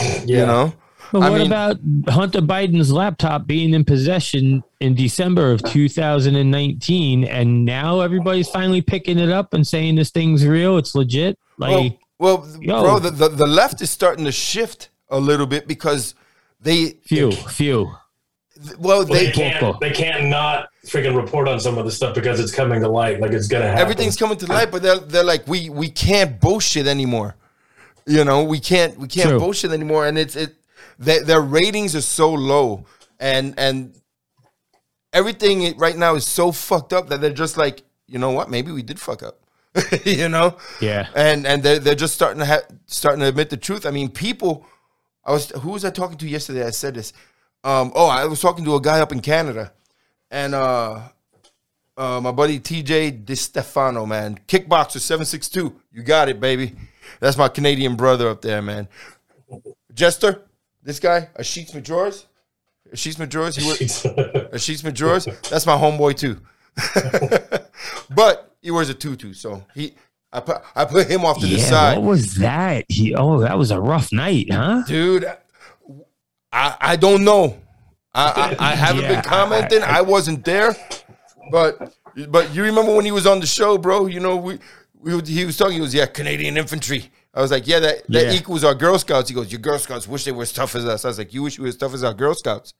yeah. 0.00 0.20
You 0.24 0.46
know? 0.46 0.72
But 1.14 1.22
I 1.22 1.30
what 1.30 1.38
mean- 1.38 1.46
about 1.46 1.78
Hunter 2.08 2.40
Biden's 2.40 2.90
laptop 2.90 3.46
being 3.46 3.72
in 3.72 3.84
possession 3.84 4.64
in 4.80 4.96
December 4.96 5.52
of 5.52 5.62
2019, 5.62 7.22
and 7.22 7.64
now 7.64 8.00
everybody's 8.00 8.48
finally 8.48 8.82
picking 8.82 9.20
it 9.20 9.30
up 9.30 9.54
and 9.54 9.64
saying 9.64 9.94
this 9.94 10.10
thing's 10.10 10.44
real, 10.44 10.76
it's 10.76 10.92
legit? 10.96 11.38
Like, 11.56 12.00
well, 12.18 12.40
well 12.40 12.56
yo. 12.60 12.82
bro, 12.82 12.98
the, 12.98 13.10
the, 13.10 13.28
the 13.28 13.46
left 13.46 13.80
is 13.80 13.92
starting 13.92 14.24
to 14.24 14.32
shift 14.32 14.88
a 15.08 15.20
little 15.20 15.46
bit 15.46 15.68
because 15.68 16.16
they 16.60 16.98
few, 17.04 17.30
few. 17.30 17.92
well 18.76 18.80
Well, 18.80 19.04
they 19.04 19.26
they 19.26 19.30
can't. 19.30 19.78
They 19.78 19.92
can't 19.92 20.24
not 20.24 20.66
freaking 20.84 21.14
report 21.14 21.46
on 21.46 21.60
some 21.60 21.78
of 21.78 21.84
this 21.84 21.94
stuff 21.94 22.12
because 22.16 22.40
it's 22.40 22.52
coming 22.52 22.80
to 22.80 22.88
light. 22.88 23.20
Like 23.20 23.30
it's 23.30 23.46
gonna 23.46 23.66
happen. 23.66 23.80
everything's 23.80 24.16
coming 24.16 24.36
to 24.38 24.46
light, 24.46 24.72
but 24.72 24.82
they're 24.82 24.98
they're 24.98 25.22
like 25.22 25.46
we 25.46 25.70
we 25.70 25.90
can't 25.90 26.40
bullshit 26.40 26.88
anymore. 26.88 27.36
You 28.04 28.24
know, 28.24 28.42
we 28.42 28.58
can't 28.58 28.98
we 28.98 29.06
can't 29.06 29.28
True. 29.28 29.38
bullshit 29.38 29.70
anymore, 29.70 30.08
and 30.08 30.18
it's 30.18 30.34
it 30.34 30.56
their, 30.98 31.22
their 31.24 31.40
ratings 31.40 31.94
are 31.96 32.00
so 32.02 32.32
low, 32.32 32.84
and 33.18 33.54
and 33.58 33.94
everything 35.12 35.76
right 35.78 35.96
now 35.96 36.14
is 36.14 36.26
so 36.26 36.52
fucked 36.52 36.92
up 36.92 37.08
that 37.08 37.20
they're 37.20 37.32
just 37.32 37.56
like, 37.56 37.82
you 38.06 38.18
know 38.18 38.30
what, 38.30 38.50
maybe 38.50 38.72
we 38.72 38.82
did 38.82 38.98
fuck 39.00 39.22
up, 39.22 39.38
you 40.04 40.28
know, 40.28 40.56
Yeah. 40.80 41.08
and 41.14 41.46
and 41.46 41.62
they're 41.62 41.78
they're 41.78 41.94
just 41.94 42.14
starting 42.14 42.40
to 42.40 42.46
ha- 42.46 42.66
starting 42.86 43.20
to 43.20 43.26
admit 43.28 43.50
the 43.50 43.56
truth. 43.56 43.86
I 43.86 43.90
mean, 43.90 44.08
people. 44.10 44.66
I 45.26 45.32
was 45.32 45.48
who 45.50 45.70
was 45.70 45.84
I 45.86 45.90
talking 45.90 46.18
to 46.18 46.28
yesterday? 46.28 46.66
I 46.66 46.70
said 46.70 46.94
this. 46.94 47.14
Um, 47.64 47.92
oh, 47.94 48.08
I 48.08 48.26
was 48.26 48.40
talking 48.42 48.62
to 48.66 48.74
a 48.74 48.80
guy 48.80 49.00
up 49.00 49.10
in 49.10 49.20
Canada, 49.20 49.72
and 50.30 50.54
uh, 50.54 51.00
uh, 51.96 52.20
my 52.20 52.30
buddy 52.30 52.60
TJ 52.60 53.24
DiStefano, 53.24 54.06
man, 54.06 54.38
kickboxer 54.46 55.00
seven 55.00 55.24
six 55.24 55.48
two. 55.48 55.80
You 55.90 56.02
got 56.02 56.28
it, 56.28 56.40
baby. 56.40 56.74
That's 57.20 57.38
my 57.38 57.48
Canadian 57.48 57.96
brother 57.96 58.28
up 58.28 58.42
there, 58.42 58.60
man. 58.60 58.86
Jester, 59.94 60.42
this 60.84 61.00
guy, 61.00 61.28
Ashish 61.38 61.74
Majors, 61.74 62.26
Ashish 62.92 63.18
Majors, 63.18 63.56
he 63.56 63.62
Ashish 63.62 64.84
Majors. 64.84 65.24
That's 65.50 65.66
my 65.66 65.76
homeboy 65.76 66.16
too. 66.16 66.40
but 68.14 68.54
he 68.60 68.70
wears 68.70 68.88
a 68.90 68.94
tutu, 68.94 69.32
so 69.32 69.64
he. 69.74 69.94
I 70.32 70.40
put 70.40 70.62
I 70.74 70.84
put 70.84 71.08
him 71.08 71.24
off 71.24 71.38
to 71.40 71.46
the 71.46 71.54
Yeah, 71.56 71.64
side. 71.68 71.98
what 71.98 72.06
was 72.08 72.34
that? 72.36 72.84
He, 72.88 73.14
oh, 73.14 73.40
that 73.40 73.56
was 73.56 73.70
a 73.70 73.80
rough 73.80 74.12
night, 74.12 74.48
huh? 74.50 74.82
dude. 74.86 75.24
I 76.52 76.76
I 76.80 76.96
don't 76.96 77.24
know. 77.24 77.56
I 78.12 78.56
I, 78.58 78.70
I 78.72 78.74
haven't 78.74 79.02
Yeah, 79.02 79.14
been 79.14 79.22
commenting. 79.22 79.82
I, 79.82 80.00
wasn't 80.00 80.44
there, 80.44 80.74
but 81.52 81.94
but 82.28 82.52
you 82.54 82.64
remember 82.64 82.94
when 82.94 83.04
he 83.04 83.12
was 83.12 83.26
on 83.26 83.38
the 83.40 83.46
show, 83.46 83.78
bro? 83.78 84.06
You 84.06 84.20
know 84.20 84.36
we. 84.36 84.58
We, 84.98 85.20
he 85.20 85.44
was 85.44 85.56
talking. 85.58 85.74
He 85.74 85.80
was 85.82 85.92
yeah, 85.94 86.06
Canadian 86.06 86.56
infantry. 86.56 87.10
I 87.34 87.40
was 87.40 87.50
like, 87.50 87.66
yeah, 87.66 87.80
that 87.80 88.06
that 88.08 88.26
Yeah. 88.26 88.32
equals 88.32 88.62
our 88.64 88.74
Girl 88.74 88.98
Scouts. 88.98 89.28
He 89.28 89.34
goes, 89.34 89.50
your 89.50 89.60
Girl 89.60 89.78
Scouts 89.78 90.06
wish 90.06 90.24
they 90.24 90.32
were 90.32 90.42
as 90.42 90.52
tough 90.52 90.74
as 90.76 90.84
us. 90.86 91.04
I 91.04 91.08
was 91.08 91.18
like, 91.18 91.34
you 91.34 91.42
wish 91.42 91.56
you 91.58 91.62
were 91.64 91.68
as 91.68 91.76
tough 91.76 91.92
as 91.94 92.04
our 92.04 92.14
Girl 92.14 92.34
Scouts. 92.34 92.74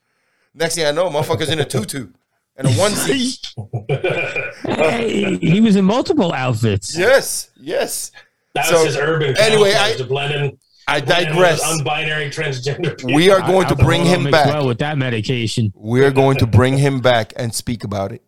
Next 0.54 0.76
thing 0.76 0.86
I 0.86 0.92
know, 0.92 1.10
motherfuckers 1.10 1.48
in 1.50 1.58
a 1.60 1.64
tutu. 1.64 2.08
and 2.56 2.68
a 2.68 2.70
onesie. 2.70 3.38
Hey, 4.64 5.36
he 5.38 5.60
was 5.60 5.76
in 5.76 5.84
multiple 5.84 6.32
outfits. 6.32 6.96
yes, 6.96 7.50
yes. 7.60 8.10
That 8.54 8.66
So, 8.66 8.74
was 8.76 8.84
his 8.86 8.96
urban 8.96 9.36
anyway, 9.38 9.74
I- 9.76 9.94
to 9.96 10.04
blend 10.04 10.32
in. 10.34 10.58
I 10.86 11.00
blend 11.00 11.28
in 11.28 11.36
with 11.36 11.36
digress. 11.36 11.62
those 11.62 11.80
Unbinary 11.82 12.26
transgender 12.28 12.96
people. 12.96 13.14
We 13.14 13.30
are 13.30 13.40
going 13.40 13.66
to 13.68 13.74
bring 13.76 14.04
him 14.04 14.30
back. 14.30 14.46
well 14.46 14.66
with 14.68 14.78
that 14.78 14.98
medication. 14.98 15.72
We're 15.74 16.10
going 16.10 16.36
to 16.38 16.46
bring 16.46 16.76
him 16.78 17.00
back 17.00 17.32
and 17.36 17.52
speak 17.54 17.82
about 17.84 18.12
it. 18.12 18.22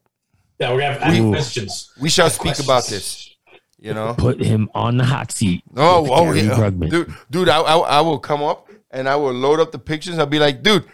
yeah, 0.58 0.72
we're 0.72 0.80
gonna 0.80 0.98
have 0.98 1.12
We- 1.24 1.30
questions. 1.30 1.92
We 2.00 2.08
shall 2.08 2.26
Ask 2.26 2.36
speak 2.36 2.54
questions. 2.56 2.66
about 2.66 2.86
this. 2.86 3.35
You 3.86 3.94
know. 3.94 4.14
Put 4.18 4.42
him 4.42 4.68
on 4.74 4.96
the 4.96 5.04
hot 5.04 5.30
seat. 5.30 5.62
Oh, 5.76 6.08
oh 6.10 6.24
Gary 6.24 6.40
yeah, 6.40 6.56
Brugman. 6.56 6.90
dude, 6.90 7.14
dude. 7.30 7.48
I, 7.48 7.60
I, 7.60 7.76
I 7.76 8.00
will 8.00 8.18
come 8.18 8.42
up 8.42 8.68
and 8.90 9.08
I 9.08 9.14
will 9.14 9.32
load 9.32 9.60
up 9.60 9.70
the 9.70 9.78
pictures. 9.78 10.18
I'll 10.18 10.26
be 10.26 10.40
like, 10.40 10.64
dude, 10.64 10.84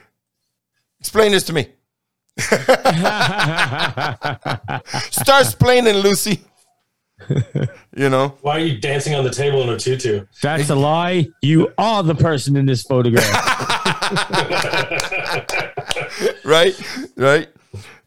explain 1.00 1.32
this 1.32 1.44
to 1.44 1.54
me. 1.54 1.68
Start 5.10 5.46
explaining, 5.46 5.94
Lucy. 5.94 6.42
you 7.96 8.10
know, 8.10 8.36
Why 8.42 8.56
are 8.56 8.60
you 8.60 8.78
dancing 8.78 9.14
on 9.14 9.24
the 9.24 9.30
table 9.30 9.62
in 9.62 9.70
a 9.70 9.78
tutu? 9.78 10.26
That's 10.42 10.68
a 10.68 10.74
lie. 10.74 11.28
You 11.40 11.72
are 11.78 12.02
the 12.02 12.14
person 12.14 12.56
in 12.56 12.66
this 12.66 12.82
photograph. 12.82 13.24
right, 16.44 16.74
right. 17.16 17.48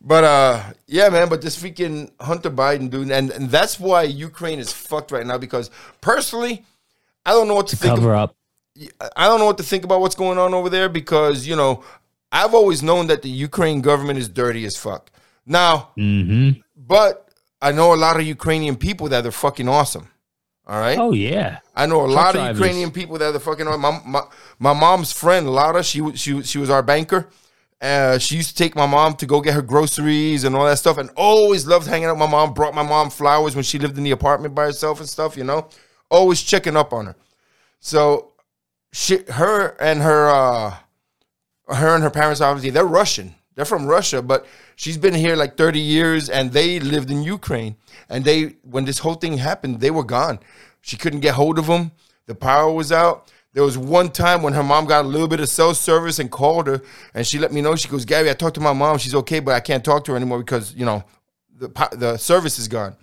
But 0.07 0.23
uh, 0.23 0.63
yeah, 0.85 1.09
man. 1.09 1.29
But 1.29 1.41
this 1.41 1.61
freaking 1.61 2.11
Hunter 2.21 2.51
Biden, 2.51 2.91
dude, 2.91 3.09
and, 3.09 3.31
and 3.31 3.49
that's 3.49 3.79
why 3.79 4.03
Ukraine 4.03 4.59
is 4.59 4.71
fucked 4.71 5.11
right 5.11 5.25
now. 5.25 5.39
Because 5.39 5.71
personally, 5.99 6.63
I 7.25 7.31
don't 7.31 7.47
know 7.47 7.55
what 7.55 7.67
to 7.69 7.75
think. 7.75 7.95
Cover 7.95 8.13
up. 8.13 8.35
I 9.15 9.25
don't 9.27 9.39
know 9.39 9.45
what 9.45 9.57
to 9.57 9.63
think 9.63 9.83
about 9.83 10.01
what's 10.01 10.15
going 10.15 10.37
on 10.37 10.53
over 10.53 10.69
there 10.69 10.89
because 10.89 11.47
you 11.47 11.55
know 11.55 11.83
I've 12.31 12.53
always 12.53 12.83
known 12.83 13.07
that 13.07 13.23
the 13.23 13.29
Ukraine 13.29 13.81
government 13.81 14.19
is 14.19 14.29
dirty 14.29 14.63
as 14.65 14.77
fuck. 14.77 15.11
Now, 15.45 15.89
hmm 15.95 16.51
but 16.77 17.27
I 17.61 17.71
know 17.71 17.93
a 17.93 17.95
lot 17.95 18.17
of 18.19 18.27
Ukrainian 18.27 18.75
people 18.75 19.09
that 19.09 19.25
are 19.25 19.31
fucking 19.31 19.67
awesome. 19.67 20.09
All 20.67 20.79
right, 20.79 20.99
Oh 20.99 21.13
yeah. 21.13 21.59
I 21.75 21.85
know 21.87 22.05
a 22.05 22.07
lot 22.07 22.35
of. 22.35 22.57
Ukrainian 22.57 22.91
people 22.91 23.17
that 23.19 23.35
are 23.35 23.39
fucking 23.39 23.67
awesome. 23.67 23.81
My, 23.81 24.01
my 24.05 24.21
my 24.59 24.73
mom's 24.73 25.11
friend 25.11 25.49
Lara, 25.49 25.83
she 25.83 26.15
she 26.15 26.43
she 26.43 26.57
was 26.59 26.69
our 26.69 26.83
banker. 26.83 27.27
Uh, 27.81 28.17
she 28.17 28.37
used 28.37 28.49
to 28.49 28.55
take 28.55 28.75
my 28.75 28.85
mom 28.85 29.15
to 29.15 29.25
go 29.25 29.41
get 29.41 29.53
her 29.53 29.61
groceries 29.61 30.43
and 30.43 30.55
all 30.55 30.65
that 30.65 30.77
stuff, 30.77 30.97
and 30.97 31.09
always 31.15 31.67
loved 31.67 31.87
hanging 31.87 32.07
out. 32.07 32.13
with 32.13 32.19
My 32.19 32.29
mom 32.29 32.53
brought 32.53 32.73
my 32.73 32.83
mom 32.83 33.09
flowers 33.09 33.55
when 33.55 33.63
she 33.63 33.79
lived 33.79 33.97
in 33.97 34.03
the 34.03 34.11
apartment 34.11 34.55
by 34.55 34.65
herself 34.65 34.99
and 34.99 35.09
stuff. 35.09 35.35
You 35.37 35.43
know, 35.43 35.67
always 36.09 36.41
checking 36.41 36.77
up 36.77 36.93
on 36.93 37.07
her. 37.07 37.15
So 37.79 38.31
she, 38.93 39.19
her 39.29 39.75
and 39.81 40.01
her, 40.01 40.29
uh, 40.29 40.75
her 41.67 41.95
and 41.95 42.03
her 42.03 42.09
parents 42.09 42.41
obviously 42.41 42.69
they're 42.69 42.85
Russian. 42.85 43.35
They're 43.55 43.65
from 43.65 43.85
Russia, 43.85 44.21
but 44.21 44.45
she's 44.75 44.97
been 44.97 45.13
here 45.13 45.35
like 45.35 45.57
30 45.57 45.79
years, 45.79 46.29
and 46.29 46.51
they 46.51 46.79
lived 46.79 47.09
in 47.09 47.23
Ukraine. 47.23 47.77
And 48.09 48.25
they, 48.25 48.55
when 48.63 48.83
this 48.85 48.99
whole 48.99 49.15
thing 49.15 49.37
happened, 49.37 49.79
they 49.79 49.91
were 49.91 50.03
gone. 50.03 50.39
She 50.81 50.97
couldn't 50.97 51.21
get 51.21 51.35
hold 51.35 51.57
of 51.57 51.67
them. 51.67 51.91
The 52.25 52.35
power 52.35 52.71
was 52.71 52.91
out. 52.91 53.31
There 53.55 53.63
was 53.63 53.77
one 53.77 54.09
time 54.09 54.43
when 54.43 54.51
her 54.51 54.63
mom 54.63 54.85
got 54.85 55.05
a 55.05 55.07
little 55.07 55.29
bit 55.29 55.39
of 55.39 55.47
cell 55.47 55.73
service 55.73 56.19
and 56.19 56.29
called 56.29 56.67
her, 56.67 56.81
and 57.13 57.25
she 57.25 57.39
let 57.39 57.53
me 57.53 57.61
know. 57.61 57.77
She 57.77 57.87
goes, 57.87 58.03
"Gary, 58.03 58.29
I 58.29 58.33
talked 58.33 58.55
to 58.55 58.61
my 58.61 58.73
mom. 58.73 58.97
She's 58.97 59.15
okay, 59.15 59.39
but 59.39 59.53
I 59.53 59.61
can't 59.61 59.83
talk 59.83 60.03
to 60.03 60.11
her 60.11 60.17
anymore 60.17 60.39
because 60.39 60.73
you 60.75 60.83
know 60.83 61.05
the 61.57 61.69
the 61.93 62.17
service 62.17 62.59
is 62.59 62.67
gone." 62.67 62.97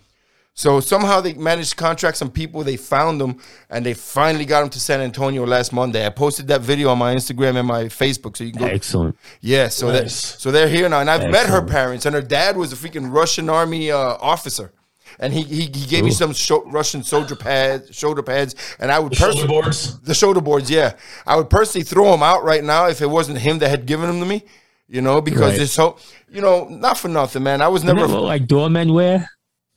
So 0.52 0.80
somehow 0.80 1.22
they 1.22 1.32
managed 1.32 1.70
to 1.70 1.76
contract 1.76 2.18
some 2.18 2.30
people. 2.30 2.62
They 2.64 2.76
found 2.76 3.18
them, 3.18 3.38
and 3.70 3.86
they 3.86 3.94
finally 3.94 4.44
got 4.44 4.60
them 4.60 4.68
to 4.68 4.78
San 4.78 5.00
Antonio 5.00 5.46
last 5.46 5.72
Monday. 5.72 6.04
I 6.04 6.10
posted 6.10 6.48
that 6.48 6.60
video 6.60 6.90
on 6.90 6.98
my 6.98 7.14
Instagram 7.14 7.56
and 7.56 7.66
my 7.66 7.84
Facebook, 7.84 8.36
so 8.36 8.44
you 8.44 8.52
can 8.52 8.60
go. 8.60 8.66
Excellent. 8.66 9.16
Yeah, 9.40 9.68
so 9.68 9.90
that 9.90 10.10
so 10.10 10.50
they're 10.50 10.68
here 10.68 10.86
now, 10.86 11.00
and 11.00 11.08
I've 11.08 11.30
met 11.30 11.46
her 11.46 11.62
parents, 11.62 12.04
and 12.04 12.14
her 12.14 12.20
dad 12.20 12.58
was 12.58 12.74
a 12.74 12.76
freaking 12.76 13.10
Russian 13.10 13.48
army 13.48 13.90
uh, 13.90 14.18
officer, 14.20 14.70
and 15.18 15.32
he 15.32 15.42
he, 15.42 15.60
he 15.62 15.86
gave 15.86 16.04
me 16.04 16.10
some 16.10 16.32
sho- 16.32 16.64
Russian 16.66 17.02
soldier 17.02 17.36
pads, 17.36 17.94
shoulder 17.96 18.22
pads, 18.22 18.54
and 18.78 18.90
I 18.92 18.98
would 18.98 19.12
The 19.12 19.16
shoulder 19.16 19.32
personally 19.32 19.48
boards. 19.48 20.00
the 20.00 20.14
shoulder 20.14 20.40
boards. 20.40 20.70
Yeah, 20.70 20.94
I 21.26 21.36
would 21.36 21.50
personally 21.50 21.84
throw 21.84 22.10
them 22.10 22.22
out 22.22 22.44
right 22.44 22.62
now 22.64 22.88
if 22.88 23.00
it 23.02 23.10
wasn't 23.10 23.38
him 23.38 23.58
that 23.60 23.68
had 23.68 23.86
given 23.86 24.06
them 24.08 24.20
to 24.20 24.26
me. 24.26 24.44
You 24.88 25.00
know, 25.00 25.20
because 25.22 25.52
Right. 25.52 25.60
it's 25.62 25.72
so 25.72 25.96
you 26.30 26.40
know 26.42 26.66
not 26.68 26.98
for 26.98 27.08
nothing, 27.08 27.42
man. 27.42 27.62
I 27.62 27.68
was 27.68 27.82
never 27.84 28.06
what, 28.06 28.22
like 28.22 28.46
doormen 28.46 28.92
wear? 28.92 29.28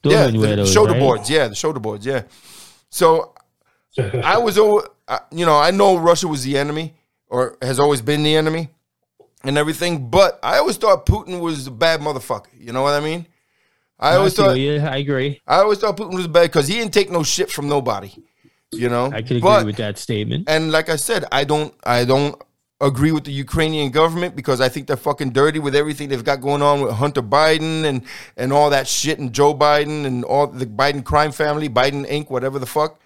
yeah, 0.04 0.28
Doormen 0.28 0.40
wear 0.42 0.56
those, 0.58 0.72
shoulder 0.72 0.92
right? 0.94 1.00
boards. 1.00 1.30
Yeah, 1.30 1.48
the 1.48 1.56
shoulder 1.56 1.80
boards. 1.80 2.06
Yeah. 2.06 2.24
So 2.90 3.34
I 4.24 4.38
was. 4.38 4.58
You 4.58 5.46
know, 5.46 5.56
I 5.58 5.70
know 5.72 5.98
Russia 5.98 6.28
was 6.28 6.44
the 6.44 6.58
enemy, 6.58 6.96
or 7.28 7.58
has 7.62 7.80
always 7.80 8.02
been 8.02 8.24
the 8.24 8.36
enemy, 8.36 8.70
and 9.44 9.58
everything. 9.58 10.10
But 10.10 10.40
I 10.42 10.58
always 10.58 10.78
thought 10.78 11.06
Putin 11.06 11.40
was 11.40 11.68
a 11.68 11.72
bad 11.72 12.02
motherfucker. 12.02 12.48
You 12.60 12.74
know 12.74 12.82
what 12.82 12.94
I 12.96 13.00
mean? 13.00 13.28
I 14.00 14.12
I 14.12 14.16
always 14.18 14.34
thought 14.34 14.58
you. 14.60 14.78
I 14.80 14.98
agree. 14.98 15.42
I 15.48 15.58
always 15.60 15.80
thought 15.80 15.96
Putin 15.98 16.16
was 16.16 16.28
bad 16.28 16.44
because 16.44 16.68
he 16.68 16.76
didn't 16.76 16.94
take 16.94 17.10
no 17.12 17.24
shit 17.24 17.50
from 17.52 17.68
nobody. 17.70 18.12
You 18.72 18.90
know, 18.90 19.06
I 19.06 19.22
could 19.22 19.38
agree 19.38 19.42
But- 19.42 19.66
with 19.66 19.78
that 19.78 19.98
statement. 19.98 20.50
and 20.50 20.72
like 20.72 20.90
I 20.90 20.98
said, 20.98 21.26
I 21.32 21.44
don't 21.46 21.74
I 21.86 22.04
don't 22.04 22.36
agree 22.82 23.14
with 23.14 23.24
the 23.24 23.32
Ukrainian 23.32 23.90
government 23.90 24.36
because 24.36 24.60
I 24.60 24.68
think 24.68 24.88
they're 24.88 24.98
fucking 24.98 25.32
dirty 25.32 25.60
with 25.60 25.76
everything 25.76 26.10
they've 26.10 26.24
got 26.32 26.42
going 26.42 26.62
on 26.62 26.82
with 26.82 26.92
Hunter 26.94 27.22
Biden 27.22 27.86
and 27.86 28.02
and 28.36 28.52
all 28.52 28.70
that 28.72 28.86
shit 28.88 29.18
and 29.20 29.32
Joe 29.32 29.54
Biden 29.56 30.06
and 30.06 30.26
all 30.26 30.48
the 30.48 30.66
Biden 30.66 31.04
crime 31.06 31.32
family, 31.32 31.70
Biden 31.70 32.06
Inc., 32.10 32.30
whatever 32.30 32.60
the 32.60 32.66
fuck. 32.66 33.00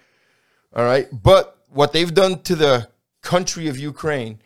All 0.74 0.84
right. 0.84 1.06
But 1.12 1.56
what 1.68 1.92
they've 1.92 2.12
done 2.12 2.40
to 2.42 2.56
the 2.56 2.88
country 3.22 3.68
of 3.68 3.78
Ukraine 3.78 4.40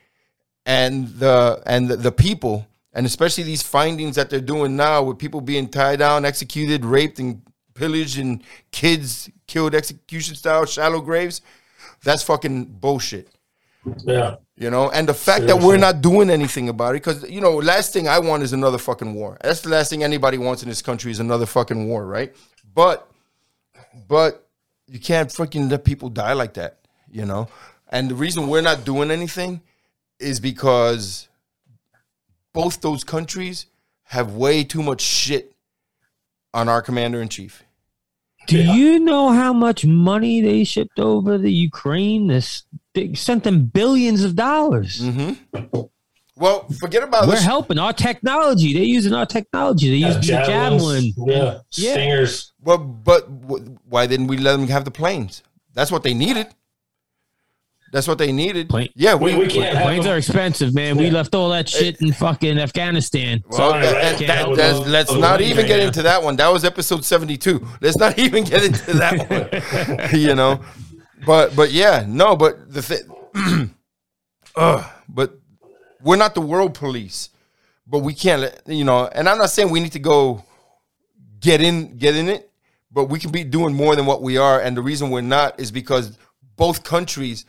and 0.66 1.08
the 1.22 1.62
and 1.64 1.88
the, 1.88 1.96
the 1.96 2.12
people, 2.12 2.66
and 2.94 3.04
especially 3.06 3.44
these 3.44 3.62
findings 3.62 4.16
that 4.16 4.30
they're 4.30 4.40
doing 4.40 4.76
now 4.76 5.02
with 5.02 5.18
people 5.18 5.40
being 5.40 5.68
tied 5.68 5.98
down, 5.98 6.24
executed, 6.24 6.84
raped, 6.84 7.18
and 7.18 7.42
pillaged, 7.74 8.18
and 8.18 8.42
kids 8.70 9.28
killed 9.46 9.74
execution 9.74 10.36
style, 10.36 10.64
shallow 10.64 11.00
graves, 11.00 11.42
that's 12.04 12.22
fucking 12.22 12.64
bullshit. 12.64 13.28
Yeah. 14.04 14.36
You 14.56 14.70
know, 14.70 14.88
and 14.90 15.08
the 15.08 15.14
fact 15.14 15.48
that 15.48 15.60
we're 15.60 15.76
not 15.76 16.00
doing 16.00 16.30
anything 16.30 16.68
about 16.68 16.90
it, 16.90 17.02
because 17.02 17.28
you 17.28 17.40
know, 17.40 17.56
last 17.56 17.92
thing 17.92 18.06
I 18.06 18.20
want 18.20 18.44
is 18.44 18.52
another 18.52 18.78
fucking 18.78 19.12
war. 19.12 19.36
That's 19.42 19.62
the 19.62 19.70
last 19.70 19.90
thing 19.90 20.04
anybody 20.04 20.38
wants 20.38 20.62
in 20.62 20.68
this 20.68 20.80
country 20.80 21.10
is 21.10 21.18
another 21.18 21.46
fucking 21.46 21.88
war, 21.88 22.06
right? 22.06 22.34
But, 22.72 23.10
but 24.08 24.46
you 24.86 25.00
can't 25.00 25.30
fucking 25.30 25.68
let 25.68 25.84
people 25.84 26.08
die 26.08 26.34
like 26.34 26.54
that, 26.54 26.78
you 27.10 27.26
know. 27.26 27.48
And 27.88 28.08
the 28.08 28.14
reason 28.14 28.46
we're 28.46 28.62
not 28.62 28.84
doing 28.84 29.10
anything 29.10 29.60
is 30.20 30.38
because 30.38 31.28
both 32.54 32.80
those 32.80 33.04
countries 33.04 33.66
have 34.04 34.32
way 34.34 34.64
too 34.64 34.82
much 34.82 35.02
shit 35.02 35.52
on 36.54 36.68
our 36.68 36.80
commander 36.80 37.20
in 37.20 37.28
chief. 37.28 37.62
Do 38.46 38.58
Yeah. 38.58 38.74
you 38.74 38.98
know 39.00 39.30
how 39.32 39.52
much 39.52 39.84
money 39.84 40.40
they 40.40 40.64
shipped 40.64 40.98
over 40.98 41.36
the 41.36 41.52
Ukraine? 41.52 42.28
This 42.28 42.62
they 42.94 43.12
sent 43.14 43.44
them 43.44 43.64
billions 43.66 44.22
of 44.22 44.36
dollars. 44.36 45.00
Mm-hmm. 45.00 45.80
Well, 46.36 46.66
forget 46.80 47.02
about 47.02 47.26
We're 47.26 47.34
this. 47.34 47.44
helping 47.44 47.78
our 47.78 47.92
technology. 47.92 48.72
They're 48.74 48.82
using 48.82 49.14
our 49.14 49.26
technology. 49.26 49.90
They 49.90 50.06
use 50.06 50.16
the 50.16 50.22
javelin. 50.22 51.12
Yeah. 51.16 51.58
Yeah. 51.72 51.92
Stingers. 51.92 52.52
Well, 52.60 52.78
but 52.78 53.28
why 53.88 54.06
didn't 54.06 54.26
we 54.26 54.36
let 54.36 54.56
them 54.56 54.68
have 54.68 54.84
the 54.84 54.90
planes? 54.90 55.42
That's 55.74 55.90
what 55.90 56.02
they 56.02 56.14
needed. 56.14 56.48
That's 57.94 58.08
what 58.08 58.18
they 58.18 58.32
needed. 58.32 58.68
Plane- 58.68 58.90
Yeah, 58.96 59.14
We, 59.14 59.36
we 59.36 59.46
can't 59.46 59.78
Planes 59.80 60.04
them. 60.04 60.14
are 60.14 60.16
expensive, 60.18 60.74
man. 60.74 60.96
We 60.96 61.10
left 61.10 61.32
all 61.32 61.50
that 61.50 61.68
shit 61.68 62.00
in 62.02 62.12
fucking 62.12 62.58
Afghanistan. 62.58 63.40
Well, 63.46 63.56
Sorry, 63.70 63.82
that- 63.86 63.92
right? 63.92 64.26
that- 64.26 64.48
Yeah, 64.48 64.54
that- 64.56 64.88
let's 64.88 65.12
we'll 65.12 65.20
not 65.20 65.38
leave 65.38 65.50
even 65.50 65.66
get 65.68 65.78
yeah. 65.78 65.86
into 65.86 66.02
that 66.02 66.20
one. 66.20 66.34
That 66.34 66.48
was 66.52 66.64
episode 66.64 67.04
seventy-two. 67.04 67.64
Let's 67.80 67.96
not 67.96 68.18
even 68.26 68.42
get 68.42 68.64
into 68.64 68.94
that 68.94 70.10
one. 70.10 70.20
you 70.20 70.34
know, 70.34 70.60
but 71.24 71.54
but 71.54 71.70
yeah, 71.70 72.04
no, 72.06 72.34
but 72.34 72.72
the 72.72 72.82
thing, 72.82 73.70
uh, 74.56 74.90
but 75.08 75.38
we're 76.02 76.16
not 76.16 76.34
the 76.34 76.40
world 76.40 76.74
police. 76.74 77.30
But 77.86 77.98
we 78.00 78.12
can't, 78.14 78.40
let- 78.42 78.62
you 78.66 78.82
know. 78.82 79.06
And 79.06 79.28
I'm 79.28 79.38
not 79.38 79.50
saying 79.50 79.70
we 79.70 79.78
need 79.78 79.92
to 79.92 79.98
go 80.00 80.42
get 81.38 81.60
in 81.60 81.96
get 81.98 82.16
in 82.16 82.28
it, 82.28 82.50
but 82.90 83.04
we 83.04 83.20
can 83.20 83.30
be 83.30 83.44
doing 83.44 83.72
more 83.74 83.94
than 83.94 84.06
what 84.06 84.20
we 84.20 84.36
are. 84.36 84.60
And 84.60 84.76
the 84.76 84.82
reason 84.82 85.10
we're 85.10 85.20
not 85.20 85.60
is 85.60 85.70
because 85.70 86.18
both 86.56 86.82
countries, 86.82 87.44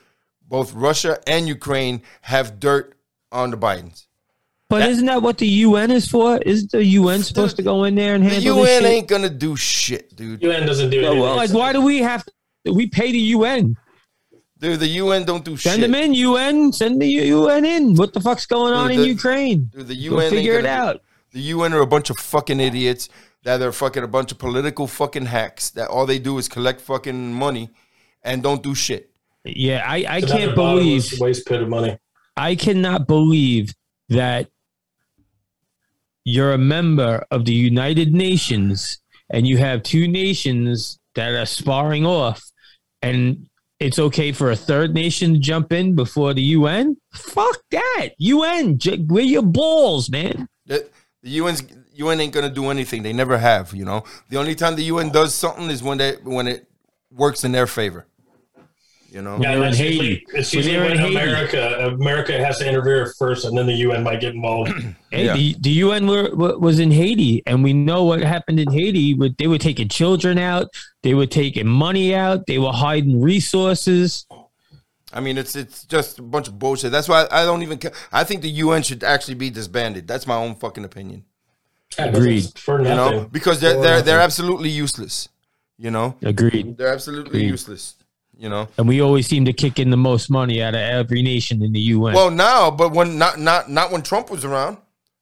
both 0.47 0.73
Russia 0.73 1.17
and 1.27 1.47
Ukraine, 1.47 2.01
have 2.21 2.59
dirt 2.59 2.95
on 3.31 3.51
the 3.51 3.57
Bidens. 3.57 4.05
But 4.69 4.79
That- 4.79 4.89
isn't 4.91 5.05
that 5.05 5.21
what 5.21 5.37
the 5.37 5.47
UN 5.47 5.91
is 5.91 6.07
for? 6.07 6.37
Is 6.39 6.67
the 6.67 6.83
UN 6.83 7.21
supposed 7.23 7.55
to 7.57 7.61
go 7.61 7.83
in 7.83 7.95
there 7.95 8.15
and 8.15 8.23
handle 8.23 8.39
The 8.39 8.45
handle 8.45 8.63
this 8.63 8.71
UN 8.73 8.81
shit? 8.83 8.91
ain't 8.91 9.07
gonna 9.07 9.29
do 9.29 9.55
shit, 9.55 10.15
dude. 10.15 10.41
UN 10.41 10.65
doesn't 10.65 10.89
do 10.89 10.97
Well, 11.01 11.05
anything. 11.11 11.21
well, 11.23 11.35
like, 11.35 11.53
why 11.53 11.71
do 11.73 11.81
we 11.81 11.99
have? 11.99 12.23
To, 12.25 12.73
we 12.73 12.87
pay 12.87 13.11
the 13.11 13.19
UN. 13.19 13.75
Dude, 14.59 14.79
the 14.79 14.87
UN 14.87 15.23
don't 15.25 15.43
do 15.45 15.55
Send 15.57 15.75
shit. 15.75 15.91
them 15.91 15.93
in, 15.95 16.13
UN. 16.15 16.71
Send 16.73 16.99
the 17.01 17.05
UN 17.07 17.65
in. 17.65 17.95
What 17.95 18.13
the 18.13 18.21
fuck's 18.21 18.45
going 18.47 18.73
on 18.73 18.89
Dude, 18.89 18.99
in 19.01 19.05
Ukraine? 19.05 19.69
Dude, 19.71 19.87
the 19.87 19.95
UN 19.95 20.21
ain't 20.23 20.33
figure 20.33 20.53
it 20.59 20.63
gonna 20.63 20.75
do- 20.75 20.81
out. 20.89 21.01
The 21.33 21.41
UN 21.41 21.73
are 21.73 21.81
a 21.81 21.87
bunch 21.87 22.09
of 22.09 22.17
fucking 22.17 22.59
idiots 22.59 23.09
that 23.43 23.61
are 23.61 23.71
fucking 23.71 24.01
a 24.03 24.07
bunch 24.07 24.31
of 24.31 24.39
political 24.39 24.87
fucking 24.87 25.25
hacks 25.25 25.69
that 25.71 25.89
all 25.89 26.05
they 26.07 26.17
do 26.17 26.37
is 26.39 26.47
collect 26.47 26.81
fucking 26.81 27.33
money 27.33 27.69
and 28.23 28.41
don't 28.41 28.63
do 28.63 28.73
shit. 28.73 29.11
Yeah, 29.45 29.83
I, 29.85 30.05
I 30.07 30.21
can't 30.21 30.55
believe. 30.55 31.13
waste 31.19 31.45
pit 31.45 31.61
of 31.61 31.69
money. 31.69 31.97
I 32.35 32.55
cannot 32.55 33.07
believe 33.07 33.73
that 34.09 34.47
you're 36.23 36.53
a 36.53 36.57
member 36.57 37.23
of 37.31 37.45
the 37.45 37.53
United 37.53 38.13
Nations 38.13 38.99
and 39.29 39.47
you 39.47 39.57
have 39.57 39.83
two 39.83 40.07
nations 40.07 40.99
that 41.13 41.33
are 41.33 41.45
sparring 41.45 42.05
off 42.05 42.43
and 43.01 43.47
it's 43.79 43.99
okay 43.99 44.31
for 44.31 44.51
a 44.51 44.55
third 44.55 44.93
nation 44.93 45.33
to 45.33 45.39
jump 45.39 45.71
in 45.71 45.95
before 45.95 46.33
the 46.33 46.41
UN? 46.41 46.97
Fuck 47.13 47.61
that. 47.71 48.09
UN, 48.17 48.77
j- 48.79 49.03
where 49.03 49.23
your 49.23 49.43
balls, 49.43 50.09
man? 50.09 50.47
The, 50.65 50.87
the 51.21 51.39
UN's 51.39 51.63
UN 51.93 52.19
ain't 52.21 52.33
gonna 52.33 52.49
do 52.49 52.69
anything. 52.69 53.03
They 53.03 53.13
never 53.13 53.37
have. 53.37 53.73
You 53.73 53.85
know, 53.85 54.03
the 54.29 54.37
only 54.37 54.55
time 54.55 54.75
the 54.75 54.83
UN 54.83 55.09
does 55.09 55.33
something 55.33 55.69
is 55.69 55.83
when 55.83 55.97
they 55.97 56.13
when 56.23 56.47
it 56.47 56.67
works 57.11 57.43
in 57.43 57.51
their 57.51 57.67
favor. 57.67 58.05
You 59.15 59.21
know, 59.21 59.37
Yeah, 59.39 59.55
they're 59.55 59.67
in 59.69 59.73
Haiti. 59.73 60.25
it's 60.33 60.53
usually 60.53 60.75
when 60.77 60.91
in 60.91 60.97
Haiti. 60.97 61.15
America 61.15 61.87
America 61.97 62.33
has 62.45 62.57
to 62.57 62.67
interfere 62.67 63.13
first, 63.17 63.45
and 63.45 63.57
then 63.57 63.65
the 63.65 63.73
UN 63.87 64.03
might 64.03 64.19
get 64.19 64.33
involved. 64.35 64.71
Hey, 65.09 65.25
Yeah. 65.27 65.33
the, 65.37 65.55
the 65.61 65.69
UN 65.85 66.05
were, 66.07 66.35
wa- 66.35 66.57
was 66.57 66.79
in 66.79 66.91
Haiti, 66.91 67.41
and 67.47 67.63
we 67.63 67.71
know 67.71 68.03
what 68.03 68.19
happened 68.19 68.59
in 68.59 68.69
Haiti. 68.69 69.13
With 69.13 69.37
they 69.37 69.47
were 69.47 69.57
taking 69.57 69.87
children 69.87 70.37
out, 70.37 70.67
they 71.03 71.13
were 71.13 71.27
taking 71.27 71.65
money 71.65 72.13
out, 72.13 72.45
they 72.47 72.59
were 72.59 72.73
hiding 72.73 73.21
resources. 73.21 74.27
I 75.13 75.21
mean, 75.21 75.37
it's 75.37 75.55
it's 75.55 75.85
just 75.85 76.19
a 76.19 76.21
bunch 76.21 76.49
of 76.49 76.59
bullshit. 76.59 76.91
That's 76.91 77.07
why 77.07 77.25
I 77.31 77.45
don't 77.45 77.61
even. 77.63 77.77
Care. 77.77 77.93
I 78.11 78.25
think 78.25 78.41
the 78.41 78.49
UN 78.65 78.83
should 78.83 79.01
actually 79.05 79.35
be 79.35 79.49
disbanded. 79.49 80.05
That's 80.09 80.27
my 80.27 80.35
own 80.35 80.55
fucking 80.55 80.83
opinion. 80.83 81.23
Agreed. 81.97 82.49
for 82.57 82.79
You 82.79 82.89
know, 82.89 83.29
because 83.31 83.61
they're 83.61 83.79
they're 83.81 84.01
they're 84.01 84.19
absolutely 84.19 84.69
useless. 84.69 85.29
You 85.77 85.91
know, 85.91 86.17
Agreed. 86.21 86.75
they're 86.77 86.91
absolutely 86.93 87.39
Agreed. 87.39 87.47
useless. 87.51 87.95
You 88.37 88.49
know. 88.49 88.67
And 88.77 88.87
we 88.87 89.01
always 89.01 89.27
seem 89.27 89.45
to 89.45 89.53
kick 89.53 89.79
in 89.79 89.89
the 89.89 89.97
most 89.97 90.29
money 90.29 90.61
out 90.61 90.75
of 90.75 90.81
every 90.81 91.21
nation 91.21 91.63
in 91.63 91.71
the 91.71 91.79
UN. 91.79 92.13
Well, 92.13 92.31
now, 92.31 92.69
but 92.71 92.91
when 92.91 93.17
not 93.17 93.39
not 93.39 93.69
not 93.69 93.91
when 93.91 94.01
Trump 94.01 94.29
was 94.29 94.43
around. 94.45 94.77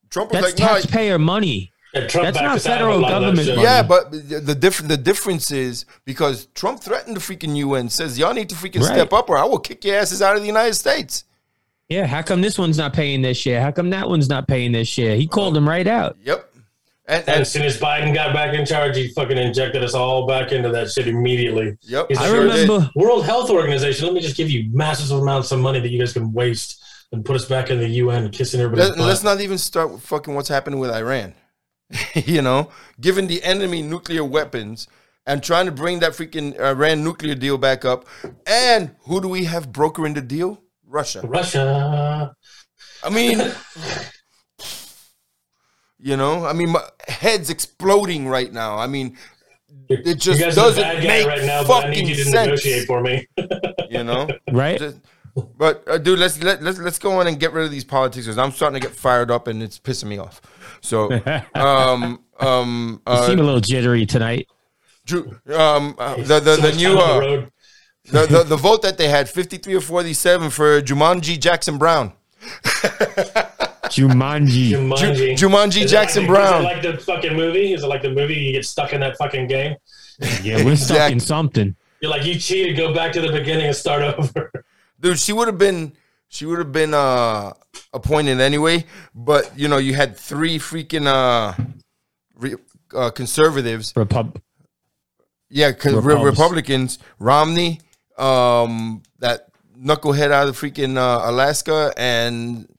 Trump 0.09 0.31
was 0.31 0.41
That's 0.41 0.59
like, 0.59 0.59
no, 0.59 0.75
taxpayer 0.75 1.17
money. 1.17 1.71
Trump 2.07 2.25
That's 2.25 2.41
not 2.41 2.55
us 2.55 2.65
out 2.65 2.73
of 2.73 2.77
federal 2.77 2.97
a 2.97 2.99
lot 2.99 3.13
of 3.13 3.21
that 3.21 3.25
government 3.27 3.47
money. 3.49 3.61
Yeah, 3.61 3.83
but 3.83 4.11
the 4.11 4.55
different 4.55 4.89
the 4.89 4.97
difference 4.97 5.51
is 5.51 5.85
because 6.05 6.47
Trump 6.55 6.81
threatened 6.81 7.15
the 7.15 7.19
freaking 7.19 7.55
UN, 7.57 7.89
says 7.89 8.17
y'all 8.17 8.33
need 8.33 8.49
to 8.49 8.55
freaking 8.55 8.81
Right. 8.81 8.93
step 8.93 9.13
up 9.13 9.29
or 9.29 9.37
I 9.37 9.43
will 9.43 9.59
kick 9.59 9.85
your 9.85 9.97
asses 9.97 10.21
out 10.21 10.35
of 10.35 10.41
the 10.41 10.47
United 10.47 10.73
States. 10.73 11.25
Yeah, 11.89 12.07
how 12.07 12.23
come 12.23 12.41
this 12.41 12.57
one's 12.57 12.77
not 12.77 12.93
paying 12.93 13.21
this 13.21 13.37
share? 13.37 13.61
How 13.61 13.71
come 13.71 13.91
that 13.91 14.09
one's 14.09 14.27
not 14.29 14.47
paying 14.47 14.71
this 14.71 14.87
share? 14.87 15.15
He 15.15 15.27
called 15.27 15.49
uh-huh. 15.49 15.55
them 15.55 15.69
right 15.69 15.85
out. 15.85 16.17
Yep. 16.23 16.52
And, 17.05 17.19
And 17.21 17.29
and 17.29 17.41
as 17.41 17.51
soon 17.51 17.63
as 17.63 17.77
Biden 17.77 18.13
got 18.13 18.33
back 18.33 18.53
in 18.53 18.65
charge, 18.65 18.95
he 18.95 19.09
fucking 19.09 19.37
injected 19.37 19.83
us 19.83 19.93
all 19.93 20.25
back 20.25 20.51
into 20.53 20.69
that 20.69 20.89
shit 20.89 21.07
immediately. 21.07 21.75
yep. 21.81 22.07
He's 22.07 22.17
I 22.17 22.27
sure 22.27 22.47
did. 22.47 22.69
remember. 22.69 22.89
World 22.95 23.25
Health 23.25 23.49
Organization, 23.49 24.05
let 24.05 24.13
me 24.13 24.21
just 24.21 24.37
give 24.37 24.49
you 24.49 24.69
massive 24.71 25.11
amounts 25.17 25.51
of 25.51 25.59
money 25.59 25.79
that 25.81 25.89
you 25.89 25.99
guys 25.99 26.13
can 26.13 26.31
waste 26.31 26.81
and 27.11 27.25
put 27.25 27.35
us 27.35 27.45
back 27.45 27.69
in 27.69 27.79
the 27.79 27.87
UN 27.87 28.29
kissing 28.31 28.61
everybody. 28.61 28.89
Let, 28.89 28.97
butt. 28.97 29.09
us 29.09 29.23
not 29.23 29.41
even 29.41 29.57
start 29.57 29.91
with 29.91 30.01
fucking 30.01 30.33
what's 30.33 30.49
happening 30.49 30.79
with 30.79 30.91
Iran. 30.91 31.35
you 32.15 32.41
know, 32.41 32.69
giving 33.01 33.27
the 33.27 33.43
enemy 33.43 33.81
nuclear 33.81 34.23
weapons 34.23 34.87
and 35.25 35.43
trying 35.43 35.65
to 35.65 35.71
bring 35.71 35.99
that 35.99 36.13
freaking 36.13 36.57
Iran 36.59 37.03
nuclear 37.03 37.35
deal 37.35 37.57
back 37.57 37.85
up. 37.85 38.05
And 38.47 38.95
who 39.01 39.21
do 39.21 39.27
we 39.27 39.43
have 39.45 39.71
brokering 39.71 40.13
the 40.13 40.21
deal? 40.21 40.61
Russia. 40.85 41.21
Russia. 41.23 42.33
I 43.03 43.09
mean, 43.09 43.39
you 46.03 46.17
know, 46.17 46.45
I 46.45 46.53
mean, 46.53 46.69
my 46.69 46.81
head's 47.07 47.49
exploding 47.49 48.27
right 48.27 48.51
now. 48.51 48.77
I 48.77 48.87
mean, 48.87 49.17
it 49.89 50.15
just 50.19 50.39
you 50.39 50.45
guys 50.45 50.55
doesn't 50.55 50.83
are 50.83 50.95
the 50.95 51.01
bad 51.01 51.03
guy 51.03 51.17
make 51.19 51.27
right 51.27 51.43
now, 51.43 51.63
but 51.63 51.71
I 51.71 51.81
fucking 51.87 51.91
need 52.05 52.07
you 52.09 52.15
to 52.15 52.23
sense. 52.25 52.45
negotiate 52.47 52.85
for 52.87 53.01
me. 53.01 53.27
You 53.89 54.03
know, 54.03 54.27
Right? 54.51 54.79
Just- 54.79 54.97
but 55.57 55.83
uh, 55.87 55.97
dude, 55.99 56.19
let's 56.19 56.41
let, 56.43 56.61
let's 56.61 56.77
let's 56.79 56.99
go 56.99 57.19
on 57.19 57.25
and 57.27 57.39
get 57.39 57.53
rid 57.53 57.65
of 57.65 57.71
these 57.71 57.83
politics 57.83 58.25
because 58.25 58.37
I'm 58.37 58.51
starting 58.51 58.79
to 58.79 58.87
get 58.87 58.95
fired 58.95 59.31
up 59.31 59.47
and 59.47 59.63
it's 59.63 59.79
pissing 59.79 60.05
me 60.05 60.17
off. 60.19 60.41
So, 60.81 61.11
um, 61.55 62.23
um, 62.39 63.01
You 63.07 63.13
uh, 63.13 63.27
seem 63.27 63.39
a 63.39 63.43
little 63.43 63.59
jittery 63.59 64.05
tonight. 64.05 64.47
Drew, 65.05 65.39
um, 65.55 65.95
uh, 65.97 66.15
the 66.17 66.39
the, 66.39 66.55
So 66.55 66.61
the 66.61 66.71
new 66.73 66.95
time 66.95 66.99
uh, 67.03 67.45
the 68.05 68.27
the, 68.27 68.27
the 68.37 68.43
the 68.43 68.57
vote 68.57 68.81
that 68.83 68.97
they 68.97 69.09
had 69.09 69.27
53 69.29 69.73
or 69.75 69.81
47 69.81 70.49
for 70.51 70.81
Jumanji 70.81 71.39
Jackson 71.39 71.77
Brown. 71.77 72.13
Jumanji. 73.95 74.69
Jumanji. 74.71 75.37
Ju- 75.37 75.47
Jumanji 75.47 75.83
Is 75.83 75.91
Jackson 75.91 76.23
like, 76.23 76.29
Brown. 76.31 76.65
Is 76.65 76.71
it 76.71 76.73
like 76.73 76.81
the 76.81 76.97
fucking 76.97 77.35
movie? 77.35 77.73
Is 77.73 77.83
it 77.83 77.87
like 77.87 78.01
the 78.01 78.11
movie 78.11 78.35
you 78.35 78.51
get 78.53 78.65
stuck 78.65 78.93
in 78.93 78.99
that 79.01 79.17
fucking 79.17 79.47
game? 79.47 79.75
Yeah, 80.41 80.63
we're 80.63 80.75
stuck 80.75 81.11
in 81.11 81.19
something. 81.19 81.75
You're 82.01 82.11
like 82.11 82.25
you 82.25 82.35
cheated, 82.35 82.75
go 82.77 82.93
back 82.93 83.13
to 83.13 83.21
the 83.21 83.31
beginning 83.31 83.67
and 83.67 83.75
start 83.75 84.01
over. 84.01 84.51
dude 84.99 85.19
she 85.19 85.33
would 85.33 85.47
have 85.47 85.57
been 85.57 85.91
she 86.29 86.45
would 86.45 86.59
have 86.59 86.71
been 86.71 86.93
uh 86.93 87.51
appointed 87.93 88.39
anyway 88.39 88.85
but 89.13 89.51
you 89.57 89.67
know 89.67 89.77
you 89.77 89.93
had 89.93 90.15
three 90.15 90.57
freaking 90.57 91.05
uh, 91.07 91.53
re, 92.35 92.55
uh 92.95 93.09
conservatives 93.09 93.91
Repub- 93.97 94.39
yeah 95.49 95.71
co- 95.73 95.99
re- 95.99 96.13
Repubs. 96.15 96.25
republicans 96.25 96.99
romney 97.19 97.81
um 98.17 99.03
that 99.19 99.47
knucklehead 99.77 100.31
out 100.31 100.47
of 100.47 100.57
freaking 100.57 100.95
uh, 100.97 101.29
alaska 101.29 101.91
and 101.97 102.69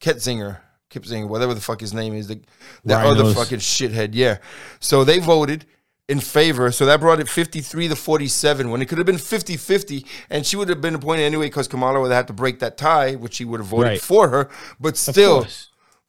ketzinger 0.00 0.58
kipzinger 0.90 1.28
whatever 1.28 1.54
the 1.54 1.60
fuck 1.60 1.80
his 1.80 1.92
name 1.92 2.14
is 2.14 2.28
the, 2.28 2.40
the 2.84 2.96
other 2.96 3.32
fucking 3.34 3.58
shithead 3.58 4.10
yeah 4.12 4.38
so 4.80 5.04
they 5.04 5.18
voted 5.18 5.66
in 6.08 6.20
favor. 6.20 6.72
So 6.72 6.86
that 6.86 7.00
brought 7.00 7.20
it 7.20 7.28
53 7.28 7.88
to 7.88 7.94
47 7.94 8.70
when 8.70 8.80
it 8.80 8.86
could 8.88 8.96
have 8.96 9.06
been 9.06 9.16
50-50 9.16 10.06
and 10.30 10.46
she 10.46 10.56
would 10.56 10.70
have 10.70 10.80
been 10.80 10.94
appointed 10.94 11.24
anyway 11.24 11.46
because 11.46 11.68
Kamala 11.68 12.00
would 12.00 12.10
have 12.10 12.16
had 12.20 12.26
to 12.28 12.32
break 12.32 12.60
that 12.60 12.78
tie, 12.78 13.14
which 13.14 13.34
she 13.34 13.44
would 13.44 13.60
have 13.60 13.66
voted 13.66 13.84
Right. 13.88 14.00
for 14.00 14.28
her. 14.30 14.48
But 14.80 14.96
still, 14.96 15.46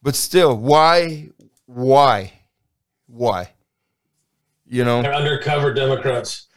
but 0.02 0.16
still, 0.16 0.56
why, 0.56 1.32
why, 1.66 2.32
why? 3.08 3.50
You 4.66 4.86
know, 4.86 5.02
They're 5.02 5.14
undercover 5.14 5.74
Democrats. 5.74 6.48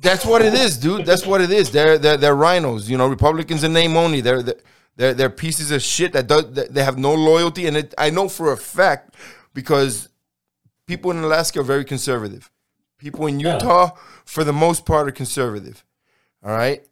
that's 0.00 0.24
what 0.24 0.42
it 0.42 0.54
is, 0.54 0.76
dude. 0.78 1.06
That's 1.06 1.26
what 1.26 1.40
it 1.40 1.50
is. 1.50 1.72
They're 1.72 1.98
they're, 1.98 2.16
they're 2.18 2.36
rhinos. 2.36 2.88
You 2.88 2.98
know, 2.98 3.08
Republicans 3.08 3.64
in 3.64 3.72
name 3.72 3.96
only. 3.96 4.20
They're 4.20 4.42
they're 4.44 4.60
they're, 4.96 5.14
they're 5.14 5.30
pieces 5.30 5.70
of 5.70 5.82
shit 5.82 6.12
that 6.14 6.26
does 6.26 6.52
that 6.54 6.74
they 6.74 6.82
have 6.82 6.98
no 6.98 7.14
loyalty. 7.14 7.66
And 7.66 7.76
it, 7.76 7.94
I 7.98 8.10
know 8.10 8.28
for 8.28 8.52
a 8.52 8.56
fact 8.56 9.14
because 9.54 10.08
people 10.86 11.10
in 11.10 11.18
Alaska 11.18 11.60
are 11.60 11.64
very 11.64 11.84
conservative. 11.84 12.50
People 12.98 13.26
in 13.26 13.38
Yeah. 13.38 13.54
Utah, 13.54 13.90
for 14.24 14.42
the 14.42 14.52
most 14.52 14.86
part, 14.86 15.08
are 15.08 15.12
conservative. 15.12 15.84
All 16.42 16.50
right, 16.52 16.82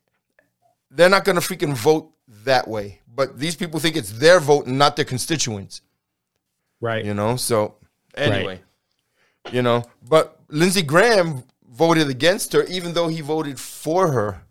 they're 0.91 1.09
not 1.09 1.25
going 1.25 1.37
to 1.37 1.43
freaking 1.43 1.75
vote 1.75 2.11
that 2.45 2.69
way. 2.69 3.01
But 3.07 3.39
these 3.39 3.57
people 3.57 3.81
think 3.81 3.97
it's 3.97 4.13
their 4.13 4.41
vote 4.41 4.67
and 4.67 4.77
not 4.79 4.97
their 4.97 5.05
constituents. 5.05 5.81
Right. 6.81 7.05
You 7.05 7.15
know, 7.15 7.37
so 7.37 7.77
anyway, 8.17 8.61
you 9.53 9.63
know, 9.63 9.85
but 10.07 10.41
Lindsey 10.49 10.83
Graham 10.83 11.45
voted 11.71 12.09
against 12.11 12.53
her, 12.53 12.65
even 12.65 12.93
though 12.93 13.09
he 13.09 13.21
voted 13.21 13.59
for 13.59 14.13
her. 14.13 14.43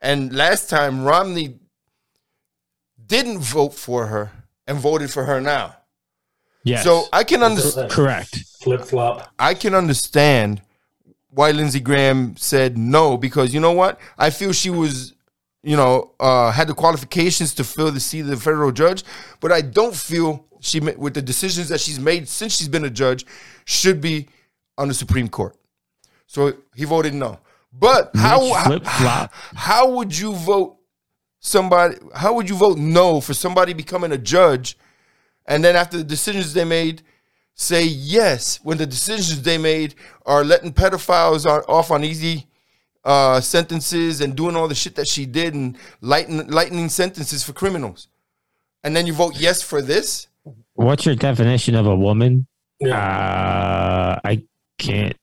And 0.00 0.32
last 0.34 0.68
time 0.68 1.04
Romney 1.04 1.58
didn't 3.08 3.38
vote 3.40 3.74
for 3.74 4.06
her 4.06 4.30
and 4.66 4.78
voted 4.78 5.10
for 5.10 5.24
her 5.24 5.40
now. 5.40 5.74
Yes. 6.62 6.84
So 6.84 7.04
I 7.12 7.24
can 7.24 7.42
understand. 7.42 7.90
correct. 7.90 8.44
Flip 8.62 8.82
flop. 8.82 9.32
I 9.38 9.54
can 9.54 9.74
understand 9.74 10.60
why 11.30 11.50
Lindsey 11.50 11.80
Graham 11.80 12.36
said 12.36 12.76
no 12.76 13.16
because 13.16 13.54
you 13.54 13.60
know 13.60 13.72
what? 13.72 13.98
I 14.18 14.30
feel 14.30 14.52
she 14.52 14.70
was, 14.70 15.14
you 15.62 15.76
know, 15.76 16.12
uh, 16.20 16.50
had 16.50 16.68
the 16.68 16.74
qualifications 16.74 17.54
to 17.54 17.64
fill 17.64 17.90
the 17.90 18.00
seat 18.00 18.20
of 18.20 18.26
the 18.28 18.36
federal 18.36 18.72
judge, 18.72 19.04
but 19.40 19.52
I 19.52 19.60
don't 19.62 19.94
feel 19.94 20.44
she 20.60 20.80
ma- 20.80 20.92
with 20.96 21.14
the 21.14 21.22
decisions 21.22 21.68
that 21.68 21.80
she's 21.80 22.00
made 22.00 22.28
since 22.28 22.56
she's 22.56 22.68
been 22.68 22.84
a 22.84 22.90
judge 22.90 23.24
should 23.64 24.00
be 24.00 24.28
on 24.76 24.88
the 24.88 24.94
Supreme 24.94 25.28
Court. 25.28 25.56
So 26.26 26.54
he 26.74 26.84
voted 26.84 27.14
no. 27.14 27.38
But 27.72 28.10
how 28.16 28.40
Mitch 28.40 28.82
flip-flop. 28.82 29.32
how 29.54 29.90
would 29.90 30.16
you 30.16 30.32
vote 30.34 30.77
somebody? 31.40 31.96
How 32.14 32.32
would 32.34 32.48
you 32.48 32.56
vote 32.56 32.78
no 32.78 33.20
for 33.20 33.34
somebody 33.34 33.72
becoming 33.72 34.12
a 34.12 34.18
judge, 34.18 34.76
and 35.46 35.64
then 35.64 35.76
after 35.76 35.96
the 35.98 36.04
decisions 36.04 36.52
they 36.54 36.64
made, 36.64 37.02
say 37.54 37.84
yes 37.84 38.60
when 38.62 38.78
the 38.78 38.86
decisions 38.86 39.42
they 39.42 39.58
made 39.58 39.94
are 40.26 40.44
letting 40.44 40.72
pedophiles 40.72 41.44
on, 41.46 41.62
off 41.68 41.90
on 41.90 42.04
easy 42.04 42.46
uh, 43.04 43.40
sentences 43.40 44.20
and 44.20 44.36
doing 44.36 44.54
all 44.56 44.68
the 44.68 44.74
shit 44.74 44.94
that 44.96 45.08
she 45.08 45.26
did 45.26 45.54
and 45.54 45.76
lighten, 46.00 46.46
lightening 46.48 46.88
sentences 46.88 47.42
for 47.42 47.52
criminals, 47.52 48.08
and 48.84 48.94
then 48.94 49.06
you 49.06 49.12
vote 49.12 49.34
yes 49.40 49.62
for 49.62 49.80
this? 49.82 50.28
What's 50.74 51.04
your 51.06 51.14
definition 51.16 51.74
of 51.74 51.86
a 51.86 51.96
woman? 51.96 52.46
Yeah. 52.80 52.96
Uh, 52.96 54.20
I 54.24 54.44
can't 54.78 55.16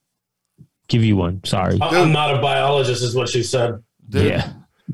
give 0.89 1.03
you 1.05 1.16
one. 1.16 1.41
Sorry. 1.45 1.78
I- 1.82 2.01
I'm 2.01 2.11
not 2.11 2.36
a 2.36 2.41
biologist, 2.41 3.01
is 3.01 3.16
what 3.16 3.30
she 3.30 3.43
said. 3.43 3.82
Dude. 4.09 4.26
Yeah. 4.26 4.51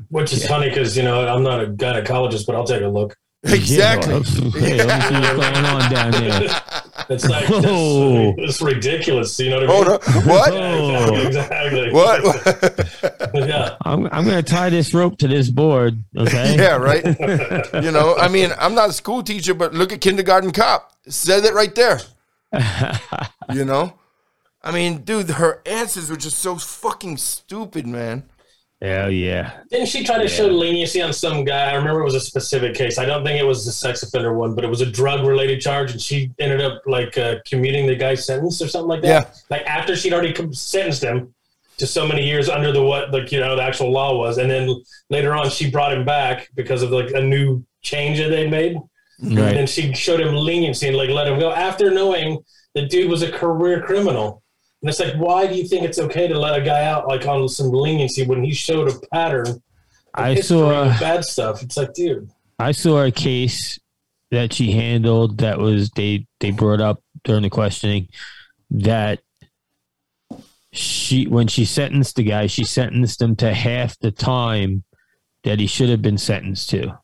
Which 0.08 0.32
is 0.32 0.46
funny 0.46 0.68
because 0.68 0.96
you 0.96 1.02
know 1.02 1.26
I'm 1.26 1.42
not 1.42 1.62
a 1.62 1.66
gynecologist, 1.66 2.46
but 2.46 2.56
I'll 2.56 2.64
take 2.64 2.82
a 2.82 2.88
look. 2.88 3.16
Exactly. 3.44 4.14
Yeah. 4.14 4.22
Hey, 4.60 4.84
let 4.84 5.12
me 5.12 5.18
see 5.18 5.36
what's 5.36 5.52
going 5.52 5.64
on 5.64 5.92
down 5.92 6.10
there. 6.12 6.62
It's 7.08 7.28
like 7.28 7.48
Whoa. 7.48 7.58
it's, 7.58 7.66
oh. 7.66 8.34
it's 8.38 8.62
ridiculous. 8.62 9.38
You 9.40 9.50
know 9.50 9.66
what 9.66 9.70
I 9.70 9.72
Hold 9.72 9.86
mean? 9.86 10.16
on. 10.16 10.28
What? 10.28 10.52
Oh. 10.54 11.14
exactly. 11.26 11.92
What? 11.92 13.48
Yeah. 13.48 13.76
I'm, 13.84 14.06
I'm 14.06 14.24
going 14.24 14.42
to 14.42 14.42
tie 14.42 14.70
this 14.70 14.94
rope 14.94 15.18
to 15.18 15.28
this 15.28 15.50
board. 15.50 16.04
Okay. 16.16 16.56
yeah, 16.56 16.76
right. 16.76 17.04
you 17.82 17.90
know, 17.90 18.14
I 18.16 18.28
mean, 18.28 18.50
I'm 18.58 18.74
not 18.74 18.90
a 18.90 18.92
school 18.92 19.22
teacher, 19.22 19.54
but 19.54 19.74
look 19.74 19.92
at 19.92 20.00
Kindergarten 20.00 20.52
Cop. 20.52 20.92
Said 21.08 21.44
it 21.44 21.52
right 21.52 21.74
there. 21.74 22.00
You 23.52 23.64
know? 23.64 23.94
I 24.62 24.70
mean, 24.70 24.98
dude, 24.98 25.28
her 25.30 25.60
answers 25.66 26.08
were 26.08 26.16
just 26.16 26.38
so 26.38 26.56
fucking 26.56 27.16
stupid, 27.16 27.86
man. 27.86 28.28
Hell 28.82 29.12
yeah. 29.12 29.60
Didn't 29.70 29.86
she 29.86 30.02
try 30.02 30.20
to 30.20 30.28
show 30.28 30.48
leniency 30.48 31.00
on 31.00 31.12
some 31.12 31.44
guy? 31.44 31.70
I 31.70 31.74
remember 31.76 32.00
it 32.00 32.04
was 32.04 32.16
a 32.16 32.20
specific 32.20 32.74
case. 32.74 32.98
I 32.98 33.04
don't 33.04 33.22
think 33.22 33.40
it 33.40 33.44
was 33.44 33.64
the 33.64 33.70
sex 33.70 34.02
offender 34.02 34.36
one, 34.36 34.56
but 34.56 34.64
it 34.64 34.68
was 34.68 34.80
a 34.80 34.86
drug 34.86 35.24
related 35.24 35.60
charge, 35.60 35.92
and 35.92 36.00
she 36.00 36.32
ended 36.40 36.60
up 36.60 36.82
like 36.84 37.16
uh, 37.16 37.36
commuting 37.46 37.86
the 37.86 37.94
guy's 37.94 38.26
sentence 38.26 38.60
or 38.60 38.66
something 38.66 38.88
like 38.88 39.02
that. 39.02 39.06
Yeah. 39.06 39.34
Like 39.50 39.62
after 39.66 39.94
she'd 39.94 40.12
already 40.12 40.34
sentenced 40.52 41.04
him 41.04 41.32
to 41.76 41.86
so 41.86 42.08
many 42.08 42.26
years 42.26 42.48
under 42.48 42.72
the 42.72 42.82
what 42.82 43.12
like 43.12 43.30
you 43.30 43.38
know 43.38 43.54
the 43.54 43.62
actual 43.62 43.92
law 43.92 44.18
was, 44.18 44.38
and 44.38 44.50
then 44.50 44.74
later 45.10 45.32
on 45.32 45.48
she 45.48 45.70
brought 45.70 45.92
him 45.92 46.04
back 46.04 46.48
because 46.56 46.82
of 46.82 46.90
like 46.90 47.12
a 47.12 47.22
new 47.22 47.64
change 47.82 48.18
that 48.18 48.30
they 48.30 48.50
made. 48.50 48.78
Right. 49.22 49.56
And 49.56 49.70
she 49.70 49.94
showed 49.94 50.18
him 50.18 50.34
leniency 50.34 50.88
and 50.88 50.96
like 50.96 51.08
let 51.08 51.28
him 51.28 51.38
go 51.38 51.52
after 51.52 51.92
knowing 51.92 52.42
the 52.74 52.86
dude 52.86 53.08
was 53.08 53.22
a 53.22 53.30
career 53.30 53.80
criminal. 53.80 54.42
And 54.82 54.90
it's 54.90 54.98
like, 54.98 55.14
why 55.14 55.46
do 55.46 55.54
you 55.54 55.66
think 55.66 55.84
it's 55.84 55.98
okay 55.98 56.26
to 56.26 56.38
let 56.38 56.60
a 56.60 56.64
guy 56.64 56.84
out 56.84 57.06
like 57.06 57.24
on 57.26 57.48
some 57.48 57.70
leniency 57.70 58.26
when 58.26 58.42
he 58.42 58.52
showed 58.52 58.88
a 58.88 59.06
pattern? 59.12 59.46
of 59.48 59.62
I 60.14 60.34
saw 60.34 60.84
bad 60.98 61.24
stuff. 61.24 61.62
It's 61.62 61.76
like, 61.76 61.94
dude, 61.94 62.28
I 62.58 62.72
saw 62.72 63.04
a 63.04 63.10
case 63.10 63.78
that 64.32 64.52
she 64.52 64.72
handled 64.72 65.38
that 65.38 65.58
was 65.58 65.90
they 65.90 66.26
they 66.40 66.50
brought 66.50 66.80
up 66.80 67.02
during 67.22 67.42
the 67.42 67.50
questioning 67.50 68.08
that 68.70 69.20
she 70.72 71.26
when 71.26 71.46
she 71.46 71.64
sentenced 71.64 72.16
the 72.16 72.24
guy, 72.24 72.46
she 72.46 72.64
sentenced 72.64 73.22
him 73.22 73.36
to 73.36 73.52
half 73.54 73.98
the 74.00 74.10
time 74.10 74.84
that 75.44 75.60
he 75.60 75.66
should 75.66 75.90
have 75.90 76.02
been 76.02 76.18
sentenced 76.18 76.70
to. 76.70 76.98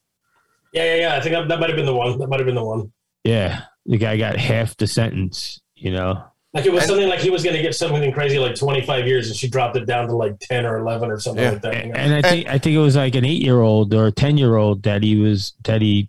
yeah, 0.73 0.85
yeah, 0.85 0.95
yeah. 0.95 1.17
I 1.17 1.21
think 1.21 1.35
that, 1.35 1.49
that 1.49 1.61
might 1.61 1.69
have 1.69 1.77
been 1.77 1.87
the 1.87 1.95
one. 1.95 2.19
That 2.19 2.29
might 2.29 2.41
have 2.41 2.47
been 2.47 2.55
the 2.55 2.65
one. 2.65 2.93
Yeah, 3.25 3.63
the 3.87 3.99
guy 3.99 4.17
got 4.17 4.37
half 4.37 4.77
the 4.77 4.87
sentence. 4.87 5.61
You 5.75 5.93
know, 5.93 6.25
Like 6.55 6.65
it 6.65 6.73
was 6.73 6.83
And- 6.85 6.89
something 6.91 7.09
like 7.09 7.21
he 7.21 7.29
was 7.31 7.45
going 7.45 7.57
to 7.57 7.63
get 7.63 7.75
something 7.75 8.11
crazy 8.13 8.39
like 8.39 8.55
25 8.55 9.07
years, 9.07 9.29
and 9.29 9.37
she 9.37 9.49
dropped 9.49 9.77
it 9.77 9.85
down 9.87 10.07
to 10.09 10.17
like 10.17 10.39
10 10.41 10.65
or 10.65 10.79
11 10.79 11.11
or 11.11 11.21
something 11.21 11.43
Yeah. 11.45 11.51
like 11.51 11.63
that. 11.63 11.75
you 11.75 11.81
and, 11.81 11.93
know? 11.93 11.99
and 11.99 12.15
I 12.27 12.29
think 12.31 12.49
I 12.49 12.59
think 12.59 12.75
it 12.75 12.79
was 12.81 12.97
like 12.97 13.15
an 13.15 13.25
eight 13.25 13.43
year 13.43 13.61
old 13.61 13.93
or 13.93 14.07
a 14.07 14.13
ten 14.13 14.39
year 14.39 14.57
old 14.57 14.83
that 14.85 15.03
he 15.03 15.17
was 15.17 15.53
that 15.65 15.83
he. 15.83 16.09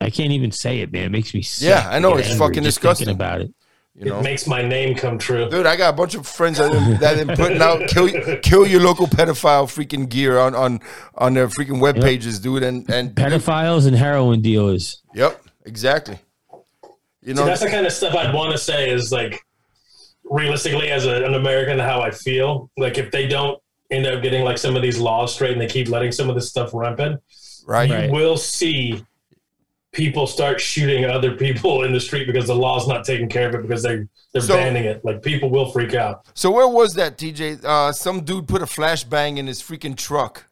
I 0.00 0.10
can't 0.10 0.32
even 0.32 0.52
say 0.52 0.80
it, 0.80 0.92
man. 0.92 1.04
It 1.04 1.10
makes 1.12 1.32
me 1.32 1.40
sick. 1.40 1.68
Yeah, 1.68 1.88
I 1.90 1.98
know, 1.98 2.16
it's 2.16 2.36
fucking 2.36 2.62
disgusting. 2.62 3.08
about 3.08 3.40
it. 3.40 3.54
You 3.96 4.06
know? 4.10 4.18
it 4.18 4.22
makes 4.24 4.46
my 4.46 4.60
name 4.60 4.96
come 4.96 5.18
true. 5.18 5.48
Dude, 5.48 5.66
I 5.66 5.76
got 5.76 5.94
a 5.94 5.96
bunch 5.96 6.16
of 6.16 6.26
friends 6.26 6.58
that 6.58 6.72
have 6.74 7.00
that 7.00 7.16
have 7.16 7.26
been 7.28 7.36
putting 7.36 7.62
out 7.62 7.88
kill 7.88 8.08
kill 8.42 8.66
your 8.66 8.80
local 8.80 9.06
pedophile 9.06 9.64
freaking 9.66 10.08
gear 10.08 10.36
on 10.38 10.54
on 10.54 10.80
on 11.14 11.32
their 11.34 11.46
freaking 11.46 11.80
web 11.80 11.94
Yep. 11.96 12.04
pages, 12.04 12.40
dude. 12.40 12.64
And 12.64 12.90
and 12.90 13.14
Pedophiles 13.14 13.86
and 13.86 13.96
heroin 13.96 14.42
dealers. 14.42 15.00
yep, 15.14 15.40
exactly. 15.64 16.18
You 17.24 17.34
See, 17.34 17.42
that's 17.44 17.62
the 17.62 17.70
kind 17.70 17.86
of 17.86 17.92
stuff 17.92 18.14
I'd 18.14 18.34
want 18.34 18.52
to 18.52 18.58
say 18.58 18.90
is 18.90 19.10
like 19.10 19.40
realistically 20.24 20.90
as 20.90 21.06
a, 21.06 21.24
an 21.24 21.34
American 21.34 21.78
how 21.78 22.00
I 22.00 22.10
feel. 22.10 22.70
Like 22.76 22.98
if 22.98 23.10
they 23.10 23.26
don't 23.26 23.60
end 23.90 24.06
up 24.06 24.22
getting 24.22 24.44
like 24.44 24.58
some 24.58 24.76
of 24.76 24.82
these 24.82 24.98
laws 24.98 25.34
straight 25.34 25.52
and 25.52 25.60
they 25.60 25.66
keep 25.66 25.88
letting 25.88 26.12
some 26.12 26.28
of 26.28 26.34
this 26.34 26.48
stuff 26.48 26.70
rampant, 26.74 27.20
right? 27.66 27.90
Right. 27.90 28.04
you 28.06 28.12
will 28.12 28.36
see 28.36 29.04
people 29.92 30.26
start 30.26 30.60
shooting 30.60 31.04
other 31.04 31.36
people 31.36 31.82
in 31.84 31.92
the 31.92 32.00
street 32.00 32.26
because 32.26 32.46
the 32.46 32.54
law's 32.54 32.88
not 32.88 33.04
taking 33.04 33.28
care 33.28 33.48
of 33.48 33.54
it 33.54 33.62
because 33.62 33.82
they 33.82 34.06
they're 34.32 34.42
So- 34.42 34.56
banning 34.56 34.84
it. 34.84 35.04
Like 35.04 35.22
people 35.22 35.50
will 35.50 35.70
freak 35.70 35.94
out. 35.94 36.26
So 36.34 36.50
where 36.50 36.68
was 36.68 36.94
that, 36.94 37.16
TJ? 37.18 37.64
Uh, 37.64 37.92
some 37.92 38.22
dude 38.24 38.48
put 38.48 38.62
a 38.62 38.66
flashbang 38.66 39.38
in 39.38 39.46
his 39.46 39.62
freaking 39.62 39.96
truck 39.96 40.46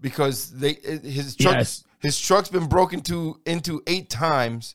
because 0.00 0.50
they 0.52 0.74
his 1.02 1.34
truck 1.34 1.56
Yes. 1.56 1.84
his 2.00 2.18
truck's 2.20 2.48
been 2.48 2.66
broken 2.68 3.00
to 3.02 3.40
into 3.46 3.82
eight 3.86 4.08
times. 4.08 4.74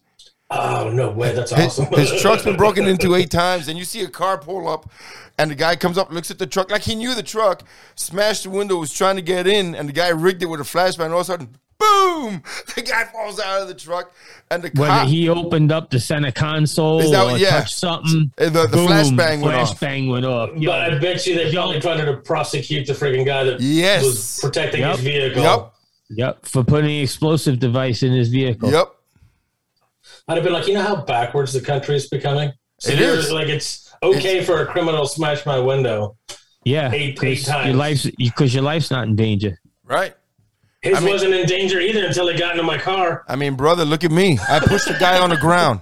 Oh 0.55 0.89
no 0.93 1.09
way! 1.11 1.33
That's 1.33 1.51
His, 1.51 1.79
awesome. 1.79 1.93
his 1.93 2.21
truck's 2.21 2.43
been 2.43 2.57
broken 2.65 2.85
into 2.87 3.15
eight 3.15 3.31
times, 3.31 3.67
and 3.67 3.77
you 3.77 3.85
see 3.85 4.01
a 4.03 4.09
car 4.09 4.37
pull 4.37 4.67
up, 4.67 4.89
and 5.37 5.49
the 5.51 5.55
guy 5.55 5.75
comes 5.75 5.97
up, 5.97 6.11
looks 6.11 6.29
at 6.31 6.39
the 6.39 6.47
truck 6.47 6.69
like 6.71 6.83
he 6.83 6.95
knew 6.95 7.15
the 7.15 7.23
truck, 7.23 7.63
smashed 7.95 8.43
the 8.43 8.49
window, 8.49 8.77
was 8.77 8.93
trying 8.93 9.15
to 9.15 9.21
get 9.21 9.47
in, 9.47 9.75
and 9.75 9.87
the 9.89 9.93
guy 9.93 10.09
rigged 10.09 10.43
it 10.43 10.47
with 10.47 10.59
a 10.59 10.63
flashbang. 10.63 11.05
And 11.05 11.13
all 11.13 11.19
of 11.21 11.25
a 11.27 11.31
sudden, 11.31 11.49
boom! 11.79 12.43
The 12.75 12.81
guy 12.81 13.03
falls 13.05 13.39
out 13.39 13.61
of 13.61 13.67
the 13.67 13.73
truck, 13.75 14.11
and 14.49 14.63
the 14.63 14.69
Whether 14.79 14.91
cop, 14.91 15.07
he 15.07 15.29
opened 15.29 15.71
up 15.71 15.89
the 15.91 15.99
center 15.99 16.31
console 16.31 16.99
Is 17.01 17.11
that- 17.11 17.25
or 17.33 17.37
yeah. 17.37 17.49
touched 17.51 17.75
something, 17.75 18.31
the- 18.37 18.49
the 18.49 18.67
boom, 18.71 18.87
flashbang 18.87 19.41
went 19.41 19.55
off. 19.55 19.79
flashbang 19.79 20.09
went 20.11 20.25
off. 20.25 20.49
Yo, 20.55 20.71
but 20.71 20.93
I 20.93 20.97
bet 20.99 21.25
you 21.27 21.35
they 21.35 21.51
probably 21.53 21.79
tried 21.79 22.03
to 22.03 22.17
prosecute 22.17 22.87
the 22.87 22.93
freaking 22.93 23.25
guy 23.25 23.43
that 23.43 23.59
Yes. 23.61 24.03
was 24.03 24.39
protecting 24.41 24.81
Yep. 24.81 24.95
his 24.95 25.03
vehicle. 25.05 25.41
Yep, 25.43 25.73
yep, 26.09 26.45
for 26.45 26.63
putting 26.63 26.91
an 26.97 27.03
explosive 27.03 27.59
device 27.59 28.01
in 28.03 28.11
his 28.11 28.29
vehicle. 28.29 28.71
yep. 28.71 28.91
I'd 30.27 30.35
have 30.35 30.43
been 30.43 30.53
like, 30.53 30.67
you 30.67 30.73
know 30.73 30.81
how 30.81 31.03
backwards 31.03 31.53
the 31.53 31.61
country 31.61 31.95
is 31.95 32.07
becoming. 32.07 32.51
So 32.79 32.91
It 32.93 33.31
like 33.31 33.47
it's 33.47 33.93
okay 34.01 34.43
for 34.43 34.61
a 34.61 34.65
criminal 34.65 35.05
to 35.05 35.09
smash 35.13 35.45
my 35.45 35.59
window. 35.59 36.17
Yeah, 36.65 36.91
Eight- 36.93 37.15
'cause 37.17 37.25
eight 37.25 37.45
times. 37.45 37.67
Your 37.67 37.75
life's 37.75 38.09
because 38.17 38.53
your 38.53 38.63
life's 38.63 38.89
not 38.89 39.07
in 39.07 39.15
danger. 39.15 39.59
Right. 39.83 40.15
His 40.81 40.97
I 40.97 41.01
mean- 41.01 41.09
wasn't 41.09 41.33
in 41.33 41.45
danger 41.45 41.79
either 41.79 42.05
until 42.05 42.27
he 42.29 42.37
got 42.37 42.51
into 42.51 42.63
my 42.63 42.77
car. 42.77 43.23
I 43.27 43.35
mean, 43.35 43.55
brother, 43.55 43.85
look 43.85 44.03
at 44.03 44.11
me. 44.11 44.37
I 44.49 44.59
pushed 44.59 44.87
the 44.87 44.95
guy 44.99 45.19
on 45.19 45.29
the 45.29 45.37
ground. 45.37 45.81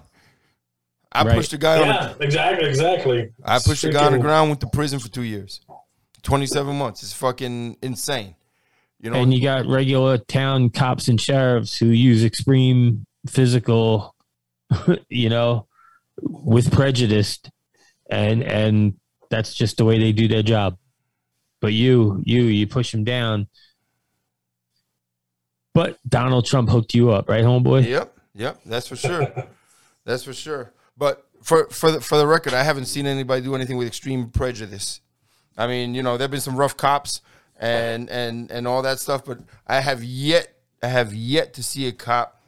I 1.12 1.24
Right. 1.24 1.36
pushed 1.36 1.52
the 1.52 1.58
guy 1.58 1.80
on. 1.82 1.88
The, 1.88 1.94
Yeah, 1.94 2.14
exactly, 2.22 2.68
exactly. 2.70 3.30
I 3.44 3.60
pushed 3.60 3.82
the 3.84 3.92
guy 3.92 4.06
on 4.06 4.14
the 4.14 4.20
ground. 4.20 4.50
Went 4.50 4.62
to 4.62 4.68
prison 4.68 5.00
for 5.00 5.10
two 5.10 5.24
years, 5.24 5.62
twenty-seven 6.24 6.76
months. 6.78 7.04
It's 7.04 7.14
fucking 7.14 7.78
insane. 7.82 8.36
You 9.00 9.10
know. 9.10 9.18
And 9.22 9.34
you 9.34 9.42
got 9.42 9.66
regular 9.66 10.18
town 10.20 10.70
cops 10.70 11.08
and 11.08 11.20
sheriffs 11.20 11.78
who 11.78 11.88
use 11.88 12.24
extreme 12.24 13.06
physical, 13.28 14.11
you 15.10 15.30
know, 15.30 15.68
with 16.22 16.72
prejudice, 16.72 17.40
and 18.10 18.44
and 18.44 18.96
that's 19.30 19.54
just 19.54 19.78
the 19.78 19.86
way 19.86 19.98
they 20.00 20.12
do 20.12 20.28
their 20.28 20.44
job. 20.44 20.78
But 21.62 21.74
you, 21.74 22.22
you, 22.26 22.44
you 22.44 22.68
push 22.68 22.92
them 22.92 23.04
down. 23.04 23.48
But 25.74 26.00
Donald 26.08 26.46
Trump 26.46 26.70
hooked 26.70 26.94
you 26.94 27.12
up, 27.12 27.30
right, 27.30 27.44
homeboy? 27.46 27.88
Yep, 27.88 28.18
yep, 28.34 28.62
that's 28.66 28.88
for 28.88 28.96
sure. 28.96 29.32
that's 30.06 30.24
for 30.24 30.34
sure. 30.34 30.74
But 30.98 31.26
for 31.42 31.70
for 31.70 31.92
the, 31.92 32.02
for 32.02 32.18
the 32.18 32.28
record, 32.28 32.54
I 32.54 32.64
haven't 32.64 32.86
seen 32.86 33.06
anybody 33.06 33.42
do 33.42 33.56
anything 33.56 33.78
with 33.78 33.88
extreme 33.88 34.30
prejudice. 34.30 35.00
I 35.58 35.68
mean, 35.68 35.96
you 35.96 36.04
know, 36.04 36.18
there've 36.18 36.32
been 36.32 36.42
some 36.42 36.58
rough 36.58 36.76
cops 36.76 37.22
and 37.58 38.10
and 38.10 38.52
and 38.52 38.68
all 38.68 38.82
that 38.82 39.00
stuff, 39.00 39.24
but 39.24 39.40
I 39.66 39.80
have 39.80 40.04
yet 40.04 40.54
I 40.84 40.88
have 40.88 41.14
yet 41.14 41.54
to 41.54 41.64
see 41.64 41.88
a 41.88 41.92
cop. 41.92 42.41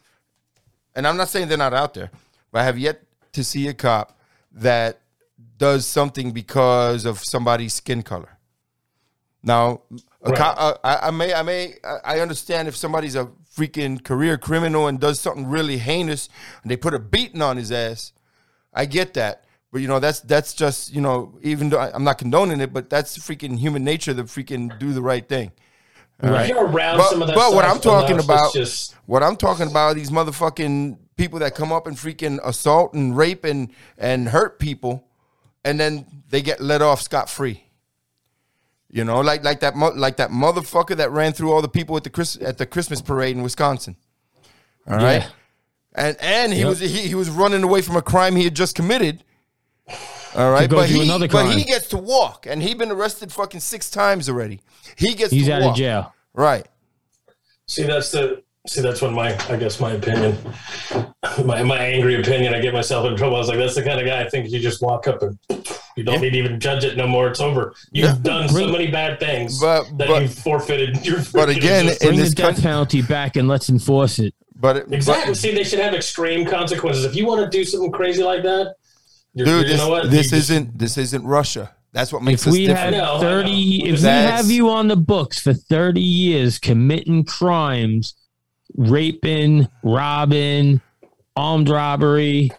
And 0.95 1.07
I'm 1.07 1.17
not 1.17 1.29
saying 1.29 1.47
they're 1.47 1.57
not 1.57 1.73
out 1.73 1.93
there, 1.93 2.11
but 2.51 2.59
I 2.61 2.63
have 2.65 2.77
yet 2.77 3.01
to 3.33 3.43
see 3.43 3.67
a 3.67 3.73
cop 3.73 4.17
that 4.51 4.99
does 5.57 5.85
something 5.87 6.31
because 6.31 7.05
of 7.05 7.19
somebody's 7.23 7.73
skin 7.73 8.03
color. 8.03 8.37
Now, 9.41 9.81
a 10.21 10.29
Right. 10.29 10.37
cop, 10.37 10.55
uh, 10.59 10.73
I, 10.83 11.07
I 11.07 11.11
may, 11.11 11.33
I 11.33 11.41
may, 11.41 11.75
I- 11.83 12.15
I 12.15 12.19
understand 12.19 12.67
if 12.67 12.75
somebody's 12.75 13.15
a 13.15 13.29
freaking 13.55 14.03
career 14.03 14.37
criminal 14.37 14.87
and 14.87 14.99
does 14.99 15.19
something 15.19 15.47
really 15.47 15.77
heinous, 15.77 16.29
and 16.61 16.71
they 16.71 16.77
put 16.77 16.93
a 16.93 16.99
beating 16.99 17.41
on 17.41 17.57
his 17.57 17.71
ass. 17.71 18.13
I 18.73 18.85
get 18.85 19.13
that, 19.15 19.43
but 19.71 19.81
you 19.81 19.87
know 19.87 19.99
that's 19.99 20.21
that's 20.21 20.53
just 20.53 20.91
you 20.93 21.01
know 21.01 21.37
even 21.43 21.69
though 21.69 21.77
I- 21.77 21.91
I'm 21.93 22.03
not 22.03 22.17
condoning 22.17 22.61
it, 22.61 22.73
but 22.73 22.89
that's 22.89 23.17
freaking 23.17 23.59
human 23.59 23.83
nature 23.83 24.13
to 24.13 24.23
freaking 24.23 24.77
do 24.79 24.93
the 24.93 25.01
right 25.01 25.27
thing. 25.27 25.51
Right. 26.21 26.47
You're 26.47 26.65
around 26.67 26.97
But- 26.97 27.09
some 27.09 27.21
of 27.21 27.27
that 27.27 27.35
but 27.35 27.53
what 27.53 27.65
I'm 27.65 27.77
uh, 27.77 27.81
talking 27.81 28.11
enough, 28.15 28.25
about- 28.25 28.53
just 28.53 28.95
What 29.05 29.23
I'm 29.23 29.35
talking 29.35 29.67
about 29.69 29.95
these 29.95 30.09
motherfucking 30.09 30.97
people 31.17 31.39
that 31.39 31.53
come 31.55 31.71
up 31.73 31.85
and 31.87 31.97
freaking 31.97 32.39
assault 32.43 32.93
and 32.93 33.15
rape 33.17 33.43
and 33.43 33.69
and 33.97 34.29
hurt 34.29 34.57
people, 34.59 35.05
and 35.65 35.79
then 35.79 36.05
they 36.29 36.41
get 36.41 36.61
let 36.61 36.81
off 36.81 37.01
scot 37.01 37.29
free. 37.29 37.63
You 38.89 39.03
know, 39.03 39.19
like 39.21 39.43
like 39.43 39.59
that 39.61 39.75
like 39.75 40.17
that 40.17 40.29
motherfucker 40.29 40.95
that 40.97 41.11
ran 41.11 41.33
through 41.33 41.51
all 41.51 41.61
the 41.61 41.67
people 41.67 41.97
at 41.97 42.03
the 42.03 42.09
Chris, 42.09 42.37
at 42.41 42.57
the 42.57 42.65
Christmas 42.65 43.01
parade 43.01 43.35
in 43.35 43.43
Wisconsin. 43.43 43.95
All 44.87 44.97
right, 44.97 45.23
Yeah. 45.23 45.27
and 45.95 46.17
and 46.21 46.53
he 46.53 46.59
Yep. 46.59 46.67
was 46.69 46.79
he, 46.79 46.87
he 47.07 47.15
was 47.15 47.29
running 47.29 47.63
away 47.63 47.81
from 47.81 47.95
a 47.97 48.01
crime 48.01 48.35
he 48.35 48.43
had 48.45 48.55
just 48.55 48.75
committed. 48.75 49.23
All 50.35 50.51
right, 50.51 50.69
go 50.69 50.77
but 50.77 50.87
do 50.87 50.95
he 50.95 51.03
another 51.03 51.27
but 51.27 51.55
he 51.55 51.63
gets 51.63 51.87
to 51.89 51.97
walk, 51.97 52.45
and 52.49 52.61
he 52.61 52.73
been 52.73 52.91
arrested 52.91 53.31
fucking 53.31 53.59
six 53.59 53.89
times 53.89 54.27
already. 54.29 54.61
He 54.95 55.13
gets 55.13 55.31
He's 55.31 55.45
to 55.47 55.53
out 55.53 55.61
walk. 55.61 55.71
of 55.71 55.77
jail. 55.77 56.13
Right. 56.33 56.65
see 57.67 57.83
that's 57.83 58.11
the 58.11 58.41
see 58.67 58.81
that's 58.81 59.01
when 59.01 59.13
my 59.13 59.37
I 59.49 59.57
guess 59.57 59.79
my 59.79 59.91
opinion, 59.91 60.37
my 61.45 61.61
my 61.63 61.77
angry 61.77 62.19
opinion, 62.19 62.53
I 62.53 62.59
get 62.61 62.73
myself 62.73 63.05
in 63.09 63.15
trouble. 63.15 63.35
I 63.35 63.39
was 63.39 63.47
like, 63.47 63.57
that's 63.57 63.75
the 63.75 63.83
kind 63.83 63.99
of 63.99 64.05
guy 64.07 64.21
I 64.23 64.29
think 64.29 64.49
you 64.49 64.59
just 64.59 64.81
walk 64.81 65.07
up 65.07 65.21
and 65.21 65.37
you 65.95 66.03
don't 66.03 66.21
need 66.21 66.31
to 66.31 66.37
even 66.37 66.59
judge 66.59 66.83
it 66.83 66.97
no 66.97 67.05
more. 67.07 67.27
It's 67.27 67.39
over. 67.39 67.73
You've 67.91 68.05
Yeah. 68.07 68.17
done 68.21 68.49
so 68.49 68.67
many 68.67 68.87
bad 68.87 69.19
things 69.19 69.59
But- 69.59 69.85
that 69.97 70.07
but- 70.07 70.21
you've 70.23 70.33
forfeited. 70.33 71.05
Your 71.05 71.19
but 71.31 71.49
again, 71.49 71.89
in 71.89 71.95
Bring 72.01 72.15
the 72.17 72.23
this 72.23 72.33
death 72.33 72.45
country- 72.47 72.63
penalty 72.63 73.01
back 73.03 73.35
and 73.35 73.47
let's 73.47 73.69
enforce 73.69 74.17
it. 74.19 74.33
But 74.55 74.77
it- 74.77 74.85
Exactly. 74.91 75.31
but- 75.33 75.37
See, 75.37 75.53
they 75.53 75.63
should 75.63 75.79
have 75.79 75.93
extreme 75.93 76.45
consequences. 76.45 77.05
If 77.05 77.15
you 77.15 77.25
want 77.27 77.41
to 77.41 77.55
do 77.55 77.63
something 77.65 77.91
crazy 77.91 78.23
like 78.23 78.41
that, 78.43 78.75
you're, 79.33 79.45
dude, 79.45 79.63
you 79.63 79.67
this, 79.69 79.77
know 79.77 79.89
what? 79.89 80.03
this 80.11 80.25
You 80.31 80.37
just- 80.37 80.49
isn't 80.49 80.77
this 80.79 80.97
isn't 80.97 81.23
Russia. 81.25 81.71
That's 81.91 82.11
what 82.11 82.23
makes 82.23 82.41
If 82.41 82.47
us 82.47 82.53
we 82.53 82.65
different. 82.65 82.95
had 82.95 83.03
No, 83.03 83.19
thirty, 83.19 83.83
if 83.87 84.01
we 84.01 84.07
have 84.07 84.49
you 84.49 84.69
on 84.71 84.87
the 84.87 84.95
books 84.95 85.39
for 85.39 85.53
thirty 85.53 86.01
years 86.01 86.57
committing 86.59 87.23
crimes, 87.23 88.15
raping, 88.75 89.67
robbing, 89.83 90.81
armed 91.35 91.69
robbery, 91.69 92.51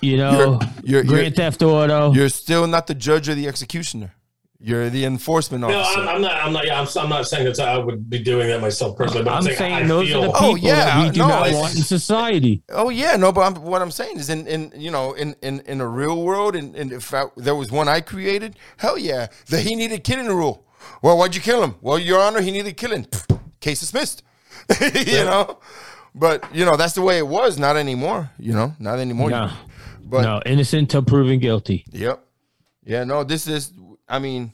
You 0.00 0.16
know, 0.18 0.58
You're- 0.82 1.02
you're- 1.02 1.06
Grand 1.06 1.36
Theft 1.36 1.62
Auto. 1.62 2.12
You're 2.12 2.28
still 2.28 2.66
not 2.66 2.86
the 2.88 2.94
judge 2.94 3.26
or 3.28 3.34
the 3.34 3.46
executioner. 3.48 4.14
You're 4.66 4.88
the 4.88 5.04
enforcement 5.04 5.60
No, 5.60 5.78
officer. 5.78 6.00
I'm, 6.00 6.08
I'm 6.08 6.22
not. 6.22 6.32
I'm 6.32 6.52
not. 6.54 6.66
Yeah, 6.66 6.80
I'm, 6.80 6.88
I'm 6.96 7.10
not 7.10 7.28
saying 7.28 7.44
that 7.44 7.60
I 7.60 7.76
would 7.76 8.08
be 8.08 8.18
doing 8.18 8.48
that 8.48 8.62
myself 8.62 8.96
personally. 8.96 9.22
But 9.22 9.32
I'm, 9.32 9.36
I'm 9.36 9.42
saying, 9.42 9.58
saying 9.58 9.88
those 9.88 10.08
feel, 10.08 10.20
are 10.20 10.26
the 10.28 10.28
oh, 10.30 10.32
people 10.32 10.50
Oh, 10.52 10.54
yeah, 10.56 10.84
that 10.86 11.04
we 11.04 11.10
do 11.10 11.18
no, 11.18 11.28
not 11.28 11.52
want 11.52 11.76
in 11.76 11.82
society. 11.82 12.62
Oh 12.70 12.88
yeah, 12.88 13.16
no, 13.16 13.30
but 13.30 13.42
I'm, 13.42 13.62
what 13.62 13.82
I'm 13.82 13.90
saying 13.90 14.16
is, 14.16 14.30
in, 14.30 14.46
in 14.46 14.72
you 14.74 14.90
know, 14.90 15.12
in 15.12 15.36
in 15.42 15.60
in 15.66 15.82
a 15.82 15.86
real 15.86 16.22
world, 16.22 16.56
and, 16.56 16.74
and 16.76 16.92
if 16.92 17.12
I, 17.12 17.24
there 17.36 17.54
was 17.54 17.70
one 17.70 17.88
I 17.88 18.00
created, 18.00 18.56
hell 18.78 18.96
yeah, 18.96 19.26
that 19.50 19.60
he 19.60 19.74
needed 19.74 20.02
killing 20.02 20.28
rule. 20.28 20.66
Well, 21.02 21.18
why'd 21.18 21.34
you 21.34 21.42
kill 21.42 21.62
him? 21.62 21.74
Well, 21.82 21.98
Your 21.98 22.22
Honor, 22.22 22.40
he 22.40 22.50
needed 22.50 22.78
killing. 22.78 23.06
Case 23.60 23.80
dismissed. 23.80 24.22
you 24.80 25.24
know, 25.24 25.58
but 26.14 26.42
you 26.54 26.64
know 26.64 26.78
that's 26.78 26.94
the 26.94 27.02
way 27.02 27.18
it 27.18 27.26
was. 27.26 27.58
Not 27.58 27.76
anymore. 27.76 28.30
You 28.38 28.54
know, 28.54 28.72
not 28.78 28.98
anymore. 28.98 29.28
No. 29.28 29.50
But 30.02 30.22
no, 30.22 30.40
innocent 30.46 30.90
till 30.90 31.02
proven 31.02 31.38
guilty. 31.38 31.84
yep, 31.92 32.24
yeah, 32.82 33.04
no, 33.04 33.24
this 33.24 33.46
is. 33.46 33.72
I 34.08 34.18
mean, 34.18 34.52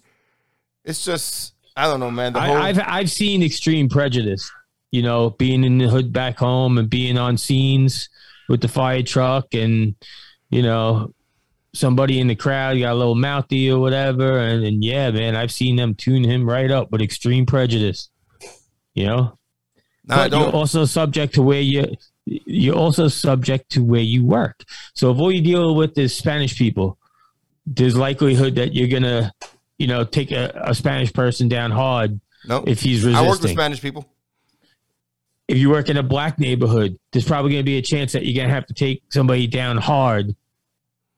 it's 0.84 1.04
just 1.04 1.54
I 1.76 1.84
don't 1.84 2.00
know, 2.00 2.10
man. 2.10 2.32
The 2.32 2.40
whole 2.40 2.56
I, 2.56 2.68
I've 2.68 2.80
I've 2.80 3.10
seen 3.10 3.42
extreme 3.42 3.88
prejudice. 3.88 4.50
You 4.90 5.02
know, 5.02 5.30
being 5.30 5.62
in 5.62 5.78
the 5.78 5.88
hood 5.88 6.12
back 6.12 6.38
home 6.38 6.76
and 6.76 6.90
being 6.90 7.16
on 7.16 7.36
scenes 7.36 8.08
with 8.48 8.60
the 8.60 8.68
fire 8.68 9.02
truck, 9.02 9.54
and 9.54 9.94
you 10.50 10.62
know, 10.62 11.14
somebody 11.72 12.18
in 12.18 12.26
the 12.26 12.34
crowd 12.34 12.78
got 12.78 12.92
a 12.92 12.94
little 12.94 13.14
mouthy 13.14 13.70
or 13.70 13.78
whatever, 13.78 14.38
and, 14.38 14.64
and 14.64 14.84
yeah, 14.84 15.10
man, 15.10 15.36
I've 15.36 15.52
seen 15.52 15.76
them 15.76 15.94
tune 15.94 16.24
him 16.24 16.48
right 16.48 16.70
up 16.70 16.90
with 16.90 17.02
extreme 17.02 17.46
prejudice. 17.46 18.10
You 18.94 19.06
know, 19.06 19.38
I 20.08 20.28
but 20.28 20.32
you're 20.32 20.40
don't. 20.40 20.54
also 20.54 20.84
subject 20.84 21.34
to 21.34 21.42
where 21.42 21.60
you 21.60 21.96
you're 22.26 22.76
also 22.76 23.08
subject 23.08 23.70
to 23.72 23.84
where 23.84 24.00
you 24.00 24.24
work. 24.24 24.64
So 24.94 25.10
if 25.10 25.18
all 25.18 25.32
you 25.32 25.40
deal 25.40 25.74
with 25.74 25.96
is 25.98 26.14
Spanish 26.14 26.56
people, 26.56 26.98
there's 27.70 27.96
likelihood 27.96 28.56
that 28.56 28.74
you're 28.74 28.88
gonna, 28.88 29.32
you 29.78 29.86
know, 29.86 30.04
take 30.04 30.32
a, 30.32 30.52
a 30.66 30.74
Spanish 30.74 31.12
person 31.12 31.48
down 31.48 31.70
hard 31.70 32.20
No, 32.46 32.64
if 32.66 32.80
he's 32.82 33.04
resisting. 33.04 33.26
I 33.26 33.28
work 33.28 33.40
with 33.40 33.52
Spanish 33.52 33.80
people. 33.80 34.06
if 35.48 35.56
you 35.56 35.70
work 35.70 35.88
in 35.88 35.96
a 35.96 36.02
black 36.02 36.38
neighborhood, 36.38 36.98
there's 37.12 37.24
probably 37.24 37.52
gonna 37.52 37.62
be 37.62 37.78
a 37.78 37.82
chance 37.82 38.12
that 38.12 38.26
you're 38.26 38.40
gonna 38.42 38.52
have 38.52 38.66
to 38.66 38.74
take 38.74 39.02
somebody 39.10 39.46
down 39.46 39.76
hard 39.76 40.34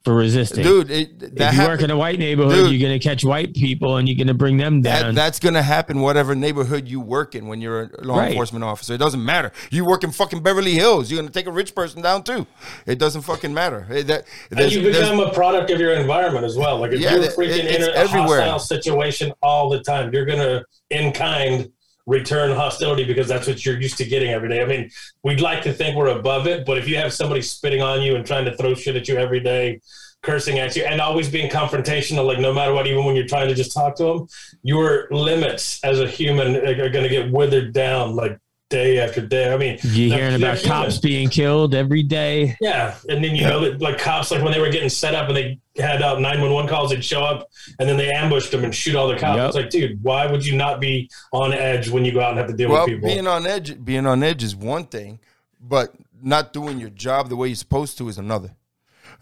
for 0.04 0.14
resisting. 0.14 0.64
Dude, 0.64 0.90
it, 0.90 1.18
that 1.20 1.32
if 1.32 1.38
you 1.38 1.44
happened- 1.44 1.68
work 1.68 1.82
in 1.82 1.90
a 1.90 1.96
white 1.96 2.18
neighborhood, 2.18 2.54
Dude. 2.54 2.72
you're 2.72 2.88
gonna 2.88 2.98
catch 2.98 3.24
white 3.24 3.54
people 3.54 3.96
and 3.98 4.08
you're 4.08 4.18
gonna 4.18 4.34
bring 4.34 4.56
them 4.56 4.82
That, 4.82 5.02
down. 5.02 5.14
that's 5.14 5.38
going 5.38 5.54
to 5.54 5.62
happen 5.62 6.00
whatever 6.00 6.34
neighborhood 6.34 6.88
you 6.88 7.00
work 7.00 7.34
in 7.34 7.46
when 7.46 7.60
you're 7.60 7.82
a 7.98 8.04
law 8.04 8.18
Right. 8.18 8.30
enforcement 8.30 8.64
officer. 8.64 8.94
It 8.94 8.98
doesn't 8.98 9.24
matter. 9.24 9.52
You 9.70 9.84
work 9.84 10.02
in 10.04 10.10
fucking 10.10 10.42
Beverly 10.42 10.72
Hills. 10.74 11.10
You're 11.10 11.20
going 11.20 11.28
to 11.28 11.32
take 11.32 11.46
a 11.46 11.52
rich 11.52 11.74
person 11.74 12.02
down 12.02 12.24
too. 12.24 12.46
It 12.86 12.98
doesn't 12.98 13.22
fucking 13.22 13.54
matter. 13.54 13.86
It- 13.90 14.06
that- 14.08 14.24
And 14.50 14.72
you 14.72 14.82
become 14.82 15.20
a 15.20 15.30
product 15.32 15.70
of 15.70 15.78
your 15.78 15.92
environment 15.92 16.44
as 16.44 16.56
well. 16.56 16.78
Like 16.78 16.92
if 16.92 17.00
Yeah, 17.00 17.14
you're 17.14 17.24
it- 17.24 17.36
freaking 17.36 17.64
it's 17.64 17.76
in 17.86 17.90
a 17.90 17.92
everywhere. 17.96 18.40
hostile 18.42 18.58
situation 18.58 19.32
all 19.42 19.68
the 19.70 19.80
time, 19.80 20.10
you're 20.12 20.26
gonna 20.26 20.62
in 20.90 21.12
kind 21.12 21.68
return 22.06 22.50
hostility 22.50 23.04
because 23.04 23.28
that's 23.28 23.46
what 23.46 23.64
you're 23.64 23.80
used 23.80 23.98
to 23.98 24.04
getting 24.04 24.30
every 24.30 24.48
day. 24.48 24.62
I 24.62 24.66
mean, 24.66 24.90
we'd 25.22 25.40
like 25.40 25.62
to 25.62 25.72
think 25.72 25.96
we're 25.96 26.08
above 26.08 26.46
it, 26.46 26.66
but 26.66 26.78
if 26.78 26.88
you 26.88 26.96
have 26.96 27.12
somebody 27.12 27.42
spitting 27.42 27.82
on 27.82 28.02
you 28.02 28.16
and 28.16 28.26
trying 28.26 28.44
to 28.46 28.56
throw 28.56 28.74
shit 28.74 28.96
at 28.96 29.08
you 29.08 29.16
every 29.16 29.40
day, 29.40 29.80
cursing 30.22 30.58
at 30.58 30.74
you, 30.76 30.84
and 30.84 31.00
always 31.00 31.30
being 31.30 31.50
confrontational, 31.50 32.26
like 32.26 32.38
no 32.38 32.52
matter 32.52 32.72
what, 32.72 32.86
even 32.86 33.04
when 33.04 33.14
you're 33.14 33.26
trying 33.26 33.48
to 33.48 33.54
just 33.54 33.74
talk 33.74 33.96
to 33.96 34.04
them, 34.04 34.26
your 34.62 35.08
limits 35.10 35.80
as 35.84 36.00
a 36.00 36.06
human 36.06 36.56
are 36.56 36.90
going 36.90 37.04
to 37.04 37.08
get 37.08 37.30
withered 37.30 37.72
down 37.72 38.16
like 38.16 38.38
day 38.72 38.98
after 38.98 39.20
day. 39.20 39.52
I 39.52 39.56
mean, 39.56 39.78
you're 39.82 40.16
hearing 40.16 40.40
they're 40.40 40.50
about 40.50 40.58
human. 40.58 40.82
cops 40.82 40.98
being 40.98 41.28
killed 41.28 41.74
every 41.74 42.02
day. 42.02 42.56
Yeah, 42.60 42.96
and 43.08 43.22
then 43.22 43.36
you 43.36 43.44
know 43.44 43.60
that 43.60 43.80
like 43.80 43.98
cops, 43.98 44.30
like 44.30 44.42
when 44.42 44.52
they 44.52 44.60
were 44.60 44.70
getting 44.70 44.88
set 44.88 45.14
up 45.14 45.28
and 45.28 45.36
they 45.36 45.60
had 45.76 46.02
out 46.02 46.20
nine 46.20 46.40
one 46.40 46.52
one 46.52 46.66
calls, 46.66 46.90
they'd 46.90 47.04
show 47.04 47.22
up 47.22 47.48
and 47.78 47.88
then 47.88 47.96
they 47.96 48.10
ambushed 48.10 48.50
them 48.50 48.64
and 48.64 48.74
shoot 48.74 48.96
all 48.96 49.08
the 49.08 49.16
cops. 49.16 49.36
Yep. 49.36 49.46
It's 49.48 49.56
like, 49.56 49.70
dude, 49.70 50.02
why 50.02 50.26
would 50.26 50.44
you 50.44 50.56
not 50.56 50.80
be 50.80 51.10
on 51.32 51.52
edge 51.52 51.88
when 51.88 52.04
you 52.04 52.12
go 52.12 52.20
out 52.20 52.30
and 52.30 52.38
have 52.38 52.48
to 52.48 52.54
deal 52.56 52.70
well, 52.70 52.84
with 52.86 52.94
people? 52.94 53.08
being 53.08 53.26
on 53.26 53.46
edge, 53.46 53.84
being 53.84 54.06
on 54.06 54.22
edge 54.22 54.42
is 54.42 54.56
one 54.56 54.86
thing, 54.86 55.20
but 55.60 55.94
not 56.22 56.52
doing 56.52 56.78
your 56.78 56.90
job 56.90 57.28
the 57.28 57.36
way 57.36 57.48
you're 57.48 57.56
supposed 57.56 57.98
to 57.98 58.08
is 58.08 58.18
another. 58.18 58.54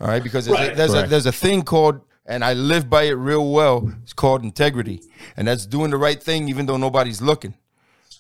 All 0.01 0.07
right, 0.09 0.23
because 0.23 0.47
there's, 0.47 0.59
a, 0.59 0.63
Right. 0.69 0.77
there's 0.77 0.95
a 0.95 1.03
there's 1.07 1.27
a 1.27 1.33
thing 1.33 1.63
called, 1.63 2.01
and 2.25 2.43
I 2.43 2.55
live 2.55 2.89
by 2.89 3.03
it 3.05 3.13
real 3.13 3.53
well. 3.53 3.93
It's 4.03 4.15
called 4.15 4.43
integrity, 4.45 5.03
and 5.37 5.47
that's 5.49 5.67
doing 5.67 5.91
the 5.91 5.99
right 5.99 6.23
thing 6.23 6.49
even 6.49 6.65
though 6.67 6.79
nobody's 6.79 7.21
looking. 7.21 7.55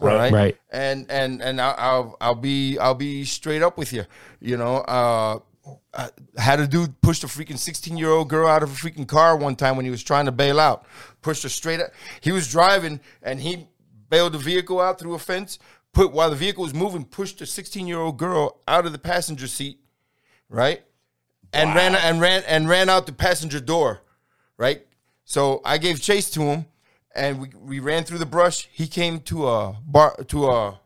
All 0.01 0.09
Right. 0.09 0.16
right, 0.16 0.32
Right. 0.32 0.57
and 0.70 1.11
and 1.11 1.42
and 1.42 1.61
I'll, 1.61 1.74
I'll 1.78 2.16
I'll 2.20 2.34
be 2.34 2.78
I'll 2.78 2.94
be 2.94 3.24
straight 3.24 3.62
up 3.62 3.76
with 3.76 3.92
you. 3.92 4.05
You 4.40 4.57
know, 4.57 4.76
uh, 4.76 5.38
I 5.94 6.09
had 6.38 6.59
a 6.61 6.66
dude 6.66 7.01
push 7.03 7.22
a 7.22 7.26
freaking 7.26 7.59
16 7.59 7.96
year 7.96 8.09
old 8.11 8.28
girl 8.28 8.48
out 8.48 8.62
of 8.62 8.70
a 8.70 8.74
freaking 8.74 9.07
car 9.07 9.36
one 9.36 9.57
time 9.57 9.76
when 9.76 9.84
he 9.84 9.90
was 9.90 10.03
trying 10.03 10.24
to 10.26 10.32
bail 10.32 10.59
out. 10.59 10.86
Pushed 11.20 11.42
her 11.42 11.48
straight 11.51 11.80
up. 11.80 11.90
He 12.20 12.32
was 12.32 12.51
driving 12.51 13.01
and 13.22 13.40
he 13.40 13.66
bailed 14.09 14.32
the 14.32 14.38
vehicle 14.38 14.80
out 14.80 14.98
through 14.98 15.14
a 15.14 15.18
fence. 15.18 15.59
Put 15.92 16.12
while 16.12 16.30
the 16.30 16.36
vehicle 16.36 16.62
was 16.62 16.72
moving, 16.72 17.05
pushed 17.05 17.40
a 17.42 17.46
16 17.46 17.86
year 17.86 17.98
old 17.98 18.16
girl 18.16 18.61
out 18.68 18.86
of 18.86 18.92
the 18.92 18.98
passenger 18.98 19.46
seat, 19.48 19.80
right, 20.48 20.82
and 21.53 21.74
ran 21.74 21.94
and 21.96 22.20
ran 22.20 22.42
and 22.46 22.68
ran 22.68 22.88
out 22.88 23.07
the 23.07 23.12
passenger 23.12 23.59
door, 23.61 24.01
right. 24.57 24.86
So 25.24 25.61
I 25.64 25.78
gave 25.78 26.01
chase 26.01 26.30
to 26.30 26.42
him, 26.42 26.66
and 27.15 27.41
we, 27.41 27.51
we 27.59 27.81
ran 27.81 28.05
through 28.05 28.19
the 28.19 28.27
brush. 28.27 28.69
He 28.73 28.87
came 28.87 29.21
to 29.21 29.49
a 29.49 29.77
bar 29.85 30.17
to 30.29 30.49
a 30.49 30.81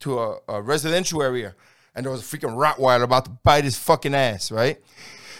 to 0.00 0.18
a, 0.18 0.38
a 0.48 0.62
residential 0.62 1.22
area, 1.22 1.54
and 1.94 2.04
there 2.04 2.12
was 2.12 2.20
a 2.20 2.24
freaking 2.24 2.54
Rottweiler 2.56 3.02
about 3.02 3.24
to 3.26 3.30
bite 3.30 3.64
his 3.64 3.78
fucking 3.78 4.14
ass, 4.14 4.50
right? 4.50 4.80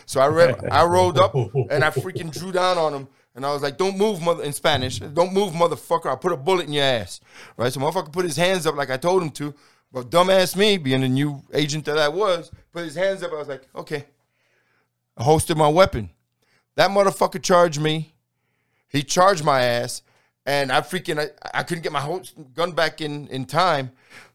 So 0.07 0.21
I 0.21 0.27
re- 0.27 0.55
I 0.71 0.85
rolled 0.85 1.19
up 1.19 1.35
and 1.35 1.85
I 1.85 1.91
freaking 1.91 2.33
drew 2.33 2.53
down 2.53 2.79
on 2.79 2.93
him, 2.93 3.09
and 3.35 3.45
I 3.45 3.53
was 3.53 3.63
like, 3.63 3.77
"Don't 3.77 3.97
move, 3.97 4.23
mother," 4.23 4.43
in 4.43 4.53
Spanish. 4.53 4.99
"Don't 4.99 5.33
move, 5.33 5.53
motherfucker! 5.53 6.07
I'll 6.07 6.17
put 6.17 6.33
a 6.33 6.37
bullet 6.37 6.67
in 6.67 6.73
your 6.73 6.85
ass." 6.85 7.21
Right? 7.57 7.73
So 7.73 7.81
motherfucker 7.81 8.13
put 8.13 8.25
his 8.25 8.37
hands 8.37 8.67
up 8.67 8.77
like 8.77 8.91
I 8.91 8.97
told 8.97 9.23
him 9.23 9.31
to, 9.31 9.55
but 9.93 10.11
dumbass 10.11 10.57
me, 10.57 10.79
being 10.79 11.01
the 11.01 11.09
new 11.09 11.43
agent 11.53 11.85
that 11.87 11.99
I 11.99 12.09
was, 12.09 12.51
put 12.73 12.85
his 12.85 12.95
hands 12.95 13.23
up. 13.23 13.33
I 13.33 13.37
was 13.37 13.49
like, 13.49 13.69
"Okay." 13.75 14.07
I 15.17 15.25
holstered 15.25 15.59
my 15.59 15.69
weapon. 15.69 16.11
That 16.77 16.91
motherfucker 16.91 17.43
charged 17.43 17.81
me. 17.81 18.15
He 18.89 19.03
charged 19.03 19.45
my 19.45 19.63
ass, 19.63 20.03
and 20.47 20.71
I 20.73 20.81
freaking 20.81 21.19
I, 21.21 21.59
I 21.59 21.63
couldn't 21.63 21.83
get 21.83 21.93
my 21.93 22.01
whole 22.01 22.23
gun 22.55 22.73
back 22.73 23.01
in 23.01 23.29
in 23.29 23.45
time. 23.45 23.93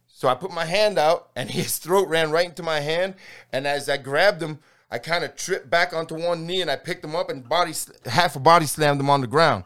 So 0.07 0.29
I 0.29 0.35
put 0.35 0.51
my 0.51 0.65
hand 0.65 0.97
out, 0.97 1.29
and 1.35 1.49
his 1.59 1.77
throat 1.77 2.07
ran 2.07 2.31
right 2.31 2.45
into 2.47 2.63
my 2.63 2.79
hand. 2.79 3.15
And 3.51 3.67
as 3.67 3.89
I 3.89 3.97
grabbed 3.97 4.41
him, 4.41 4.59
I 4.89 4.97
kind 4.97 5.23
of 5.23 5.35
tripped 5.35 5.69
back 5.69 5.93
onto 5.93 6.15
one 6.15 6.45
knee, 6.47 6.61
and 6.61 6.71
I 6.71 6.77
picked 6.77 7.03
him 7.03 7.15
up 7.15 7.29
and 7.29 7.47
body 7.47 7.73
half 8.05 8.35
a 8.35 8.39
body 8.39 8.65
slammed 8.65 8.99
him 8.99 9.09
on 9.09 9.21
the 9.21 9.27
ground. 9.27 9.65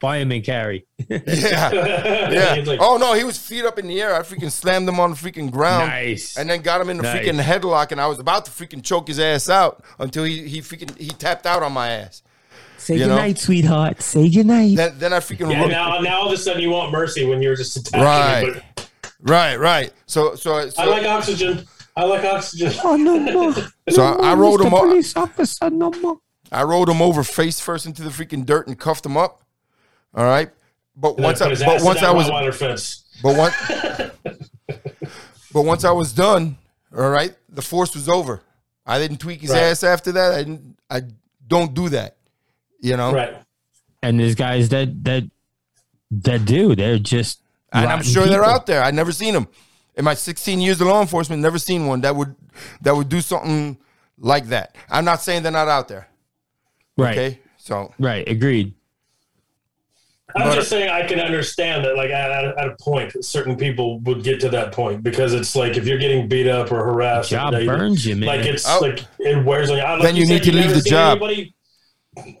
Buy 0.00 0.18
him 0.18 0.30
and 0.30 0.44
carry. 0.44 0.86
Yeah, 1.08 2.30
yeah. 2.30 2.62
Like- 2.64 2.78
oh 2.80 2.98
no, 2.98 3.14
he 3.14 3.24
was 3.24 3.36
feet 3.36 3.64
up 3.64 3.80
in 3.80 3.88
the 3.88 4.00
air. 4.00 4.14
I 4.14 4.20
freaking 4.20 4.52
slammed 4.52 4.88
him 4.88 5.00
on 5.00 5.10
the 5.10 5.16
freaking 5.16 5.50
ground. 5.50 5.88
Nice. 5.88 6.36
And 6.36 6.48
then 6.48 6.62
got 6.62 6.80
him 6.80 6.88
in 6.88 6.98
the 6.98 7.02
Nice. 7.02 7.26
freaking 7.26 7.40
headlock, 7.42 7.90
and 7.90 8.00
I 8.00 8.06
was 8.06 8.20
about 8.20 8.44
to 8.44 8.50
freaking 8.52 8.82
choke 8.84 9.08
his 9.08 9.18
ass 9.18 9.48
out 9.48 9.82
until 9.98 10.22
he 10.22 10.46
he 10.48 10.60
freaking 10.60 10.96
he 10.98 11.08
tapped 11.08 11.46
out 11.46 11.64
on 11.64 11.72
my 11.72 11.88
ass. 11.88 12.22
Say 12.78 12.94
you 12.94 13.00
know? 13.00 13.08
goodnight, 13.08 13.38
sweetheart. 13.38 14.00
Say 14.02 14.28
goodnight. 14.30 14.76
Then 14.76 14.98
then 14.98 15.12
I 15.12 15.18
freaking 15.18 15.50
yeah, 15.50 15.60
looked- 15.60 15.72
now, 15.72 15.98
now 16.00 16.20
all 16.20 16.26
of 16.28 16.32
a 16.32 16.36
sudden 16.36 16.62
you 16.62 16.70
want 16.70 16.92
mercy 16.92 17.26
when 17.26 17.42
you're 17.42 17.56
just 17.56 17.76
attacking. 17.76 18.00
Right. 18.04 18.54
me, 18.54 18.60
but 18.76 18.90
right, 19.20 19.56
right. 19.56 19.92
So 20.06 20.34
so 20.36 20.68
so 20.70 20.82
I 20.82 20.86
like 20.86 21.04
oxygen. 21.06 21.66
I 21.96 22.04
like 22.04 22.24
oxygen. 22.24 22.72
oh 22.84 22.96
no 22.96 23.18
more. 23.18 23.54
So 23.90 24.02
I, 24.04 24.30
I 24.30 24.34
rolled 24.34 24.60
him. 24.60 24.72
o- 24.72 24.80
Police 24.80 25.16
officer, 25.16 25.70
no 25.70 25.90
more. 25.90 26.18
I 26.52 26.62
rolled 26.62 26.88
him 26.88 27.02
over 27.02 27.22
face 27.24 27.58
first 27.60 27.84
into 27.86 28.02
the 28.02 28.10
freaking 28.10 28.46
dirt 28.46 28.68
and 28.68 28.78
cuffed 28.78 29.04
him 29.04 29.16
up. 29.16 29.42
All 30.14 30.24
right, 30.24 30.50
but 30.96 31.14
And 31.16 31.24
once 31.24 31.38
then 31.40 31.50
I 31.50 31.64
but 31.66 31.82
once 31.82 32.02
I 32.02 32.10
was 32.12 32.26
Rottweiler 32.28 32.54
fence. 32.54 33.04
but 33.22 33.36
once 33.36 33.54
but 35.52 35.62
once 35.62 35.84
I 35.84 35.90
was 35.90 36.12
done, 36.12 36.56
all 36.96 37.10
right, 37.10 37.34
the 37.48 37.62
force 37.62 37.94
was 37.94 38.08
over. 38.08 38.40
I 38.86 38.98
didn't 38.98 39.18
tweak 39.18 39.40
his 39.40 39.50
Right. 39.50 39.62
ass 39.64 39.82
after 39.82 40.12
that. 40.12 40.32
I 40.34 40.38
didn't. 40.38 40.76
I 40.88 41.02
don't 41.46 41.74
do 41.74 41.88
that. 41.90 42.16
You 42.80 42.96
know. 42.96 43.12
Right. 43.12 43.34
And 44.02 44.18
there's 44.20 44.34
guys 44.34 44.68
that 44.70 45.04
that 45.04 45.24
that 46.10 46.44
do. 46.44 46.74
They're 46.74 46.98
just. 46.98 47.42
And 47.72 47.84
I'm 47.84 47.98
rotten 47.98 48.12
sure 48.12 48.26
they're 48.26 48.44
out 48.44 48.66
there. 48.66 48.82
I 48.82 48.90
never 48.92 49.12
seen 49.12 49.34
them 49.34 49.46
in 49.94 50.04
my 50.04 50.14
16 50.14 50.60
years 50.60 50.80
of 50.80 50.86
law 50.86 51.00
enforcement. 51.02 51.42
Never 51.42 51.58
seen 51.58 51.86
one 51.86 52.00
that 52.02 52.16
would 52.16 52.34
that 52.82 52.96
would 52.96 53.08
do 53.08 53.20
something 53.20 53.76
like 54.18 54.46
that. 54.46 54.74
I'm 54.88 55.04
not 55.04 55.20
saying 55.20 55.42
they're 55.42 55.52
not 55.52 55.68
out 55.68 55.88
there. 55.88 56.08
Right. 56.96 57.16
Okay, 57.18 57.40
so 57.58 57.92
Right. 57.98 58.26
Agreed. 58.28 58.74
I'm 60.36 60.48
But- 60.48 60.54
just 60.56 60.68
saying 60.68 60.90
I 60.90 61.06
can 61.06 61.20
understand 61.20 61.84
that, 61.86 61.96
like 61.96 62.10
at, 62.10 62.30
at, 62.30 62.44
at 62.58 62.68
a 62.68 62.76
point, 62.80 63.24
certain 63.24 63.56
people 63.56 63.98
would 64.00 64.22
get 64.22 64.40
to 64.40 64.48
that 64.50 64.72
point 64.72 65.02
because 65.02 65.32
it's 65.32 65.56
like 65.56 65.76
if 65.76 65.86
you're 65.86 65.98
getting 65.98 66.28
beat 66.28 66.46
up 66.48 66.70
or 66.70 66.84
harassed, 66.84 67.30
Job 67.30 67.54
you 67.54 67.60
know, 67.64 67.66
burns 67.78 68.04
you, 68.06 68.14
man. 68.16 68.26
Like 68.26 68.46
it's 68.46 68.68
Oh. 68.68 68.78
like 68.80 69.04
it 69.18 69.42
wears 69.44 69.70
on 69.70 69.78
you. 69.78 69.82
Like 69.82 70.02
Then 70.02 70.16
you 70.16 70.26
said, 70.26 70.32
need 70.34 70.42
to 70.44 70.52
you've 70.52 70.66
leave 70.66 70.74
the 70.84 70.88
job. 70.90 71.18
Anybody, 71.22 71.54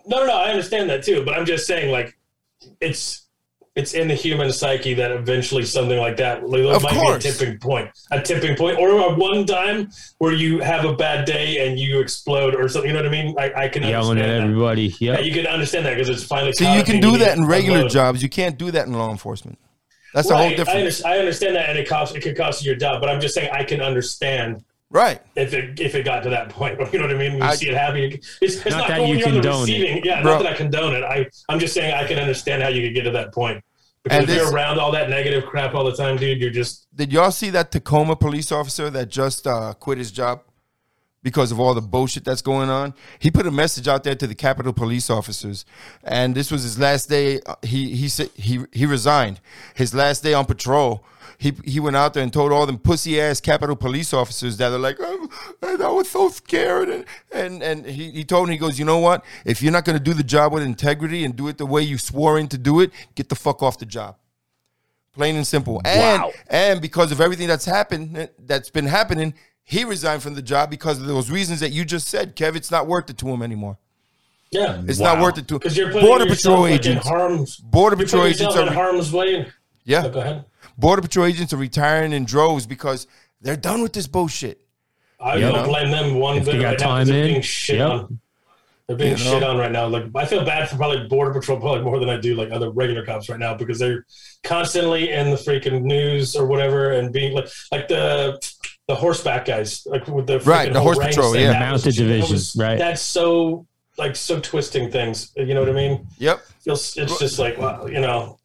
no, 0.06 0.18
no, 0.20 0.26
no. 0.26 0.36
I 0.36 0.50
understand 0.50 0.88
that 0.90 1.02
too, 1.02 1.24
but 1.24 1.34
I'm 1.34 1.46
just 1.46 1.66
saying, 1.66 1.90
like, 1.90 2.16
it's 2.80 3.24
it's 3.76 3.94
in 3.94 4.08
the 4.08 4.14
human 4.14 4.50
psyche 4.52 4.92
that 4.94 5.12
eventually 5.12 5.64
something 5.64 5.98
like 5.98 6.16
that 6.16 6.48
like, 6.48 6.62
Of 6.64 6.82
might 6.82 6.94
course. 6.94 7.22
be 7.22 7.28
a 7.28 7.32
tipping 7.32 7.58
point, 7.58 7.88
a 8.10 8.20
tipping 8.20 8.56
point, 8.56 8.76
or 8.76 8.90
a 8.90 9.14
one 9.14 9.46
time 9.46 9.88
where 10.18 10.32
you 10.32 10.58
have 10.58 10.84
a 10.84 10.94
bad 10.96 11.24
day 11.26 11.64
and 11.64 11.78
you 11.78 12.00
explode 12.00 12.56
or 12.56 12.68
something. 12.68 12.90
You 12.90 12.96
know 12.96 13.02
what 13.04 13.08
I 13.08 13.22
mean? 13.22 13.36
I, 13.38 13.52
I 13.64 13.68
can 13.68 13.84
Yelling 13.84 14.18
at 14.18 14.24
understand 14.24 14.30
that. 14.30 14.42
everybody. 14.48 14.94
Yeah, 14.98 15.20
you 15.20 15.32
can 15.32 15.46
understand 15.46 15.86
that 15.86 15.94
because 15.94 16.08
it's 16.08 16.24
finally. 16.24 16.52
See, 16.54 16.64
caught 16.64 16.76
you 16.78 16.82
can 16.84 17.00
do 17.00 17.12
need 17.12 17.20
that 17.20 17.36
in 17.36 17.44
regular 17.46 17.78
unload. 17.78 17.92
jobs. 17.92 18.22
You 18.22 18.28
can't 18.28 18.58
do 18.58 18.72
that 18.72 18.86
in 18.88 18.94
law 18.94 19.12
enforcement. 19.12 19.58
That's 20.12 20.28
a 20.28 20.32
Right, 20.32 20.38
whole 20.40 20.46
I, 20.52 20.54
different. 20.56 20.78
under- 20.80 21.06
I 21.06 21.18
understand 21.20 21.54
that, 21.56 21.68
and 21.68 21.78
it 21.78 21.86
costs. 21.88 22.16
It 22.16 22.20
could 22.22 22.36
cost 22.36 22.64
you 22.64 22.70
your 22.70 22.78
job, 22.80 23.00
but 23.00 23.08
I'm 23.10 23.20
just 23.20 23.34
saying 23.34 23.50
I 23.52 23.62
can 23.62 23.80
understand 23.80 24.64
Right. 24.90 25.20
if 25.36 25.52
it 25.52 25.78
if 25.78 25.94
it 25.94 26.04
got 26.04 26.22
to 26.22 26.30
that 26.30 26.48
point. 26.48 26.78
You 26.92 26.98
know 26.98 27.06
what 27.06 27.14
I 27.14 27.18
mean? 27.18 27.32
When 27.34 27.42
you 27.42 27.48
I- 27.48 27.54
see 27.56 27.68
it 27.68 27.74
happening, 27.76 28.12
it's, 28.12 28.40
it's 28.40 28.64
Not 28.70 28.78
not, 28.78 28.88
that 28.88 28.96
you 29.02 29.08
when 29.08 29.18
you're 29.18 29.28
on 29.28 29.34
the 29.34 29.40
condone 29.42 29.68
it. 29.68 30.04
Yeah, 30.04 30.22
Bro. 30.22 30.32
not 30.34 30.42
that 30.44 30.52
I 30.54 30.56
condone 30.56 30.94
it. 30.94 31.02
I 31.04 31.26
I'm 31.48 31.58
just 31.58 31.74
saying 31.74 31.92
I 31.92 32.06
can 32.06 32.18
understand 32.18 32.62
how 32.62 32.68
you 32.68 32.86
could 32.86 32.94
get 32.94 33.02
to 33.02 33.10
that 33.10 33.34
point 33.34 33.62
because 34.02 34.20
And 34.20 34.24
if 34.24 34.28
this- 34.34 34.36
you're 34.42 34.52
around 34.54 34.78
all 34.78 34.90
that 34.92 35.10
negative 35.10 35.44
crap 35.44 35.74
all 35.74 35.84
the 35.84 35.94
time, 35.94 36.16
dude, 36.16 36.40
you're 36.40 36.50
just 36.50 36.86
Did 36.96 37.12
y'all 37.12 37.30
see 37.30 37.50
that 37.50 37.70
Tacoma 37.70 38.16
police 38.16 38.50
officer 38.50 38.88
that 38.90 39.10
just 39.10 39.46
uh, 39.46 39.74
quit 39.74 39.98
his 39.98 40.10
job 40.10 40.40
because 41.22 41.50
of 41.52 41.60
all 41.60 41.74
the 41.74 41.82
bullshit 41.82 42.24
that's 42.24 42.40
going 42.42 42.70
on? 42.70 42.94
He 43.18 43.30
put 43.30 43.46
a 43.46 43.50
message 43.50 43.88
out 43.88 44.04
there 44.04 44.14
to 44.14 44.26
the 44.26 44.34
Capitol 44.34 44.72
police 44.72 45.10
officers, 45.10 45.66
and 46.02 46.34
this 46.34 46.50
was 46.50 46.62
his 46.62 46.78
last 46.78 47.10
day. 47.10 47.40
He 47.62 47.94
he 47.94 48.08
said 48.08 48.30
he 48.34 48.64
he 48.72 48.86
resigned. 48.86 49.40
His 49.74 49.92
last 49.92 50.22
day 50.22 50.32
on 50.32 50.46
patrol. 50.46 51.04
He, 51.40 51.52
he 51.64 51.78
went 51.78 51.94
out 51.94 52.14
there 52.14 52.22
and 52.24 52.32
told 52.32 52.50
all 52.50 52.66
them 52.66 52.78
pussy 52.78 53.20
ass 53.20 53.40
Capitol 53.40 53.76
police 53.76 54.12
officers 54.12 54.56
that 54.56 54.72
are 54.72 54.78
like, 54.78 54.96
"Oh, 54.98 55.28
I 55.62 55.76
was 55.88 56.10
so 56.10 56.30
scared. 56.30 56.88
And, 56.88 57.04
and, 57.30 57.62
and 57.62 57.86
he, 57.86 58.10
he 58.10 58.24
told 58.24 58.48
me, 58.48 58.54
he 58.54 58.58
goes, 58.58 58.76
you 58.76 58.84
know 58.84 58.98
what? 58.98 59.24
If 59.44 59.62
you're 59.62 59.70
not 59.70 59.84
going 59.84 59.96
to 59.96 60.02
do 60.02 60.14
the 60.14 60.24
job 60.24 60.52
with 60.52 60.64
integrity 60.64 61.24
and 61.24 61.36
do 61.36 61.46
it 61.46 61.56
the 61.56 61.64
way 61.66 61.80
you 61.82 61.96
swore 61.96 62.40
in 62.40 62.48
to 62.48 62.58
do 62.58 62.80
it, 62.80 62.90
get 63.14 63.28
the 63.28 63.36
fuck 63.36 63.62
off 63.62 63.78
the 63.78 63.86
job. 63.86 64.16
Plain 65.14 65.36
and 65.36 65.46
simple. 65.46 65.80
And 65.84 66.22
Wow. 66.22 66.32
and 66.48 66.80
because 66.80 67.12
of 67.12 67.20
everything 67.20 67.46
that's 67.46 67.64
happened, 67.66 68.28
that's 68.40 68.70
been 68.70 68.86
happening, 68.86 69.32
he 69.62 69.84
resigned 69.84 70.24
from 70.24 70.34
the 70.34 70.42
job 70.42 70.70
because 70.70 71.00
of 71.00 71.06
those 71.06 71.30
reasons 71.30 71.60
that 71.60 71.70
you 71.70 71.84
just 71.84 72.08
said, 72.08 72.34
Kev. 72.34 72.56
It's 72.56 72.70
not 72.72 72.88
worth 72.88 73.10
it 73.10 73.18
to 73.18 73.28
him 73.28 73.42
anymore. 73.42 73.78
yeah. 74.50 74.82
It's 74.88 74.98
Wow. 74.98 75.14
not 75.14 75.22
worth 75.22 75.38
it 75.38 75.46
to 75.48 75.54
him. 75.54 75.58
Because 75.60 75.76
you're 75.76 75.92
putting 75.92 76.08
Border 76.08 76.24
yourself, 76.26 76.56
Patrol 76.56 76.70
like, 76.70 76.86
in 76.86 76.96
harm's 76.96 77.56
Border 77.58 77.94
Patrol 77.96 78.22
putting 78.22 78.34
agents 78.34 78.56
yourself 78.56 78.68
are 78.68 78.72
in 78.72 78.74
harm's 78.74 79.12
way. 79.12 79.46
yeah. 79.84 80.02
Oh, 80.04 80.10
go 80.10 80.20
ahead. 80.20 80.44
Border 80.78 81.02
Patrol 81.02 81.26
agents 81.26 81.52
are 81.52 81.56
retiring 81.58 82.12
in 82.12 82.24
droves 82.24 82.66
because 82.66 83.06
they're 83.40 83.56
done 83.56 83.82
with 83.82 83.92
this 83.92 84.06
bullshit. 84.06 84.60
I 85.20 85.36
Yep. 85.36 85.52
don't 85.54 85.68
blame 85.68 85.90
them 85.90 86.14
one 86.14 86.36
If 86.38 86.44
bit 86.44 86.52
they 86.52 86.58
got 86.60 86.64
right 86.68 86.78
now 86.80 86.86
'cause 86.86 86.92
time 86.98 87.06
they're 87.08 87.22
in, 87.24 87.26
being 87.30 87.42
shit 87.42 87.78
yep. 87.78 87.90
on. 87.90 88.20
They're 88.86 88.96
being 88.96 89.18
You 89.18 89.24
know? 89.24 89.30
shit 89.32 89.42
on 89.42 89.58
right 89.58 89.72
now. 89.72 89.86
Like 89.88 90.04
I 90.14 90.24
feel 90.24 90.44
bad 90.44 90.70
for 90.70 90.76
probably 90.76 91.06
border 91.08 91.32
patrol 91.38 91.58
probably 91.60 91.82
more 91.82 91.98
than 91.98 92.08
I 92.08 92.16
do 92.18 92.36
like 92.36 92.50
other 92.52 92.70
regular 92.70 93.04
cops 93.04 93.28
right 93.28 93.38
now 93.38 93.54
because 93.54 93.78
they're 93.80 94.06
constantly 94.44 95.10
in 95.10 95.30
the 95.30 95.36
freaking 95.36 95.82
news 95.82 96.34
or 96.36 96.46
whatever 96.46 96.92
and 96.92 97.12
being 97.12 97.34
like 97.34 97.48
like 97.72 97.88
the 97.88 98.38
the 98.86 98.94
horseback 98.94 99.44
guys 99.44 99.82
like 99.86 100.06
with 100.06 100.26
the 100.26 100.38
Right, 100.40 100.72
the 100.72 100.80
horse 100.80 100.98
patrol, 100.98 101.36
yeah. 101.36 101.52
Mounted 101.58 101.84
was- 101.86 101.96
divisions, 101.96 102.56
right. 102.56 102.78
That's 102.78 103.02
so 103.02 103.66
like 103.98 104.14
so 104.16 104.40
twisting 104.40 104.90
things. 104.90 105.32
You 105.36 105.52
know 105.52 105.60
what 105.60 105.68
I 105.68 105.72
mean? 105.72 106.06
Yep. 106.18 106.40
Feels 106.60 106.96
it's 106.96 107.18
just 107.18 107.38
like 107.40 107.58
wow, 107.58 107.86
you 107.86 108.00
know. 108.00 108.38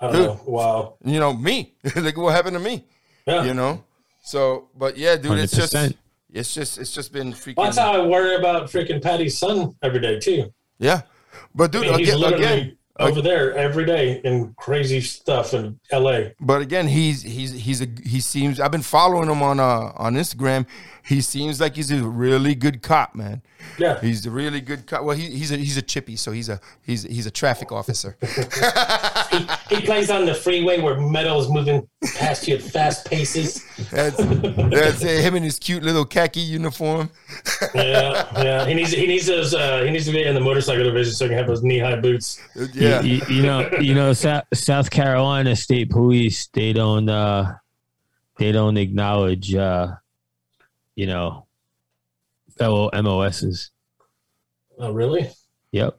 I 0.00 0.06
don't 0.06 0.14
Dude. 0.14 0.26
know. 0.26 0.40
Wow. 0.46 0.94
You 1.04 1.20
know, 1.20 1.32
me. 1.32 1.74
Look 1.96 2.16
what 2.16 2.34
happened 2.34 2.54
to 2.54 2.60
me. 2.60 2.84
Yeah. 3.26 3.44
You 3.44 3.54
know? 3.54 3.84
So 4.22 4.68
but 4.76 4.96
yeah, 4.96 5.16
dude, 5.16 5.38
it's 5.38 5.54
just 5.56 5.74
100%. 5.74 5.94
it's 6.32 6.52
just 6.54 6.78
it's 6.78 6.92
just 6.92 7.12
been 7.12 7.32
freaking 7.32 7.56
Well, 7.56 7.66
that's 7.66 7.78
how 7.78 7.92
I 7.92 8.04
worry 8.06 8.34
about 8.34 8.68
freaking 8.70 9.00
Patty's 9.02 9.38
son 9.38 9.74
every 9.82 10.00
day 10.00 10.18
too. 10.18 10.52
Yeah. 10.78 11.02
But 11.54 11.64
I 11.64 11.78
dude, 11.78 11.82
mean, 11.82 11.98
he's 12.00 12.08
again, 12.08 12.20
literally 12.20 12.44
again 12.44 12.78
over 12.98 13.20
there 13.22 13.54
every 13.54 13.84
day 13.84 14.20
in 14.24 14.54
crazy 14.54 15.00
stuff 15.00 15.52
in 15.54 15.78
L.A. 15.90 16.34
but 16.40 16.62
again, 16.62 16.88
he's 16.88 17.22
he's 17.22 17.52
he's 17.52 17.82
a 17.82 17.88
he 18.04 18.20
seems 18.20 18.58
I've 18.58 18.70
been 18.72 18.82
following 18.82 19.30
him 19.30 19.42
on 19.42 19.60
uh 19.60 19.92
on 19.96 20.14
Instagram. 20.14 20.66
He 21.04 21.20
seems 21.20 21.60
like 21.60 21.76
he's 21.76 21.90
a 21.90 22.02
really 22.02 22.54
good 22.54 22.82
cop, 22.82 23.14
man. 23.14 23.42
Yeah, 23.78 24.00
He's 24.02 24.24
a 24.26 24.30
really 24.30 24.60
good 24.60 24.86
cop. 24.86 25.04
Well, 25.04 25.16
he, 25.16 25.26
he's 25.30 25.52
a 25.52 25.56
he's 25.56 25.76
a 25.76 25.82
chippy, 25.82 26.16
so 26.16 26.32
he's 26.32 26.48
a 26.48 26.60
he's 26.82 27.02
he's 27.02 27.26
a 27.26 27.30
traffic 27.30 27.72
officer. 27.72 28.16
he, 29.30 29.76
he 29.76 29.80
plays 29.82 30.10
on 30.10 30.24
the 30.24 30.34
freeway 30.34 30.80
where 30.80 30.98
metal 31.00 31.40
is 31.40 31.48
moving 31.48 31.86
past 32.14 32.48
you 32.48 32.54
at 32.56 32.62
fast 32.62 33.06
paces. 33.06 33.64
That's 33.90 34.16
that's 34.16 35.02
it. 35.04 35.20
Him 35.22 35.36
in 35.36 35.42
his 35.42 35.58
cute 35.58 35.82
little 35.82 36.04
khaki 36.04 36.40
uniform. 36.40 37.10
Yeah, 37.74 38.42
yeah. 38.42 38.66
He 38.66 38.74
needs 38.74 38.92
he 38.92 39.06
needs 39.06 39.26
those. 39.26 39.54
Uh, 39.54 39.82
he 39.84 39.90
needs 39.90 40.06
to 40.06 40.12
be 40.12 40.22
in 40.22 40.34
the 40.34 40.40
motorcycle 40.40 40.84
division 40.84 41.12
so 41.12 41.24
he 41.26 41.30
can 41.30 41.38
have 41.38 41.46
those 41.46 41.62
knee 41.62 41.78
high 41.78 41.96
boots. 42.00 42.40
Yeah. 42.72 43.00
You, 43.02 43.20
you 43.28 43.42
know, 43.42 43.68
you 43.80 43.94
know, 43.94 44.12
South, 44.12 44.44
South 44.54 44.90
Carolina 44.90 45.54
State 45.56 45.90
Police. 45.90 46.48
They 46.52 46.72
don't. 46.72 47.08
uh 47.08 47.54
They 48.38 48.52
don't 48.52 48.76
acknowledge. 48.76 49.54
uh 49.54 49.96
You 50.94 51.06
know, 51.06 51.45
fellow 51.45 51.45
MOSs. 52.60 53.70
Oh, 54.78 54.92
really? 54.92 55.30
Yep. 55.72 55.98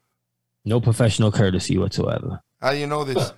No 0.66 0.82
professional 0.82 1.32
courtesy 1.32 1.78
whatsoever. 1.78 2.42
How 2.62 2.72
do 2.72 2.78
you 2.78 2.88
know 2.88 3.04
this? 3.04 3.34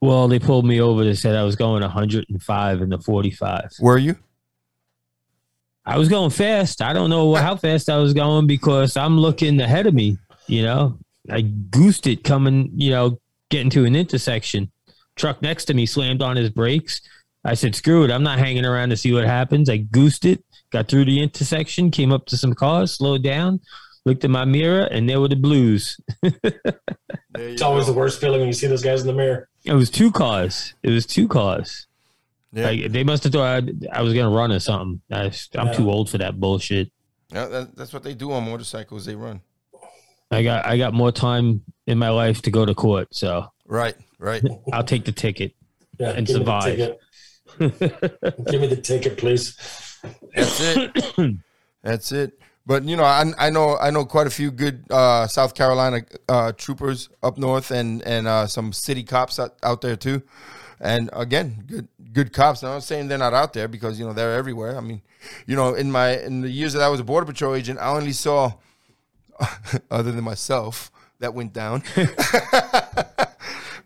Well, 0.00 0.28
they 0.28 0.38
pulled 0.38 0.64
me 0.64 0.80
over. 0.80 1.04
They 1.04 1.14
said 1.14 1.36
I 1.36 1.44
was 1.44 1.56
going 1.56 1.82
105 1.82 2.80
in 2.80 2.88
the 2.88 2.98
45. 2.98 3.70
Were 3.80 3.98
you? 3.98 4.16
I 5.84 5.98
was 5.98 6.08
going 6.08 6.30
fast. 6.30 6.82
I 6.82 6.92
don't 6.92 7.10
know 7.10 7.34
how 7.34 7.56
fast 7.56 7.88
I 7.88 7.98
was 7.98 8.14
going 8.14 8.46
because 8.46 8.96
I'm 8.96 9.18
looking 9.18 9.60
ahead 9.60 9.86
of 9.86 9.94
me. 9.94 10.18
You 10.46 10.62
know, 10.62 10.98
I 11.28 11.42
goosed 11.42 12.06
it 12.06 12.24
coming, 12.24 12.70
you 12.74 12.90
know, 12.90 13.18
getting 13.50 13.70
to 13.70 13.84
an 13.84 13.96
intersection. 13.96 14.70
Truck 15.16 15.42
next 15.42 15.66
to 15.66 15.74
me 15.74 15.86
slammed 15.86 16.22
on 16.22 16.36
his 16.36 16.50
brakes. 16.50 17.00
I 17.44 17.54
said, 17.54 17.74
screw 17.74 18.04
it. 18.04 18.10
I'm 18.10 18.22
not 18.22 18.38
hanging 18.38 18.64
around 18.64 18.90
to 18.90 18.96
see 18.96 19.12
what 19.12 19.24
happens. 19.24 19.68
I 19.70 19.78
goosed 19.78 20.24
it, 20.24 20.44
got 20.70 20.88
through 20.88 21.04
the 21.06 21.22
intersection, 21.22 21.90
came 21.90 22.12
up 22.12 22.26
to 22.26 22.36
some 22.36 22.54
cars, 22.54 22.92
slowed 22.94 23.22
down, 23.22 23.60
looked 24.04 24.24
in 24.24 24.30
my 24.30 24.44
mirror, 24.44 24.84
and 24.84 25.08
there 25.08 25.20
were 25.20 25.28
the 25.28 25.36
blues. 25.36 25.98
It's 27.36 27.62
always 27.62 27.86
go. 27.86 27.92
the 27.92 27.98
worst 27.98 28.20
feeling 28.20 28.40
when 28.40 28.48
you 28.48 28.52
see 28.52 28.66
those 28.66 28.82
guys 28.82 29.00
in 29.00 29.06
the 29.06 29.12
mirror. 29.12 29.48
It 29.64 29.72
was 29.72 29.88
two 29.88 30.10
cars. 30.10 30.74
It 30.82 30.90
was 30.90 31.06
two 31.06 31.26
cars. 31.28 31.86
Yeah. 32.52 32.66
Like, 32.66 32.92
they 32.92 33.04
must 33.04 33.22
have 33.24 33.32
thought 33.32 33.62
I, 33.64 33.98
I 33.98 34.02
was 34.02 34.12
going 34.12 34.30
to 34.30 34.36
run 34.36 34.50
or 34.52 34.58
something. 34.58 35.00
I, 35.10 35.30
I'm 35.54 35.68
Yeah. 35.68 35.72
too 35.72 35.90
old 35.90 36.10
for 36.10 36.18
that 36.18 36.38
bullshit. 36.40 36.90
Yeah, 37.32 37.46
that, 37.46 37.76
that's 37.76 37.92
what 37.92 38.02
they 38.02 38.14
do 38.14 38.32
on 38.32 38.44
motorcycles. 38.44 39.06
They 39.06 39.14
run. 39.14 39.40
I 40.32 40.42
got 40.42 40.66
I 40.66 40.76
got 40.76 40.92
more 40.92 41.12
time 41.12 41.62
in 41.86 41.96
my 41.98 42.10
life 42.10 42.42
to 42.42 42.50
go 42.50 42.66
to 42.66 42.74
court, 42.74 43.08
so 43.12 43.46
Right, 43.66 43.94
right. 44.18 44.42
I'll 44.72 44.84
take 44.84 45.04
the 45.04 45.12
ticket. 45.12 45.54
Yeah, 45.98 46.10
And 46.10 46.26
give 46.26 46.38
me 46.40 46.44
the 46.44 46.60
survive. 46.60 46.76
ticket. 46.76 47.00
Give 48.50 48.60
me 48.60 48.66
the 48.66 48.76
ticket, 48.82 49.16
please. 49.18 49.56
That's 50.34 50.60
it. 50.60 51.36
That's 51.82 52.12
it. 52.12 52.38
But 52.66 52.84
you 52.84 52.96
know, 52.96 53.04
I, 53.04 53.24
I 53.38 53.50
know 53.50 53.76
I 53.78 53.90
know 53.90 54.04
quite 54.04 54.26
a 54.26 54.30
few 54.30 54.50
good 54.50 54.84
uh, 54.90 55.26
South 55.26 55.54
Carolina 55.54 56.02
uh, 56.28 56.52
troopers 56.52 57.08
up 57.22 57.38
north, 57.38 57.70
and 57.70 58.02
and 58.02 58.28
uh, 58.28 58.46
some 58.46 58.72
city 58.72 59.02
cops 59.02 59.38
out, 59.38 59.56
out 59.62 59.80
there 59.80 59.96
too. 59.96 60.22
And 60.80 61.10
again, 61.12 61.64
good 61.66 61.88
good 62.12 62.32
cops. 62.32 62.62
Now, 62.62 62.68
I'm 62.68 62.74
not 62.76 62.84
saying 62.84 63.08
they're 63.08 63.18
not 63.18 63.34
out 63.34 63.54
there 63.54 63.68
because 63.68 63.98
you 63.98 64.06
know 64.06 64.12
they're 64.12 64.34
everywhere. 64.34 64.76
I 64.76 64.80
mean, 64.80 65.02
you 65.46 65.56
know, 65.56 65.74
in 65.74 65.90
my 65.90 66.18
in 66.18 66.42
the 66.42 66.50
years 66.50 66.72
that 66.74 66.82
I 66.82 66.88
was 66.88 67.00
a 67.00 67.04
border 67.04 67.26
patrol 67.26 67.54
agent, 67.54 67.78
I 67.80 67.90
only 67.90 68.12
saw, 68.12 68.52
other 69.90 70.12
than 70.12 70.24
myself, 70.24 70.90
that 71.18 71.34
went 71.34 71.52
down. 71.52 71.82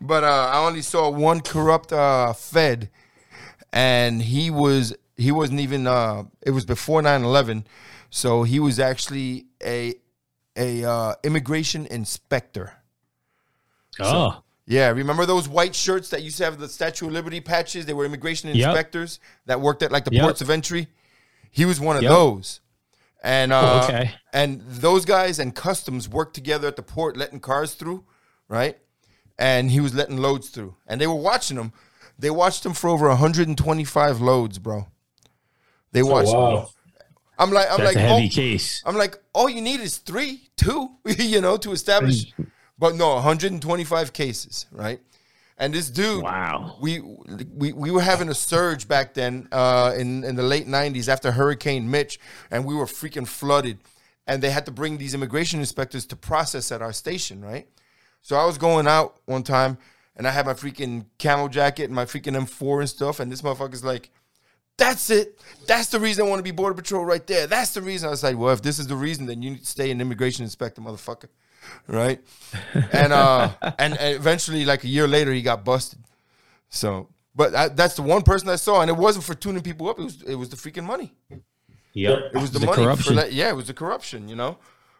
but 0.01 0.23
uh, 0.23 0.49
I 0.51 0.65
only 0.65 0.81
saw 0.81 1.09
one 1.09 1.41
corrupt 1.41 1.91
uh, 1.91 2.33
Fed, 2.33 2.89
and 3.73 4.21
he 4.21 4.49
was 4.49 4.95
he 5.17 5.31
wasn't 5.31 5.59
even. 5.59 5.87
Uh, 5.87 6.23
it 6.41 6.51
was 6.51 6.65
before 6.65 7.01
9-11, 7.01 7.65
so 8.09 8.43
he 8.43 8.59
was 8.59 8.79
actually 8.79 9.45
a 9.63 9.95
a 10.57 10.83
uh, 10.85 11.15
immigration 11.23 11.85
inspector. 11.87 12.73
Oh, 13.99 14.41
Yeah, 14.67 14.89
remember 14.89 15.25
those 15.25 15.47
white 15.47 15.75
shirts 15.75 16.09
that 16.09 16.23
used 16.23 16.37
to 16.37 16.45
have 16.45 16.57
the 16.57 16.67
Statue 16.67 17.05
of 17.07 17.11
Liberty 17.13 17.39
patches? 17.39 17.85
They 17.85 17.93
were 17.93 18.05
immigration 18.05 18.49
Yep. 18.49 18.67
inspectors 18.69 19.19
that 19.45 19.61
worked 19.61 19.83
at 19.83 19.91
like 19.91 20.05
the 20.05 20.11
Yep. 20.13 20.23
ports 20.23 20.41
of 20.41 20.49
entry. 20.49 20.87
He 21.51 21.65
was 21.65 21.79
one 21.79 21.95
of 21.97 22.03
Yep. 22.03 22.09
those. 22.11 22.61
And 23.23 23.53
uh, 23.53 23.81
Oh, 23.83 23.85
okay. 23.85 24.15
and 24.33 24.61
those 24.61 25.05
guys 25.05 25.39
and 25.39 25.53
customs 25.55 26.09
worked 26.09 26.33
together 26.35 26.67
at 26.67 26.75
the 26.77 26.83
port, 26.83 27.15
letting 27.15 27.39
cars 27.39 27.73
through, 27.75 28.05
right? 28.47 28.77
And 29.37 29.69
he 29.71 29.79
was 29.79 29.93
letting 29.93 30.17
loads 30.17 30.49
through, 30.49 30.75
and 30.87 30.99
they 30.99 31.07
were 31.07 31.15
watching 31.15 31.57
him. 31.57 31.71
They 32.17 32.29
watched 32.29 32.65
him 32.65 32.73
for 32.73 32.89
over 32.89 33.07
125 33.09 34.21
loads, 34.21 34.57
bro. 34.59 34.87
They 35.95 36.03
watched. 36.03 36.29
Oh, 36.29 36.39
wow. 36.55 36.69
I'm 37.37 37.51
like, 37.51 37.67
I'm 37.71 37.77
that's 37.79 37.95
like, 37.95 37.97
heavy 37.97 38.27
oh, 38.27 38.29
case. 38.29 38.83
I'm 38.85 38.95
like, 38.95 39.17
all 39.33 39.49
you 39.49 39.61
need 39.61 39.79
is 39.79 39.97
three, 39.97 40.49
two, 40.55 40.91
you 41.05 41.41
know, 41.41 41.57
to 41.57 41.71
establish. 41.71 42.33
But 42.77 42.95
no, 42.95 43.15
125 43.15 44.13
cases, 44.13 44.65
right? 44.71 44.99
And 45.57 45.73
this 45.73 45.89
dude, 45.89 46.23
Wow. 46.23 46.75
we 46.81 46.99
we 46.99 47.71
we 47.71 47.89
were 47.89 48.01
having 48.01 48.27
a 48.27 48.33
surge 48.33 48.89
back 48.89 49.13
then 49.13 49.47
uh, 49.53 49.93
in 49.97 50.25
in 50.25 50.35
the 50.35 50.43
late 50.43 50.67
90s 50.67 51.07
after 51.07 51.31
Hurricane 51.31 51.89
Mitch, 51.89 52.19
and 52.51 52.65
we 52.65 52.75
were 52.75 52.85
freaking 52.85 53.25
flooded, 53.25 53.77
and 54.27 54.43
they 54.43 54.49
had 54.49 54.65
to 54.65 54.71
bring 54.71 54.97
these 54.97 55.13
immigration 55.13 55.61
inspectors 55.61 56.05
to 56.07 56.17
process 56.17 56.73
at 56.73 56.81
our 56.81 56.91
station, 56.91 57.41
right? 57.41 57.69
So 58.21 58.35
I 58.35 58.45
was 58.45 58.57
going 58.57 58.85
out 58.87 59.19
one 59.25 59.43
time 59.43 59.77
and 60.15 60.27
I 60.27 60.31
had 60.31 60.45
my 60.45 60.53
freaking 60.53 61.05
camel 61.17 61.47
jacket 61.49 61.85
and 61.85 61.93
my 61.93 62.05
freaking 62.05 62.35
M4 62.35 62.79
and 62.79 62.89
stuff, 62.89 63.19
and 63.19 63.31
this 63.31 63.41
motherfucker's 63.41 63.83
like, 63.83 64.11
that's 64.77 65.09
it. 65.09 65.39
That's 65.67 65.87
the 65.89 65.99
reason 65.99 66.25
I 66.25 66.29
want 66.29 66.39
to 66.39 66.43
be 66.43 66.51
border 66.51 66.75
patrol 66.75 67.05
right 67.05 67.25
there. 67.25 67.47
That's 67.47 67.73
the 67.73 67.81
reason. 67.81 68.07
I 68.07 68.11
was 68.11 68.23
like, 68.23 68.37
well, 68.37 68.53
if 68.53 68.61
this 68.61 68.77
is 68.77 68.87
the 68.87 68.95
reason, 68.95 69.25
then 69.25 69.41
you 69.41 69.51
need 69.51 69.61
to 69.61 69.65
stay 69.65 69.89
an 69.91 69.99
immigration 70.01 70.43
inspector, 70.43 70.81
motherfucker. 70.81 71.29
Right? 71.87 72.21
and 72.91 73.11
uh 73.11 73.51
and, 73.79 73.97
and 73.97 74.15
eventually, 74.15 74.65
like 74.65 74.83
a 74.83 74.87
year 74.87 75.07
later, 75.07 75.33
he 75.33 75.41
got 75.41 75.65
busted. 75.65 75.99
So, 76.69 77.09
but 77.35 77.55
I, 77.55 77.67
that's 77.69 77.95
the 77.95 78.03
one 78.03 78.21
person 78.21 78.49
I 78.49 78.55
saw, 78.57 78.81
and 78.81 78.89
it 78.89 78.97
wasn't 78.97 79.25
for 79.25 79.33
tuning 79.33 79.63
people 79.63 79.89
up. 79.89 79.97
It 79.99 80.03
was 80.03 80.21
it 80.23 80.35
was 80.35 80.49
the 80.49 80.57
freaking 80.57 80.83
money. 80.85 81.13
Yep. 81.93 82.31
It 82.33 82.37
was 82.37 82.51
the, 82.51 82.59
The 82.59 82.65
money 82.65 82.83
corruption. 82.83 83.15
for 83.15 83.21
that. 83.21 83.33
Yeah, 83.33 83.49
it 83.49 83.55
was 83.55 83.67
the 83.67 83.73
corruption. 83.73 84.27
You 84.27 84.35
know, 84.35 84.57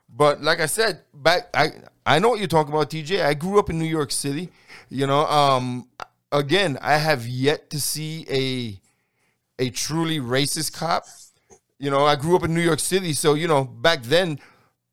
but 0.09 0.41
like 0.41 0.59
I 0.59 0.65
said, 0.65 1.01
back 1.13 1.49
I 1.53 1.71
I 2.05 2.19
know 2.19 2.29
what 2.29 2.39
you're 2.39 2.47
talking 2.47 2.73
about, 2.73 2.89
TJ. 2.89 3.23
I 3.23 3.33
grew 3.35 3.59
up 3.59 3.69
in 3.69 3.77
New 3.77 3.85
York 3.85 4.11
City. 4.11 4.49
You 4.89 5.05
know, 5.05 5.25
um, 5.25 5.87
again, 6.31 6.77
I 6.81 6.97
have 6.97 7.27
yet 7.27 7.69
to 7.71 7.79
see 7.79 8.25
a 8.29 8.79
a 9.59 9.69
truly 9.69 10.19
racist 10.19 10.73
cop. 10.73 11.05
You 11.79 11.89
know, 11.91 12.05
I 12.05 12.15
grew 12.15 12.35
up 12.35 12.43
in 12.43 12.53
New 12.53 12.61
York 12.61 12.79
City, 12.79 13.13
so 13.13 13.33
you 13.33 13.47
know, 13.47 13.63
back 13.65 14.03
then 14.03 14.39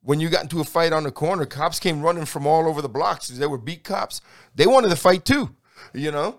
when 0.02 0.18
you 0.18 0.28
got 0.28 0.42
into 0.42 0.60
a 0.60 0.64
fight 0.64 0.92
on 0.92 1.04
the 1.04 1.12
corner, 1.12 1.46
cops 1.46 1.78
came 1.78 2.02
running 2.02 2.24
from 2.24 2.46
all 2.46 2.68
over 2.68 2.82
the 2.82 2.88
blocks. 2.88 3.28
They 3.28 3.46
were 3.46 3.58
beat 3.58 3.84
cops. 3.84 4.20
They 4.54 4.66
wanted 4.66 4.88
to 4.90 4.96
fight 4.96 5.24
too. 5.24 5.54
You 5.94 6.10
know. 6.10 6.38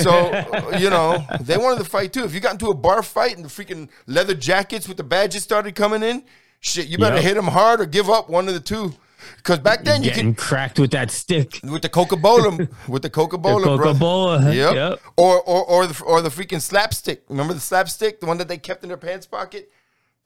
So 0.00 0.30
you 0.78 0.90
know 0.90 1.24
they 1.40 1.56
wanted 1.56 1.82
to 1.84 1.88
fight 1.90 2.12
too. 2.12 2.24
If 2.24 2.34
you 2.34 2.40
got 2.40 2.52
into 2.52 2.68
a 2.68 2.74
bar 2.74 3.02
fight 3.02 3.36
and 3.36 3.44
the 3.44 3.48
freaking 3.48 3.88
leather 4.06 4.34
jackets 4.34 4.86
with 4.88 4.96
the 4.96 5.02
badges 5.04 5.42
started 5.42 5.74
coming 5.74 6.02
in, 6.02 6.24
shit, 6.60 6.88
you 6.88 6.98
better 6.98 7.16
Yep. 7.16 7.24
hit 7.24 7.34
them 7.34 7.46
hard 7.48 7.80
or 7.80 7.86
give 7.86 8.08
up 8.10 8.28
one 8.28 8.48
of 8.48 8.54
the 8.54 8.60
two. 8.60 8.94
Because 9.36 9.58
back 9.58 9.84
then 9.84 10.02
you 10.02 10.10
Getting 10.10 10.34
could 10.34 10.42
cracked 10.44 10.78
with 10.78 10.90
that 10.92 11.10
stick. 11.10 11.60
with 11.64 11.82
the 11.82 11.88
Coca 11.88 12.16
Cola 12.16 12.68
with 12.88 13.02
the 13.02 13.10
Coca 13.10 13.36
The 13.36 13.42
Cola, 13.42 13.76
bro. 13.76 13.86
Coca-Cola. 13.92 14.54
Yep. 14.54 14.74
Yep. 14.74 15.00
Or 15.16 15.40
or 15.42 15.64
or 15.64 15.86
the 15.86 16.04
or 16.04 16.20
the 16.22 16.28
freaking 16.28 16.60
slapstick. 16.60 17.24
Remember 17.28 17.54
the 17.54 17.60
slapstick, 17.60 18.20
the 18.20 18.26
one 18.26 18.38
that 18.38 18.48
they 18.48 18.58
kept 18.58 18.82
in 18.82 18.88
their 18.88 18.96
pants 18.96 19.26
pocket? 19.26 19.70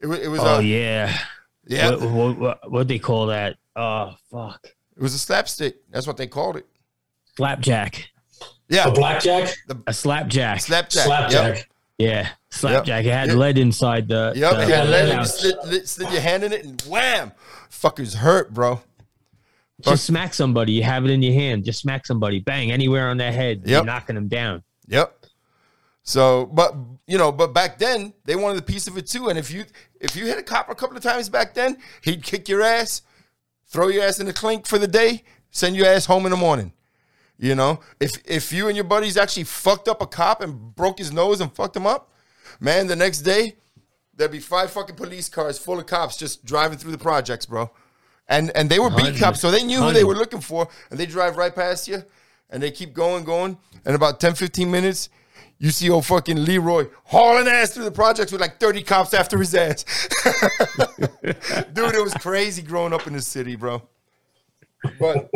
It 0.01 0.07
was 0.07 0.19
it 0.21 0.29
was 0.29 0.41
Oh 0.43 0.59
a 0.59 0.63
yeah. 0.63 1.17
yeah. 1.67 1.91
What, 1.91 2.01
what, 2.11 2.39
what, 2.39 2.71
what 2.73 2.89
they 2.89 2.99
call 2.99 3.27
that? 3.27 3.57
Oh 3.75 4.15
fuck. 4.31 4.61
It 4.97 5.03
was 5.03 5.15
a 5.15 5.19
slapstick. 5.19 5.77
That's 5.91 6.07
what 6.07 6.17
they 6.17 6.27
called 6.27 6.57
it. 6.57 6.67
Slapjack. 7.37 8.09
Yeah, 8.69 8.89
A 8.89 8.91
blackjack, 8.91 9.55
A 9.87 9.93
slapjack. 9.93 10.61
slapjack. 10.61 11.05
slapjack. 11.05 11.57
Yep. 11.57 11.65
yeah. 11.99 12.29
Slapjack. 12.51 13.05
It 13.05 13.13
had 13.13 13.29
Yep. 13.29 13.37
lead 13.37 13.59
inside 13.59 14.09
the. 14.09 14.33
Yep. 14.35 14.53
the 14.55 14.63
It 14.63 14.69
had 14.69 14.89
lead, 14.89 15.19
you 15.19 15.25
slid, 15.25 15.89
slid 15.89 16.11
your 16.13 16.21
hand 16.21 16.43
in 16.45 16.53
it, 16.53 16.65
and 16.65 16.83
wham, 16.89 17.33
fuckers 17.71 18.15
hurt, 18.15 18.53
bro. 18.53 18.81
Just 19.81 20.07
smack 20.07 20.33
somebody. 20.33 20.73
You 20.73 20.83
have 20.85 21.05
it 21.05 21.11
in 21.11 21.23
your 21.23 21.35
hand. 21.35 21.65
Just 21.65 21.81
smack 21.81 22.07
somebody. 22.07 22.41
Bang 22.41 22.73
anywhere 22.73 23.09
on 23.09 23.19
their 23.19 23.33
head. 23.33 23.63
You're 23.67 23.85
knocking 23.85 24.15
them 24.15 24.29
down. 24.29 24.63
Yep. 24.89 25.27
So, 26.03 26.47
but 26.47 26.75
you 27.07 27.19
know, 27.19 27.33
but 27.33 27.53
back 27.53 27.79
then 27.79 28.15
they 28.25 28.37
wanted 28.37 28.59
a 28.59 28.65
piece 28.65 28.87
of 28.87 28.97
it 28.97 29.07
too. 29.07 29.29
And 29.29 29.39
if 29.39 29.51
you 29.51 29.65
if 30.01 30.17
you 30.17 30.25
hit 30.27 30.39
a 30.39 30.43
cop 30.43 30.71
a 30.71 30.75
couple 30.75 30.97
of 30.97 31.03
times 31.03 31.29
back 31.29 31.53
then, 31.53 31.79
he'd 32.03 32.23
kick 32.23 32.49
your 32.49 32.63
ass, 32.63 33.03
throw 33.67 33.89
your 33.89 34.05
ass 34.05 34.19
in 34.19 34.27
the 34.27 34.33
clink 34.33 34.67
for 34.67 34.79
the 34.79 34.87
day, 34.87 35.25
send 35.51 35.77
your 35.77 35.87
ass 35.87 36.07
home 36.07 36.25
in 36.25 36.31
the 36.31 36.37
morning. 36.37 36.73
You 37.39 37.55
know, 37.55 37.81
if 38.01 38.13
if 38.25 38.53
you 38.53 38.69
and 38.69 38.77
your 38.77 38.85
buddies 38.85 39.17
actually 39.17 39.45
fucked 39.45 39.89
up 39.89 40.01
a 40.01 40.07
cop 40.07 40.41
and 40.41 40.75
broke 40.75 40.99
his 40.99 41.13
nose 41.13 41.41
and 41.41 41.53
fucked 41.53 41.77
him 41.77 41.87
up, 41.87 42.13
man, 42.61 42.87
the 42.87 42.97
next 42.97 43.23
day 43.23 43.57
there'd 44.17 44.31
be 44.31 44.41
five 44.41 44.71
fucking 44.71 44.97
police 44.97 45.29
cars 45.29 45.59
full 45.59 45.79
of 45.79 45.87
cops 45.87 46.17
just 46.17 46.45
driving 46.45 46.79
through 46.79 46.93
the 46.93 46.99
projects, 46.99 47.47
bro. 47.47 47.71
And 48.29 48.51
and 48.57 48.69
they 48.69 48.81
were 48.81 48.91
beat 48.91 49.19
cops, 49.19 49.41
so 49.41 49.51
they 49.51 49.63
knew 49.63 49.81
who 49.81 49.93
they 49.93 50.03
were 50.03 50.17
looking 50.17 50.41
for, 50.41 50.69
and 50.91 50.99
they 50.99 51.07
drive 51.07 51.37
right 51.37 51.55
past 51.55 51.87
you, 51.87 52.03
and 52.51 52.61
they 52.61 52.73
keep 52.73 52.93
going, 52.93 53.23
going, 53.25 53.57
and 53.85 53.95
about 53.95 54.19
10, 54.19 54.35
15 54.35 54.69
minutes, 54.69 55.11
you 55.59 55.71
see 55.71 55.89
old 55.89 56.07
fucking 56.07 56.45
Leroy 56.45 56.89
hauling 57.05 57.47
ass 57.47 57.71
through 57.71 57.85
the 57.85 57.93
projects 57.93 58.33
with 58.33 58.41
like 58.41 58.59
30 58.59 58.83
cops 58.83 59.15
after 59.15 59.39
his 59.39 59.55
ass. 59.55 59.85
Dude, 61.73 61.95
it 61.95 62.03
was 62.03 62.15
crazy 62.15 62.63
growing 62.63 62.93
up 62.93 63.07
in 63.07 63.13
the 63.13 63.23
city, 63.23 63.55
bro. 63.55 63.81
But 64.99 65.31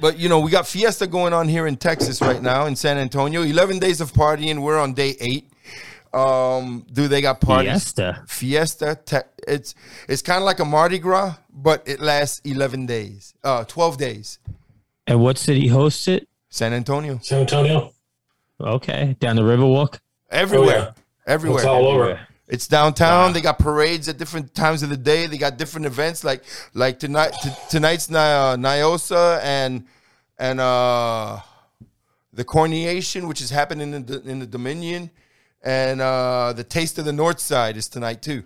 but 0.00 0.18
you 0.18 0.28
know, 0.28 0.40
we 0.40 0.50
got 0.50 0.66
Fiesta 0.66 1.06
going 1.06 1.32
on 1.32 1.48
here 1.48 1.66
in 1.66 1.76
Texas 1.76 2.20
right 2.20 2.42
now 2.42 2.66
in 2.66 2.76
San 2.76 2.98
Antonio. 2.98 3.42
11 3.42 3.78
days 3.78 4.00
of 4.00 4.12
partying. 4.12 4.60
We're 4.60 4.78
on 4.78 4.92
day 4.92 5.16
8. 5.20 5.50
Um, 6.14 6.86
dude, 6.92 7.10
they 7.10 7.20
got 7.20 7.40
parties. 7.40 7.70
Fiesta. 7.72 8.24
Fiesta. 8.26 8.98
Te- 9.04 9.28
it's 9.46 9.74
it's 10.08 10.22
kind 10.22 10.38
of 10.38 10.44
like 10.44 10.58
a 10.60 10.64
Mardi 10.64 10.98
Gras, 10.98 11.36
but 11.52 11.82
it 11.86 12.00
lasts 12.00 12.40
11 12.44 12.86
days. 12.86 13.34
Uh 13.44 13.64
12 13.64 13.96
days. 13.98 14.38
And 15.06 15.20
what 15.20 15.38
city 15.38 15.68
hosts 15.68 16.08
it? 16.08 16.28
San 16.50 16.72
Antonio. 16.72 17.18
San 17.22 17.40
Antonio. 17.40 17.92
Okay. 18.60 19.16
Down 19.20 19.36
the 19.36 19.42
Riverwalk. 19.42 19.98
Everywhere. 20.30 20.76
Oh, 20.76 20.78
yeah. 20.78 20.92
Everywhere. 21.26 21.60
It's 21.60 21.66
all 21.66 21.86
over. 21.86 22.20
It's 22.48 22.66
downtown. 22.66 23.34
They 23.34 23.42
got 23.42 23.58
parades 23.58 24.08
at 24.08 24.16
different 24.16 24.54
times 24.54 24.82
of 24.82 24.88
the 24.88 24.96
day. 24.96 25.26
They 25.26 25.36
got 25.36 25.58
different 25.58 25.84
events 25.86 26.24
like 26.24 26.42
like 26.72 26.98
tonight 26.98 27.32
t- 27.42 27.50
tonight's 27.68 28.08
Ni- 28.08 28.16
uh, 28.16 28.56
Niosa 28.56 29.38
and 29.42 29.84
and 30.38 30.58
uh 30.58 31.40
the 32.32 32.44
Cornyation, 32.44 33.28
which 33.28 33.42
is 33.42 33.50
happening 33.50 33.92
in 33.92 34.06
the 34.06 34.22
in 34.22 34.38
the 34.38 34.46
Dominion, 34.46 35.10
and 35.62 36.00
uh 36.00 36.52
the 36.54 36.64
Taste 36.64 36.98
of 36.98 37.04
the 37.04 37.12
North 37.12 37.40
Side 37.40 37.76
is 37.76 37.88
tonight 37.88 38.22
too. 38.22 38.44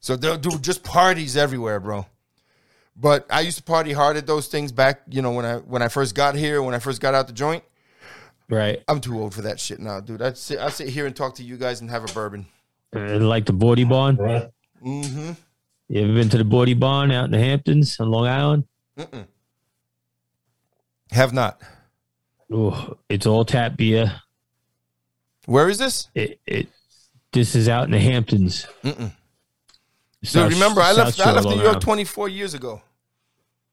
So 0.00 0.16
they'll 0.16 0.36
do 0.38 0.58
just 0.58 0.82
parties 0.82 1.36
everywhere, 1.36 1.80
bro. 1.80 2.06
But 2.96 3.26
I 3.30 3.40
used 3.40 3.58
to 3.58 3.62
party 3.62 3.92
hard 3.92 4.16
at 4.16 4.26
those 4.26 4.48
things 4.48 4.72
back, 4.72 5.02
you 5.08 5.22
know, 5.22 5.32
when 5.32 5.44
I 5.44 5.56
when 5.56 5.82
I 5.82 5.88
first 5.88 6.14
got 6.14 6.34
here, 6.34 6.62
when 6.62 6.74
I 6.74 6.78
first 6.78 7.00
got 7.00 7.14
out 7.14 7.26
the 7.26 7.32
joint. 7.32 7.62
Right. 8.50 8.82
I'm 8.88 9.00
too 9.00 9.18
old 9.20 9.34
for 9.34 9.42
that 9.42 9.60
shit 9.60 9.78
now, 9.78 10.00
dude. 10.00 10.22
I 10.22 10.32
sit 10.32 10.58
I 10.58 10.70
sit 10.70 10.88
here 10.88 11.06
and 11.06 11.14
talk 11.14 11.34
to 11.36 11.42
you 11.42 11.56
guys 11.56 11.80
and 11.80 11.90
have 11.90 12.08
a 12.08 12.12
bourbon. 12.12 12.46
Uh, 12.94 13.18
like 13.18 13.44
the 13.46 13.52
Boardy 13.52 13.84
Barn. 13.84 14.16
Right. 14.16 14.48
Mm-hmm. 14.84 15.32
You 15.88 16.02
ever 16.02 16.12
been 16.12 16.28
to 16.30 16.38
the 16.38 16.44
Boardy 16.44 16.74
Barn 16.74 17.10
out 17.10 17.26
in 17.26 17.30
the 17.30 17.38
Hamptons 17.38 17.98
on 18.00 18.10
Long 18.10 18.26
Island? 18.26 18.64
Have 21.12 21.32
not. 21.32 21.60
Oh, 22.52 22.96
it's 23.08 23.26
all 23.26 23.44
tap 23.44 23.76
beer. 23.76 24.20
Where 25.48 25.70
is 25.70 25.78
this? 25.78 26.08
It, 26.14 26.40
it 26.46 26.68
this 27.32 27.54
is 27.54 27.70
out 27.70 27.84
in 27.84 27.90
the 27.90 27.98
Hamptons. 27.98 28.66
Mm-mm. 28.84 29.10
South- 30.22 30.50
Dude, 30.50 30.58
remember 30.58 30.82
I 30.82 30.92
South 30.92 31.18
left 31.18 31.20
I 31.20 31.32
left 31.32 31.48
New 31.48 31.62
York 31.62 31.80
24 31.80 32.28
years 32.28 32.52
ago. 32.52 32.82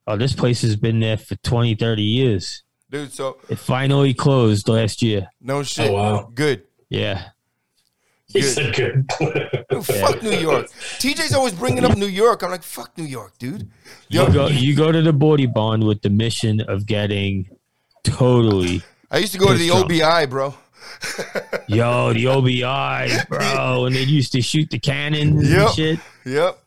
Oh, 0.07 0.15
this 0.15 0.31
place 0.31 0.61
has 0.61 0.77
been 0.77 1.01
there 1.01 1.17
for 1.17 1.35
20, 1.35 1.75
30 1.75 2.01
years. 2.01 2.63
Dude, 2.89 3.11
so 3.11 3.39
It 3.49 3.59
finally 3.59 4.13
closed 4.13 4.69
last 4.69 5.01
year. 5.01 5.27
no 5.41 5.57
oh, 5.57 5.63
shit. 5.63 5.89
Oh, 5.89 5.93
wow. 5.93 6.31
Good. 6.33 6.63
Yeah. 6.87 7.29
He 8.27 8.39
Good. 8.39 8.53
said 8.53 8.75
good. 8.75 9.07
Dude, 9.69 9.85
fuck 9.85 10.23
New 10.23 10.31
York. 10.31 10.67
TJ's 10.99 11.33
always 11.33 11.53
bringing 11.53 11.83
up 11.83 11.97
New 11.97 12.07
York. 12.07 12.41
I'm 12.41 12.51
like, 12.51 12.63
fuck 12.63 12.97
New 12.97 13.03
York, 13.03 13.37
dude. 13.37 13.69
You 14.07 14.31
go 14.31 14.47
you 14.47 14.77
go 14.77 14.93
to 14.93 15.01
the 15.01 15.13
Boardy 15.13 15.45
Barn 15.45 15.81
with 15.81 16.01
the 16.03 16.09
mission 16.09 16.61
of 16.61 16.85
getting 16.85 17.49
totally 18.05 18.81
I 19.11 19.17
used 19.17 19.33
to 19.33 19.39
go 19.39 19.51
to 19.51 19.57
the 19.57 19.67
drunk. 19.67 19.85
OBI, 19.85 20.25
bro. 20.27 20.53
Yo, 21.67 22.13
the 22.13 22.27
OBI, 22.27 23.25
bro, 23.29 23.85
and 23.85 23.95
they 23.95 24.03
used 24.03 24.31
to 24.33 24.41
shoot 24.41 24.69
the 24.69 24.79
cannons 24.79 25.49
Yep. 25.49 25.59
and 25.67 25.75
shit. 25.75 25.99
Yep. 26.25 26.59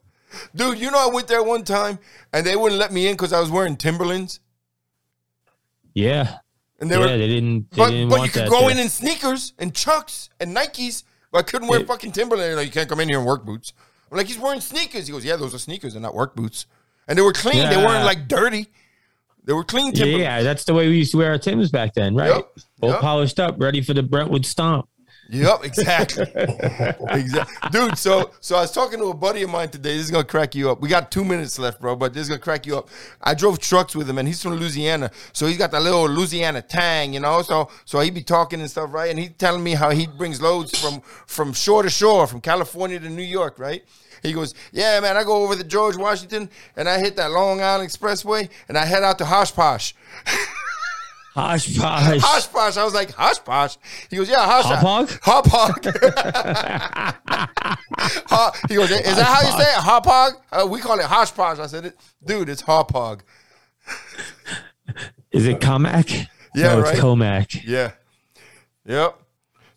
Dude, 0.55 0.79
you 0.79 0.91
know 0.91 0.99
I 0.99 1.12
went 1.12 1.26
there 1.29 1.43
one 1.43 1.64
time 1.64 1.99
and 2.33 2.45
they 2.47 2.55
wouldn't 2.57 2.79
let 2.79 2.93
me 2.93 3.07
in 3.09 3.14
because 3.14 3.33
I 3.33 3.41
was 3.41 3.51
wearing 3.51 3.76
Timberlands. 3.76 4.41
Yeah. 5.95 6.37
And 6.81 6.91
they 6.91 6.95
yeah, 6.97 7.01
were 7.01 7.18
they 7.18 7.26
didn't 7.26 7.70
they 7.70 7.76
but, 7.76 7.91
didn't 7.91 8.09
but 8.11 8.22
you 8.22 8.31
could 8.31 8.49
go 8.51 8.61
there. 8.62 8.70
in 8.70 8.79
in 8.79 8.89
sneakers 8.89 9.53
and 9.59 9.74
Chucks 9.74 10.29
and 10.39 10.55
Nikes, 10.57 11.03
but 11.33 11.39
I 11.39 11.43
couldn't 11.43 11.66
wear 11.68 11.81
Yeah. 11.81 11.87
fucking 11.87 12.12
Timberland. 12.12 12.57
Like, 12.57 12.66
you 12.66 12.72
can't 12.72 12.89
come 12.89 13.01
in 13.01 13.09
here 13.09 13.18
in 13.18 13.24
work 13.24 13.45
boots. 13.45 13.72
I'm 14.11 14.16
like, 14.16 14.26
he's 14.26 14.39
wearing 14.39 14.61
sneakers. 14.61 15.07
He 15.07 15.12
goes, 15.12 15.24
yeah, 15.24 15.37
those 15.37 15.55
are 15.55 15.59
sneakers. 15.59 15.95
They're 15.95 16.03
not 16.03 16.14
work 16.14 16.35
boots. 16.37 16.66
And 17.09 17.18
they 17.18 17.22
were 17.22 17.33
clean. 17.33 17.68
They 17.68 17.76
weren't 17.76 18.05
like 18.05 18.29
dirty. 18.29 18.68
They 19.49 19.55
were 19.55 19.64
clean 19.64 19.86
Yeah, 19.86 19.92
Timberlands. 19.92 20.22
yeah, 20.22 20.42
that's 20.42 20.64
the 20.64 20.74
way 20.74 20.88
we 20.88 20.99
used 20.99 21.12
to 21.12 21.16
wear 21.16 21.30
our 21.30 21.38
Timbs 21.38 21.70
back 21.70 21.94
then, 21.94 22.14
right? 22.14 22.34
Yep. 22.34 22.51
All 22.82 22.90
Yep. 22.90 23.01
polished 23.01 23.40
up, 23.40 23.55
ready 23.59 23.80
for 23.80 23.94
the 23.94 24.03
Brentwood 24.03 24.44
stomp. 24.44 24.86
Yep, 25.31 25.64
exactly. 25.64 26.26
exactly. 27.11 27.70
Dude, 27.70 27.99
so 27.99 28.31
so 28.41 28.57
I 28.57 28.62
was 28.62 28.72
talking 28.72 28.99
to 28.99 29.07
a 29.07 29.14
buddy 29.14 29.43
of 29.43 29.51
mine 29.51 29.68
today. 29.68 29.97
This 29.97 30.07
is 30.07 30.11
gonna 30.11 30.24
crack 30.24 30.55
you 30.55 30.70
up. 30.70 30.81
We 30.81 30.89
got 30.89 31.11
two 31.11 31.24
minutes 31.24 31.59
left, 31.59 31.81
bro, 31.81 31.97
but 31.97 32.14
this 32.14 32.22
is 32.22 32.29
gonna 32.31 32.41
crack 32.41 32.64
you 32.66 32.79
up. 32.79 32.89
I 33.20 33.35
drove 33.35 33.59
trucks 33.59 33.95
with 33.95 34.09
him 34.09 34.16
and 34.16 34.26
he's 34.26 34.43
from 34.43 34.55
Louisiana. 34.55 35.11
So 35.35 35.47
he's 35.47 35.59
got 35.59 35.70
that 35.72 35.83
little 35.83 36.09
Louisiana 36.09 36.62
tang, 36.62 37.12
you 37.12 37.20
know. 37.20 37.43
So 37.43 37.68
so 37.85 38.01
he 38.01 38.11
be 38.11 38.22
talking 38.22 38.61
and 38.61 38.70
stuff, 38.70 38.93
right? 38.93 39.11
And 39.11 39.18
he's 39.18 39.33
telling 39.37 39.62
me 39.62 39.74
how 39.74 39.91
he 39.91 40.07
brings 40.07 40.41
loads 40.41 40.79
from 40.79 41.03
from 41.26 41.53
shore 41.53 41.83
to 41.83 41.91
shore, 41.91 42.26
from 42.26 42.41
California 42.41 42.99
to 42.99 43.09
New 43.11 43.22
York, 43.22 43.59
right? 43.59 43.85
He 44.22 44.33
goes, 44.33 44.55
Yeah, 44.72 44.99
man, 45.01 45.16
I 45.16 45.24
go 45.24 45.43
over 45.43 45.55
to 45.57 45.64
George 45.64 45.97
Washington 45.97 46.51
and 46.76 46.89
I 46.89 46.99
hit 46.99 47.16
that 47.16 47.31
Long 47.31 47.61
Island 47.61 47.89
Expressway 47.89 48.49
and 48.68 48.79
I 48.79 48.85
head 48.85 49.03
out 49.03 49.18
to 49.18 49.24
Hosh 49.24 49.53
Posh. 49.53 49.95
Hosh 51.35 51.79
posh. 51.79 52.20
Hosh 52.20 52.49
Posh. 52.51 52.76
I 52.76 52.85
was 52.85 52.95
like, 52.95 53.12
Hosh 53.12 53.39
Posh. 53.45 53.76
He 54.11 54.16
goes, 54.16 54.29
Yeah, 54.29 54.45
Hosh 54.45 54.64
Hop 54.64 55.09
Hop 55.22 55.47
Hog. 55.49 55.85
Ho- 58.29 58.51
he 58.68 58.74
goes, 58.74 58.91
Is 58.91 59.16
that 59.16 59.26
how 59.26 59.41
you 59.43 59.53
say 59.62 59.70
it? 59.70 59.76
Hop 59.76 60.05
Hog? 60.07 60.33
Uh, 60.51 60.66
we 60.66 60.81
call 60.81 60.99
it 60.99 61.05
Hosh 61.05 61.33
Posh. 61.33 61.59
I 61.59 61.66
said, 61.66 61.85
it, 61.87 61.97
Dude, 62.24 62.49
it's 62.49 62.62
Hop 62.62 62.93
Hog. 62.93 63.22
Is 65.31 65.47
it 65.47 65.61
Commack? 65.61 66.26
Yeah, 66.55 66.74
no, 66.74 66.81
right. 66.81 66.95
it's 66.95 67.01
Commack. 67.01 67.62
Yeah. 67.64 67.93
Yep. 68.87 69.20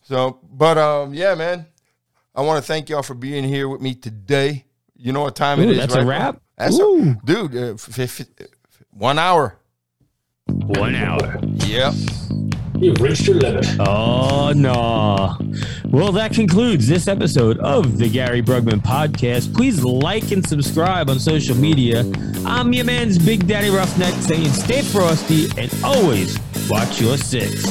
So, 0.04 0.40
but 0.52 0.78
um, 0.78 1.14
yeah, 1.14 1.36
man. 1.36 1.68
I 2.34 2.42
want 2.42 2.64
to 2.64 2.68
thank 2.68 2.90
y'all 2.90 3.04
for 3.04 3.14
being 3.14 3.44
here 3.44 3.68
with 3.68 3.82
me 3.82 3.94
today. 3.94 4.66
You 4.96 5.12
know 5.12 5.22
what 5.24 5.36
time 5.36 5.60
it 5.60 5.66
Ooh, 5.66 5.72
is, 5.72 5.78
that's 5.78 5.96
a 5.96 6.06
wrap? 6.06 6.42
That's 6.58 6.80
a, 6.80 7.18
dude. 7.26 7.56
Uh, 7.56 7.74
f- 7.74 8.00
f- 8.00 8.22
one 8.92 9.20
hour. 9.20 9.58
One 10.52 10.96
hour. 10.96 11.40
Yep. 11.66 11.94
You've 12.78 13.00
reached 13.00 13.28
your 13.28 13.38
limit. 13.38 13.66
Oh 13.80 14.52
no. 14.56 15.38
Well, 15.86 16.12
that 16.14 16.34
concludes 16.34 16.88
this 16.88 17.08
episode 17.08 17.58
of 17.60 17.98
the 17.98 18.10
Gary 18.10 18.42
Brugman 18.42 18.82
podcast. 18.82 19.54
Please 19.56 19.84
like 19.84 20.32
and 20.32 20.46
subscribe 20.46 21.10
on 21.10 21.20
social 21.20 21.56
media. 21.56 22.04
I'm 22.46 22.74
your 22.74 22.86
man's 22.86 23.18
Big 23.18 23.48
Daddy 23.48 23.68
Ruffneck 23.68 24.14
saying 24.22 24.48
stay 24.50 24.82
frosty 24.82 25.48
and 25.62 25.72
always 25.84 26.40
watch 26.70 27.00
your 27.00 27.18
six. 27.18 27.64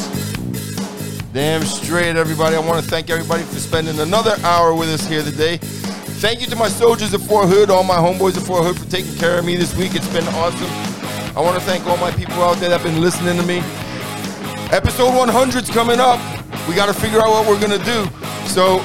Damn 1.33 1.63
straight, 1.63 2.17
everybody. 2.17 2.57
I 2.57 2.61
want 2.61 2.83
to 2.83 2.91
thank 2.91 3.11
everybody 3.11 3.43
for 3.43 3.57
spending 3.57 3.99
another 4.01 4.37
hour 4.43 4.75
with 4.75 4.89
us 4.89 5.07
here 5.07 5.23
today. 5.23 5.59
Thank 5.59 6.41
you 6.41 6.47
to 6.49 6.57
my 6.57 6.69
soldiers 6.69 7.13
at 7.15 7.21
Fort 7.21 7.49
Hood, 7.49 7.71
all 7.71 7.85
my 7.85 7.97
homeboys 7.97 8.37
at 8.37 8.43
Fort 8.43 8.65
Hood 8.65 8.79
for 8.79 8.91
taking 8.91 9.15
care 9.17 9.39
of 9.39 9.45
me 9.45 9.57
this 9.57 9.77
week. 9.77 9.95
It's 9.95 10.13
been 10.13 10.27
awesome. 10.29 10.90
I 11.37 11.41
want 11.41 11.59
to 11.59 11.65
thank 11.65 11.87
all 11.87 11.97
my 11.99 12.11
people 12.11 12.43
out 12.43 12.57
there 12.57 12.71
that 12.71 12.81
have 12.81 12.93
been 12.93 13.01
listening 13.01 13.37
to 13.37 13.47
me. 13.47 13.59
Episode 14.73 15.13
100's 15.13 15.71
coming 15.71 16.01
up. 16.01 16.19
We 16.69 16.75
got 16.75 16.87
to 16.87 17.01
figure 17.01 17.21
out 17.21 17.31
what 17.31 17.47
we're 17.47 17.61
going 17.61 17.79
to 17.79 17.85
do. 17.85 18.05
So, 18.47 18.79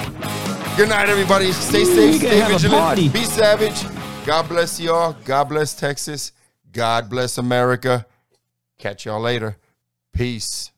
good 0.78 0.90
night, 0.90 1.10
everybody. 1.10 1.52
Stay 1.52 1.82
Ooh, 1.82 1.86
safe, 1.86 2.16
stay 2.18 2.48
vigilant, 2.48 3.14
be 3.14 3.24
savage. 3.24 3.84
God 4.26 4.48
bless 4.48 4.80
y'all. 4.80 5.16
God 5.26 5.46
bless 5.46 5.74
Texas. 5.74 6.32
God 6.72 7.10
bless 7.10 7.38
America. 7.38 8.06
Catch 8.78 9.06
y'all 9.06 9.22
later. 9.22 9.58
Peace. 10.14 10.72